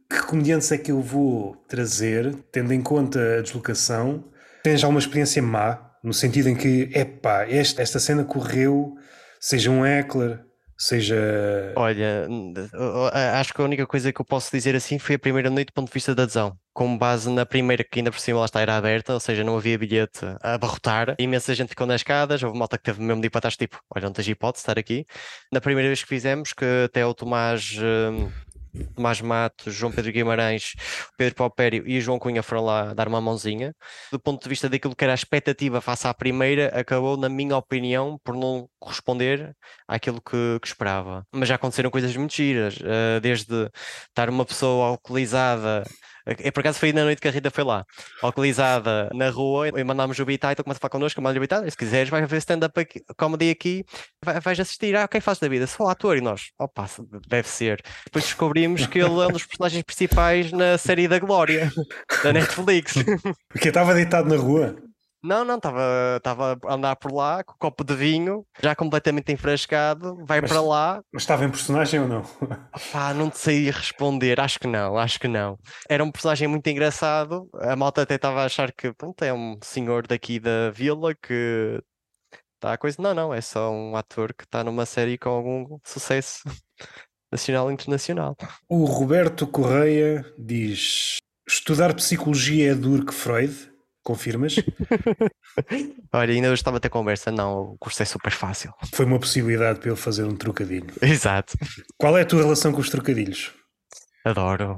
[0.09, 4.23] Que comediantes é que eu vou trazer, tendo em conta a deslocação?
[4.63, 8.95] Tens já uma experiência má, no sentido em que, epá, esta, esta cena correu,
[9.39, 10.45] seja um heckler,
[10.77, 11.15] seja.
[11.75, 12.27] Olha,
[13.39, 15.73] acho que a única coisa que eu posso dizer assim foi a primeira noite do
[15.73, 16.57] ponto de vista da adesão.
[16.73, 19.57] Com base na primeira, que ainda por cima lá está, era aberta, ou seja, não
[19.57, 21.15] havia bilhete a abarrotar.
[21.17, 23.79] Imensa gente ficou nas escadas, houve malta que teve mesmo de ir para trás, tipo,
[23.95, 25.05] olha, não tens hipótese de estar aqui.
[25.51, 27.77] Na primeira vez que fizemos, que até o Tomás.
[27.79, 28.29] Hum,
[28.95, 30.73] Tomás Matos, João Pedro Guimarães,
[31.17, 33.73] Pedro Paupério e João Cunha foram lá dar uma mãozinha.
[34.11, 37.57] Do ponto de vista daquilo que era a expectativa face à primeira, acabou, na minha
[37.57, 39.55] opinião, por não corresponder
[39.87, 41.25] àquilo que, que esperava.
[41.31, 43.69] Mas já aconteceram coisas muito giras, uh, desde
[44.09, 45.83] estar uma pessoa alcoolizada
[46.25, 47.85] é, por acaso foi na noite que a Rita foi lá,
[48.21, 51.69] localizada na rua, e mandámos o Bita, então começa a falar connosco, manda o Bita,
[51.69, 52.85] se quiseres, vai ver stand-up
[53.17, 53.85] comedy aqui,
[54.23, 54.95] vai, vais assistir.
[54.95, 55.67] Ah, quem faz da vida?
[55.67, 56.17] Sou ator.
[56.17, 56.89] E nós, opa,
[57.27, 57.81] deve ser.
[58.05, 61.71] Depois descobrimos que ele é um dos personagens principais na série da Glória,
[62.23, 62.93] da Netflix.
[63.49, 64.75] Porque estava deitado na rua?
[65.25, 70.23] Não, não, estava a andar por lá com um copo de vinho, já completamente enfrascado,
[70.23, 71.01] vai mas, para lá.
[71.11, 72.21] Mas estava em personagem ou não?
[72.93, 75.57] Pá, não te sei responder, acho que não, acho que não.
[75.89, 79.57] Era um personagem muito engraçado, a malta até estava a achar que pronto, é um
[79.63, 81.81] senhor daqui da vila que
[82.53, 83.01] está a coisa.
[83.01, 86.43] Não, não, é só um ator que está numa série com algum sucesso
[87.31, 88.35] nacional e internacional.
[88.69, 93.74] O Roberto Correia diz Estudar psicologia é duro que Freud?
[94.05, 94.57] Confirmas?
[96.13, 97.31] Olha, ainda hoje estava a ter conversa.
[97.31, 98.71] Não, o curso é super fácil.
[98.93, 100.93] Foi uma possibilidade para ele fazer um trocadilho.
[101.01, 101.57] Exato.
[101.97, 103.51] Qual é a tua relação com os trocadilhos?
[104.23, 104.77] Adoro.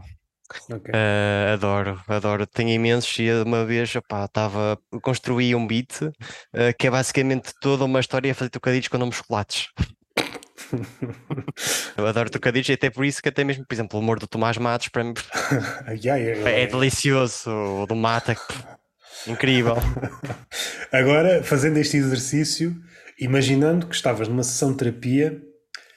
[0.72, 0.94] Ok.
[0.94, 2.48] Uh, adoro, adoro.
[2.48, 6.14] Tenho imensos e uma vez, opá, estava, construí um beat uh,
[6.80, 9.68] que é basicamente toda uma história a fazer trocadilhos com nomes chocolates.
[11.98, 14.28] Eu adoro trocadilhos e até por isso que até mesmo, por exemplo, o humor do
[14.28, 15.14] Tomás Matos para mim
[15.86, 18.36] Ai, ai, ai, é delicioso, o do Mata,
[19.26, 19.76] incrível.
[20.92, 22.76] Agora, fazendo este exercício,
[23.20, 25.42] imaginando que estavas numa sessão de terapia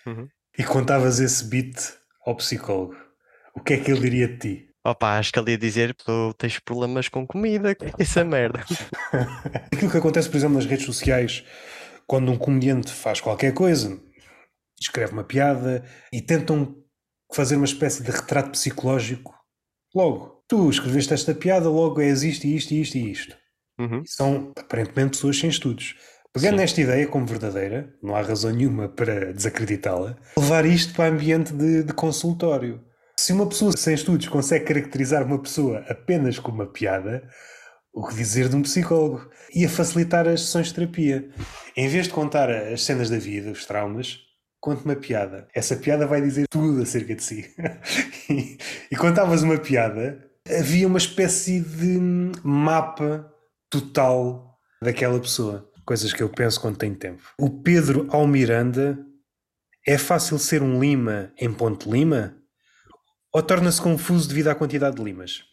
[0.07, 0.27] Uhum.
[0.59, 1.77] e contavas esse beat
[2.25, 2.97] ao psicólogo,
[3.55, 4.67] o que é que ele diria de ti?
[4.83, 8.25] Opa, acho que ele ia dizer que tu tens problemas com comida, que é essa
[8.25, 8.65] merda.
[9.71, 11.45] Aquilo que acontece, por exemplo, nas redes sociais,
[12.07, 14.01] quando um comediante faz qualquer coisa,
[14.81, 16.75] escreve uma piada e tentam
[17.33, 19.35] fazer uma espécie de retrato psicológico.
[19.95, 23.37] Logo, tu escreveste esta piada, logo és isto e isto e isto e isto.
[23.79, 24.03] Uhum.
[24.05, 25.95] E são aparentemente pessoas sem estudos.
[26.33, 26.57] Pegando Sim.
[26.57, 31.85] nesta ideia como verdadeira, não há razão nenhuma para desacreditá-la, levar isto para ambiente de,
[31.85, 32.81] de consultório.
[33.17, 37.29] Se uma pessoa sem estudos consegue caracterizar uma pessoa apenas com uma piada,
[37.95, 39.31] o que dizer de um psicólogo?
[39.55, 41.29] Ia facilitar as sessões de terapia.
[41.77, 44.19] Em vez de contar as cenas da vida, os traumas,
[44.61, 45.47] conte uma piada.
[45.55, 47.55] Essa piada vai dizer tudo acerca de si.
[48.31, 48.59] e,
[48.91, 51.99] e contavas uma piada, havia uma espécie de
[52.43, 53.33] mapa
[53.71, 55.71] total daquela pessoa.
[55.85, 57.23] Coisas que eu penso quando tenho tempo.
[57.39, 58.99] O Pedro Almiranda
[59.87, 62.37] é fácil ser um Lima em Ponte Lima?
[63.33, 65.45] Ou torna-se confuso devido à quantidade de limas?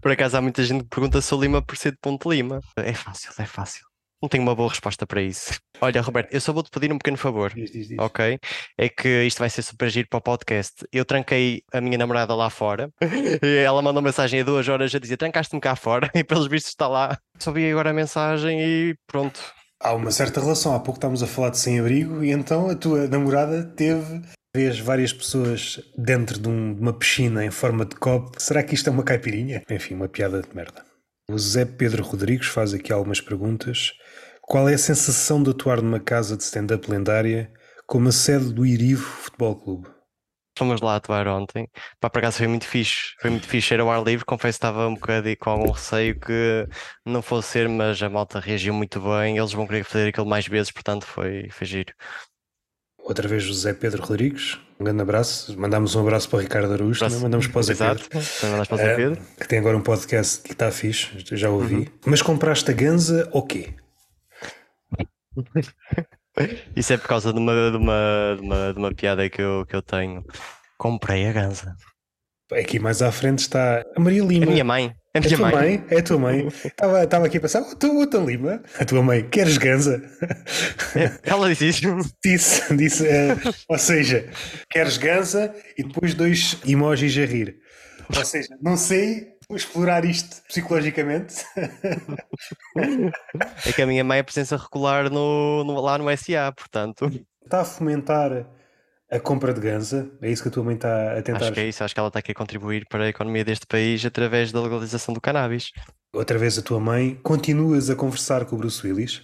[0.00, 2.60] Por acaso há muita gente que pergunta se o Lima por ser de Ponte Lima.
[2.76, 3.91] É fácil, é fácil.
[4.22, 5.58] Não tenho uma boa resposta para isso.
[5.80, 7.52] Olha, Roberto, eu só vou-te pedir um pequeno favor.
[7.52, 7.98] Diz, diz, diz.
[7.98, 8.38] Ok?
[8.78, 10.86] É que isto vai ser super giro para o podcast.
[10.92, 12.88] Eu tranquei a minha namorada lá fora
[13.42, 16.70] e ela mandou mensagem há duas horas a dizer: trancaste-me cá fora e pelos vistos
[16.70, 17.18] está lá.
[17.38, 19.40] Só vi agora a mensagem e pronto.
[19.82, 20.72] Há uma certa relação.
[20.74, 24.22] Há pouco estávamos a falar de sem-abrigo e então a tua namorada teve.
[24.54, 28.32] Vês várias pessoas dentro de, um- de uma piscina em forma de copo.
[28.38, 29.62] Será que isto é uma caipirinha?
[29.70, 30.84] Enfim, uma piada de merda.
[31.30, 33.92] O Zé Pedro Rodrigues faz aqui algumas perguntas.
[34.42, 37.50] Qual é a sensação de atuar numa casa de stand-up lendária
[37.86, 39.88] como a sede do Irivo Futebol Clube?
[40.58, 41.66] Fomos lá atuar ontem.
[41.98, 43.14] Pá, por acaso foi muito fixe.
[43.20, 43.72] Foi muito fixe.
[43.72, 44.24] Era o ar livre.
[44.24, 46.68] Confesso que estava um bocado com algum receio que
[47.06, 49.38] não fosse ser, mas a malta reagiu muito bem.
[49.38, 51.94] Eles vão querer fazer aquilo mais vezes, portanto foi, foi giro.
[52.98, 54.58] Outra vez o Zé Pedro Rodrigues.
[54.78, 55.58] Um grande abraço.
[55.58, 57.00] Mandámos um abraço para o Ricardo Araújo.
[57.00, 58.08] Também mandamos para o Zé Exato.
[58.10, 58.28] Pedro.
[58.40, 59.22] Também para o Zé Eh, Pedro.
[59.40, 61.90] que tem agora um podcast que está fixe, já ouvi.
[62.04, 63.74] Mas compraste a ganza ou quê?
[66.74, 69.66] Isso é por causa de uma, de uma, de uma, de uma piada que eu,
[69.68, 70.24] que eu tenho.
[70.78, 71.74] Comprei a ganza.
[72.52, 74.46] Aqui mais à frente está a Maria A Lima.
[74.46, 74.94] minha mãe.
[75.14, 75.54] A É a minha tua mãe.
[75.54, 75.84] mãe?
[75.90, 76.48] É a tua mãe.
[76.64, 78.62] Estava, estava aqui a pensar, oh, tu, outra Lima.
[78.78, 80.02] A tua mãe, queres ganza?
[81.22, 81.82] Ela disse isso.
[82.24, 83.36] Disse, disse eh,
[83.68, 84.28] ou seja,
[84.70, 87.56] queres ganza e depois dois emojis a rir.
[88.14, 91.44] Ou seja, não sei explorar isto psicologicamente.
[93.66, 97.10] É que a minha mãe é presença regular no, no- lá no SA, portanto.
[97.44, 98.46] Está a fomentar
[99.10, 100.10] a compra de ganza?
[100.20, 101.42] É isso que a tua mãe está a tentar?
[101.44, 101.84] Acho que é isso.
[101.84, 105.12] Acho que ela está aqui a contribuir para a economia deste país através da legalização
[105.14, 105.70] do cannabis.
[106.14, 109.22] Outra vez a tua mãe, continuas a conversar com o Bruce Willis?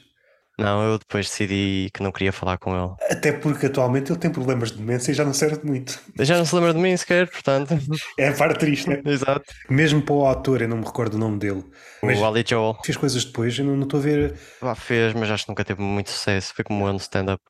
[0.58, 2.92] Não, eu depois decidi que não queria falar com ele.
[3.08, 6.00] Até porque atualmente ele tem problemas de demência e já não serve de muito.
[6.18, 7.78] Já não se lembra de mim sequer, portanto.
[8.18, 9.00] É a parte triste, né?
[9.04, 9.44] Exato.
[9.70, 11.64] Mesmo para o autor, eu não me recordo o nome dele.
[12.02, 12.76] Mas O Ali Joel.
[12.84, 14.34] fez coisas depois, eu não estou a ver.
[14.60, 16.52] Lá fez, mas acho que nunca teve muito sucesso.
[16.54, 17.40] Foi como eu no stand-up.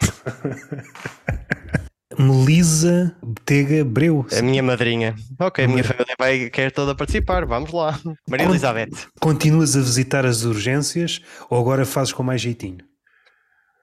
[2.18, 4.26] Melisa Betega Breu.
[4.36, 5.14] A minha madrinha.
[5.38, 7.44] Ok, a minha família vai querer toda participar.
[7.44, 7.98] Vamos lá.
[8.28, 8.90] Maria Con- Elizabeth.
[9.20, 11.20] Continuas a visitar as urgências
[11.50, 12.78] ou agora fazes com mais jeitinho?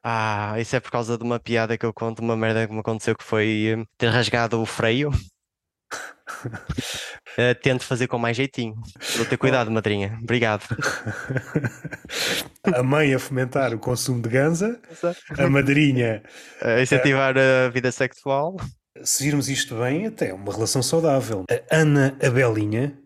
[0.02, 2.80] Ah, isso é por causa de uma piada que eu conto, uma merda que me
[2.80, 5.10] aconteceu que foi eh, ter rasgado o freio.
[7.36, 8.76] Eh, tento fazer com mais jeitinho.
[9.16, 10.16] Vou ter cuidado, madrinha.
[10.22, 10.62] Obrigado.
[12.72, 14.80] A mãe a fomentar o consumo de ganza,
[15.36, 16.22] a madrinha,
[16.62, 18.56] Eh, incentivar a vida sexual.
[19.02, 21.44] se virmos isto bem, até é uma relação saudável.
[21.50, 22.96] A Ana Abelinha,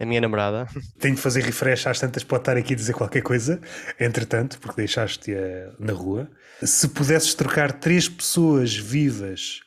[0.00, 0.66] A minha namorada.
[0.98, 3.60] tenho de fazer refresh às tantas, pode estar aqui a dizer qualquer coisa,
[4.00, 6.28] entretanto, porque deixaste-a na rua.
[6.64, 9.60] Se pudesses trocar três pessoas vivas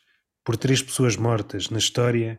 [0.43, 2.37] por três pessoas mortas na história,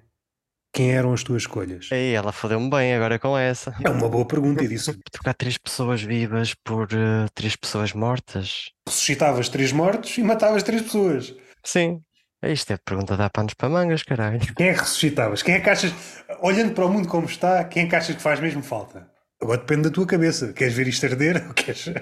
[0.72, 1.88] quem eram as tuas escolhas?
[1.90, 3.74] Ei, ela fodeu-me bem agora com essa.
[3.82, 8.70] É uma boa pergunta e disse: Trocar três pessoas vivas por eh, três pessoas mortas.
[8.86, 11.34] ressuscitavas três mortos e matavas três pessoas.
[11.64, 12.00] Sim,
[12.42, 14.40] Isto é pergunta dá panos para mangas, caralho.
[14.54, 15.42] Quem é que ressuscitavas?
[15.42, 15.92] Quem é que achas,
[16.40, 19.08] olhando para o mundo como está, quem é que achas que faz mesmo falta?
[19.40, 20.52] Agora depende da tua cabeça.
[20.52, 21.86] Queres ver isto arder ou queres.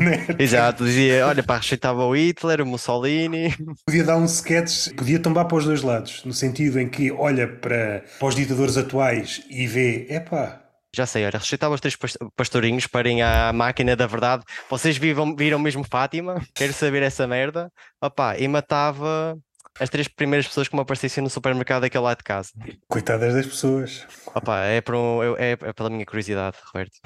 [0.00, 0.26] Né?
[0.38, 3.54] Exato, dizia: olha, para ressuscitava o Hitler, o Mussolini.
[3.86, 7.48] Podia dar um sketch, podia tombar para os dois lados, no sentido em que olha
[7.48, 10.64] para, para os ditadores atuais e vê, epá,
[10.94, 11.96] já sei, olha, ressuscitava os três
[12.36, 14.44] pastorinhos para irem à máquina da verdade.
[14.70, 16.40] Vocês viram, viram mesmo Fátima?
[16.54, 17.68] Quero saber essa merda.
[18.00, 19.36] Opa, e matava
[19.78, 22.50] as três primeiras pessoas que me aparecessem no supermercado daquele lado de casa.
[22.88, 24.06] Coitadas das pessoas.
[24.34, 27.00] Opa, é, por um, é, é pela minha curiosidade, Roberto.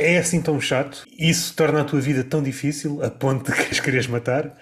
[0.00, 1.04] É assim tão chato?
[1.18, 4.56] Isso torna a tua vida tão difícil a ponto de que as querias matar?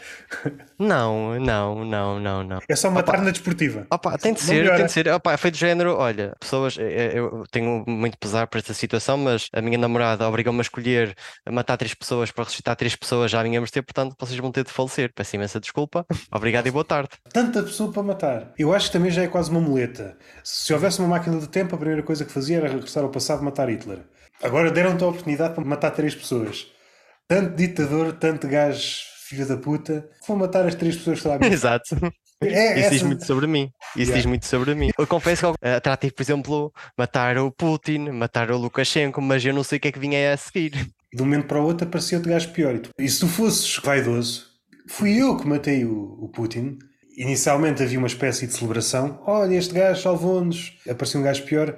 [0.77, 2.59] Não, não, não, não, não.
[2.69, 3.87] É só matar opa, na desportiva.
[3.89, 4.77] Opa, tem de ser, melhora.
[4.79, 5.09] tem de ser.
[5.09, 9.17] Opa, foi do género, olha, pessoas, eh, eh, eu tenho muito pesar por esta situação,
[9.17, 11.15] mas a minha namorada obrigou-me a escolher
[11.47, 14.51] a matar três pessoas para ressuscitar três pessoas já a minha mercê, portanto vocês vão
[14.51, 15.13] ter de falecer.
[15.15, 16.05] Peço imensa desculpa.
[16.33, 17.11] Obrigado e boa tarde.
[17.33, 18.53] Tanta pessoa para matar.
[18.59, 20.17] Eu acho que também já é quase uma muleta.
[20.43, 23.43] Se houvesse uma máquina de tempo, a primeira coisa que fazia era regressar ao passado
[23.43, 24.01] e matar Hitler.
[24.41, 26.67] Agora deram-te a oportunidade para matar três pessoas.
[27.27, 31.97] Tanto ditador, tanto gajo filho da puta, vou matar as três pessoas que lá Exato.
[32.41, 32.91] É, Isso essa...
[32.91, 33.71] diz muito sobre mim.
[33.91, 34.17] Isso yeah.
[34.17, 34.91] diz muito sobre mim.
[34.97, 39.53] Eu confesso que é atrativo, por exemplo, matar o Putin, matar o Lukashenko, mas eu
[39.53, 40.71] não sei o que é que vinha a seguir.
[41.13, 42.81] De um momento para o outro apareceu-te gajo pior.
[42.99, 44.47] E se tu fosses vaidoso,
[44.89, 46.79] fui eu que matei o, o Putin.
[47.17, 49.21] Inicialmente havia uma espécie de celebração.
[49.27, 50.79] Olha, este gajo salvou-nos.
[50.89, 51.77] Apareceu um gajo pior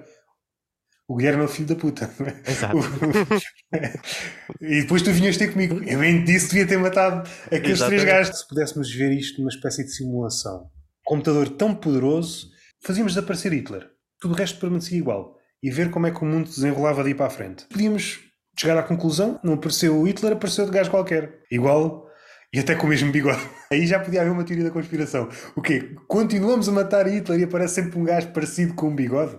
[1.10, 2.08] o Guilherme é o filho da puta.
[2.46, 2.76] Exato.
[4.62, 5.82] e depois tu vinhas ter comigo.
[5.82, 8.02] Eu bem disse que devia ter matado aqueles Exatamente.
[8.02, 8.38] três gajos.
[8.38, 10.70] Se pudéssemos ver isto numa espécie de simulação,
[11.04, 12.50] computador tão poderoso,
[12.80, 13.88] fazíamos desaparecer Hitler.
[14.20, 15.36] Tudo o resto permanecia igual.
[15.60, 17.64] E ver como é que o mundo desenrolava daí para a frente.
[17.64, 18.20] Podíamos
[18.56, 21.40] chegar à conclusão: não apareceu o Hitler, apareceu de gajo qualquer.
[21.50, 22.08] Igual
[22.54, 23.40] e até com o mesmo bigode.
[23.72, 25.28] Aí já podia haver uma teoria da conspiração.
[25.56, 25.96] O quê?
[26.06, 29.36] Continuamos a matar Hitler e aparece sempre um gajo parecido com um bigode?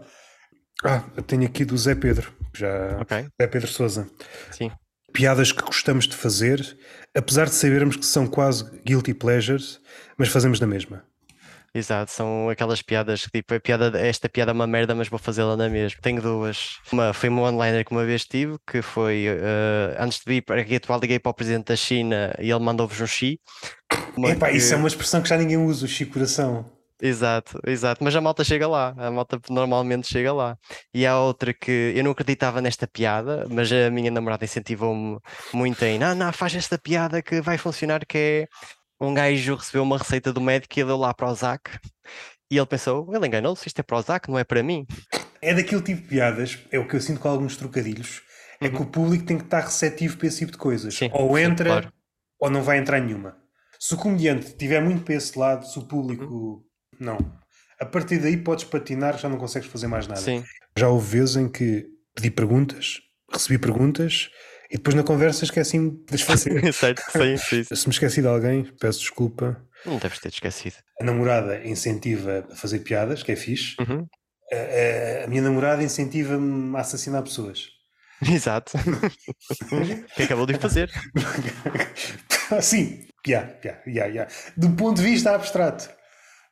[0.84, 3.28] Ah, tenho aqui do Zé Pedro, já okay.
[3.40, 4.10] Zé Pedro Souza.
[4.52, 4.72] Sim.
[5.14, 6.78] Piadas que gostamos de fazer,
[7.16, 9.80] apesar de sabermos que são quase guilty pleasures,
[10.18, 11.04] mas fazemos na mesma.
[11.74, 15.18] Exato, são aquelas piadas que tipo, a piada, esta piada é uma merda, mas vou
[15.18, 16.02] fazê-la na mesma.
[16.02, 16.78] Tenho duas.
[16.92, 20.62] Uma foi uma online que uma vez tive, que foi uh, antes de vir para
[20.62, 23.40] aqui atual, liguei para o presidente da China e ele mandou-vos um chi.
[24.18, 24.58] Epá, que...
[24.58, 26.81] isso é uma expressão que já ninguém usa, o chi coração.
[27.02, 28.04] Exato, exato.
[28.04, 30.56] Mas a malta chega lá, a malta normalmente chega lá.
[30.94, 35.18] E há outra que eu não acreditava nesta piada, mas a minha namorada incentivou-me
[35.52, 38.48] muito em não, não, faz esta piada que vai funcionar, que é
[39.04, 41.72] um gajo recebeu uma receita do médico e deu lá para o Zac
[42.52, 44.86] e ele pensou, ele enganou-se, isto é para o Zac, não é para mim.
[45.42, 48.22] É daquele tipo de piadas, é o que eu sinto com alguns trocadilhos,
[48.60, 48.76] é uhum.
[48.76, 50.94] que o público tem que estar receptivo para esse tipo de coisas.
[50.94, 51.94] Sim, ou entra, sim, claro.
[52.40, 53.38] ou não vai entrar nenhuma.
[53.80, 56.71] Se o comediante tiver muito para esse lado, se o público uhum
[57.02, 57.18] não.
[57.80, 60.22] A partir daí podes patinar, já não consegues fazer mais nada.
[60.22, 60.44] Sim.
[60.78, 63.02] Já houve vezes em que pedi perguntas,
[63.32, 64.30] recebi perguntas
[64.70, 66.72] e depois na conversa esqueci-me de fazer.
[66.74, 67.76] certo, sim, sim.
[67.76, 69.62] Se me esqueci de alguém, peço desculpa.
[69.86, 70.76] Não deves ter esquecido.
[71.00, 73.76] A namorada incentiva a fazer piadas, que é fixe.
[73.82, 74.08] Uhum.
[74.54, 77.68] A, a, a, minha namorada incentiva-me a assassinar pessoas.
[78.22, 78.74] Exato.
[80.16, 80.92] que acabou de fazer.
[82.62, 84.34] Sim, yeah, yeah, yeah, yeah.
[84.56, 85.90] do ponto de vista abstrato.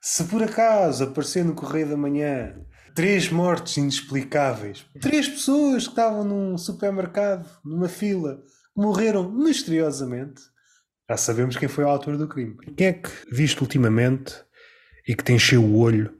[0.02, 2.56] Se por acaso aparecer no Correio da Manhã
[2.96, 8.42] três mortes inexplicáveis, três pessoas que estavam num supermercado, numa fila,
[8.76, 10.42] morreram misteriosamente,
[11.10, 12.56] já sabemos quem foi o autor do crime.
[12.78, 14.34] Quem é que viste ultimamente
[15.08, 16.18] e que te encheu o olho?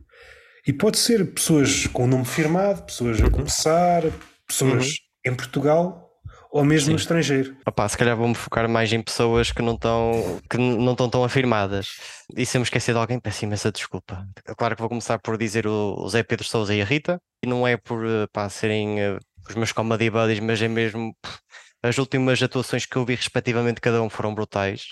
[0.68, 4.04] E pode ser pessoas com o nome firmado, pessoas a começar,
[4.46, 5.32] pessoas uhum.
[5.32, 6.09] em Portugal
[6.52, 6.92] ou mesmo Sim.
[6.92, 7.56] no estrangeiro.
[7.66, 11.24] Opa, se calhar vou-me focar mais em pessoas que não estão que não estão tão
[11.24, 11.98] afirmadas.
[12.36, 14.28] E se eu me esquecer de alguém, peço imensa desculpa.
[14.58, 17.68] Claro que vou começar por dizer o, Zé Pedro Souza e a Rita, e não
[17.68, 21.16] é por eh, pá, serem uh, os meus comedy buddies, mas é mesmo
[21.84, 24.84] as últimas atuações que eu vi respectivamente cada um foram brutais.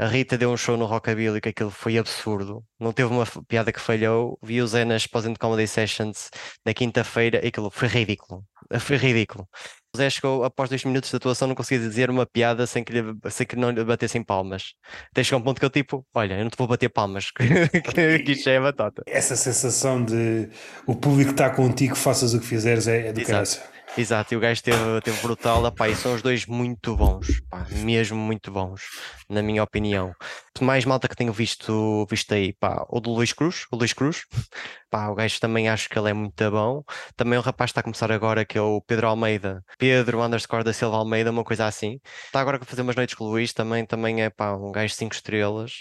[0.00, 2.64] A Rita deu um show no Rockabilly que aquilo foi absurdo.
[2.78, 4.38] Não teve uma piada que falhou.
[4.40, 6.30] Vi o Zé nas Posing Comedy Sessions
[6.64, 8.44] na quinta-feira e aquilo foi ridículo.
[8.78, 9.48] Foi ridículo.
[9.96, 13.02] Zé chegou após dois minutos de atuação, não conseguia dizer uma piada sem que, lhe,
[13.30, 14.74] sem que não lhe batessem palmas.
[15.10, 18.32] Até chegou um ponto que eu tipo, olha, eu não te vou bater palmas, que,
[18.32, 19.02] isto é batata.
[19.06, 20.48] Essa sensação de
[20.86, 23.60] o público está contigo, faças o que fizeres, é, é do Exato.
[23.96, 27.66] Exato, e o gajo teve, teve brutal, epá, e são os dois muito bons, pá,
[27.70, 28.82] mesmo muito bons,
[29.28, 30.14] na minha opinião.
[30.60, 34.24] Mais malta que tenho visto, visto aí, pá, o do Luís Cruz, o Luís Cruz,
[34.90, 36.82] pá, o gajo também acho que ele é muito bom.
[37.16, 40.72] Também o rapaz está a começar agora, que é o Pedro Almeida, Pedro underscore da
[40.72, 41.98] Silva Almeida, uma coisa assim.
[42.26, 44.94] Está agora a fazer umas noites com o Luís, também, também é pá, um gajo
[44.94, 45.72] 5 estrelas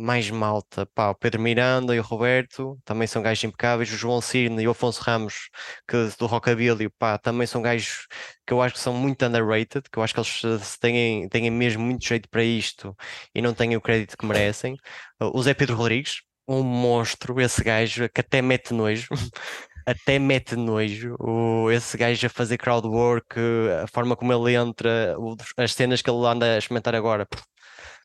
[0.00, 4.20] mais malta, pá, o Pedro Miranda e o Roberto também são gajos impecáveis, o João
[4.20, 5.50] Cirne e o Afonso Ramos,
[5.88, 8.06] que do Rockabilly, pá, também são gajos
[8.46, 11.50] que eu acho que são muito underrated, que eu acho que eles eh, têm, têm
[11.50, 12.96] mesmo muito jeito para isto
[13.34, 14.76] e não têm o crédito que merecem.
[15.20, 19.08] O Zé Pedro Rodrigues, um monstro, esse gajo que até mete nojo.
[19.86, 23.34] até mete nojo o, esse gajo a fazer crowd work,
[23.82, 25.16] a forma como ele entra,
[25.56, 27.26] as cenas que ele anda a experimentar agora,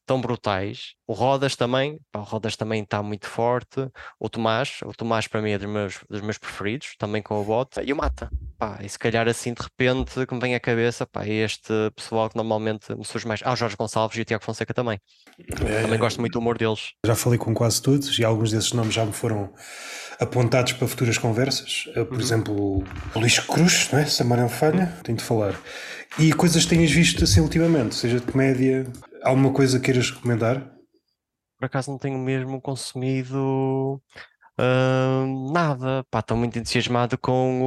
[0.05, 0.93] tão brutais.
[1.07, 3.87] O Rodas também, pá, o Rodas também está muito forte.
[4.19, 7.43] O Tomás, o Tomás para mim é dos meus, dos meus preferidos, também com o
[7.43, 7.79] bot.
[7.83, 11.05] E o Mata, pá, e se calhar assim de repente que me vem à cabeça,
[11.05, 13.41] pá, é este pessoal que normalmente me surge mais.
[13.43, 14.99] Ah, o Jorge Gonçalves e o Tiago Fonseca também.
[15.39, 15.81] É...
[15.81, 16.93] Também gosto muito do humor deles.
[17.05, 19.53] Já falei com quase todos e alguns desses nomes já me foram
[20.19, 21.85] apontados para futuras conversas.
[21.93, 22.19] Por uhum.
[22.19, 22.83] exemplo,
[23.15, 24.05] o Luís Cruz, não é?
[24.41, 25.55] Não falha, tenho de falar.
[26.17, 28.87] E coisas que tenhas visto assim ultimamente, seja de comédia,
[29.25, 30.71] alguma coisa queiras recomendar?
[31.57, 34.01] Por acaso não tenho mesmo consumido
[34.59, 36.05] uh, nada.
[36.11, 37.61] Pá, estou muito entusiasmado com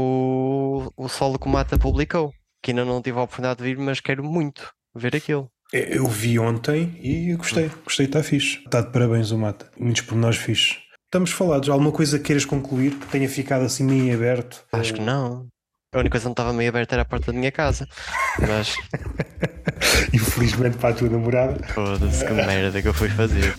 [0.97, 2.33] o, o solo que o Mata publicou,
[2.63, 5.51] que ainda não tive a oportunidade de vir, mas quero muito ver aquilo.
[5.73, 8.59] Eu vi ontem e gostei, gostei, está fixe.
[8.65, 9.71] Está de parabéns o Mata.
[9.79, 10.79] Muitos por nós fixe.
[11.05, 11.69] Estamos falados.
[11.69, 14.65] Alguma coisa queiras concluir que tenha ficado assim meio aberto?
[14.73, 15.47] Acho que não.
[15.95, 17.89] A única coisa que não estava meio aberta era a porta da minha casa.
[18.47, 18.77] Mas.
[20.13, 21.67] Infelizmente para a tua namorada.
[21.69, 23.57] Foda-se, que merda que eu fui fazer.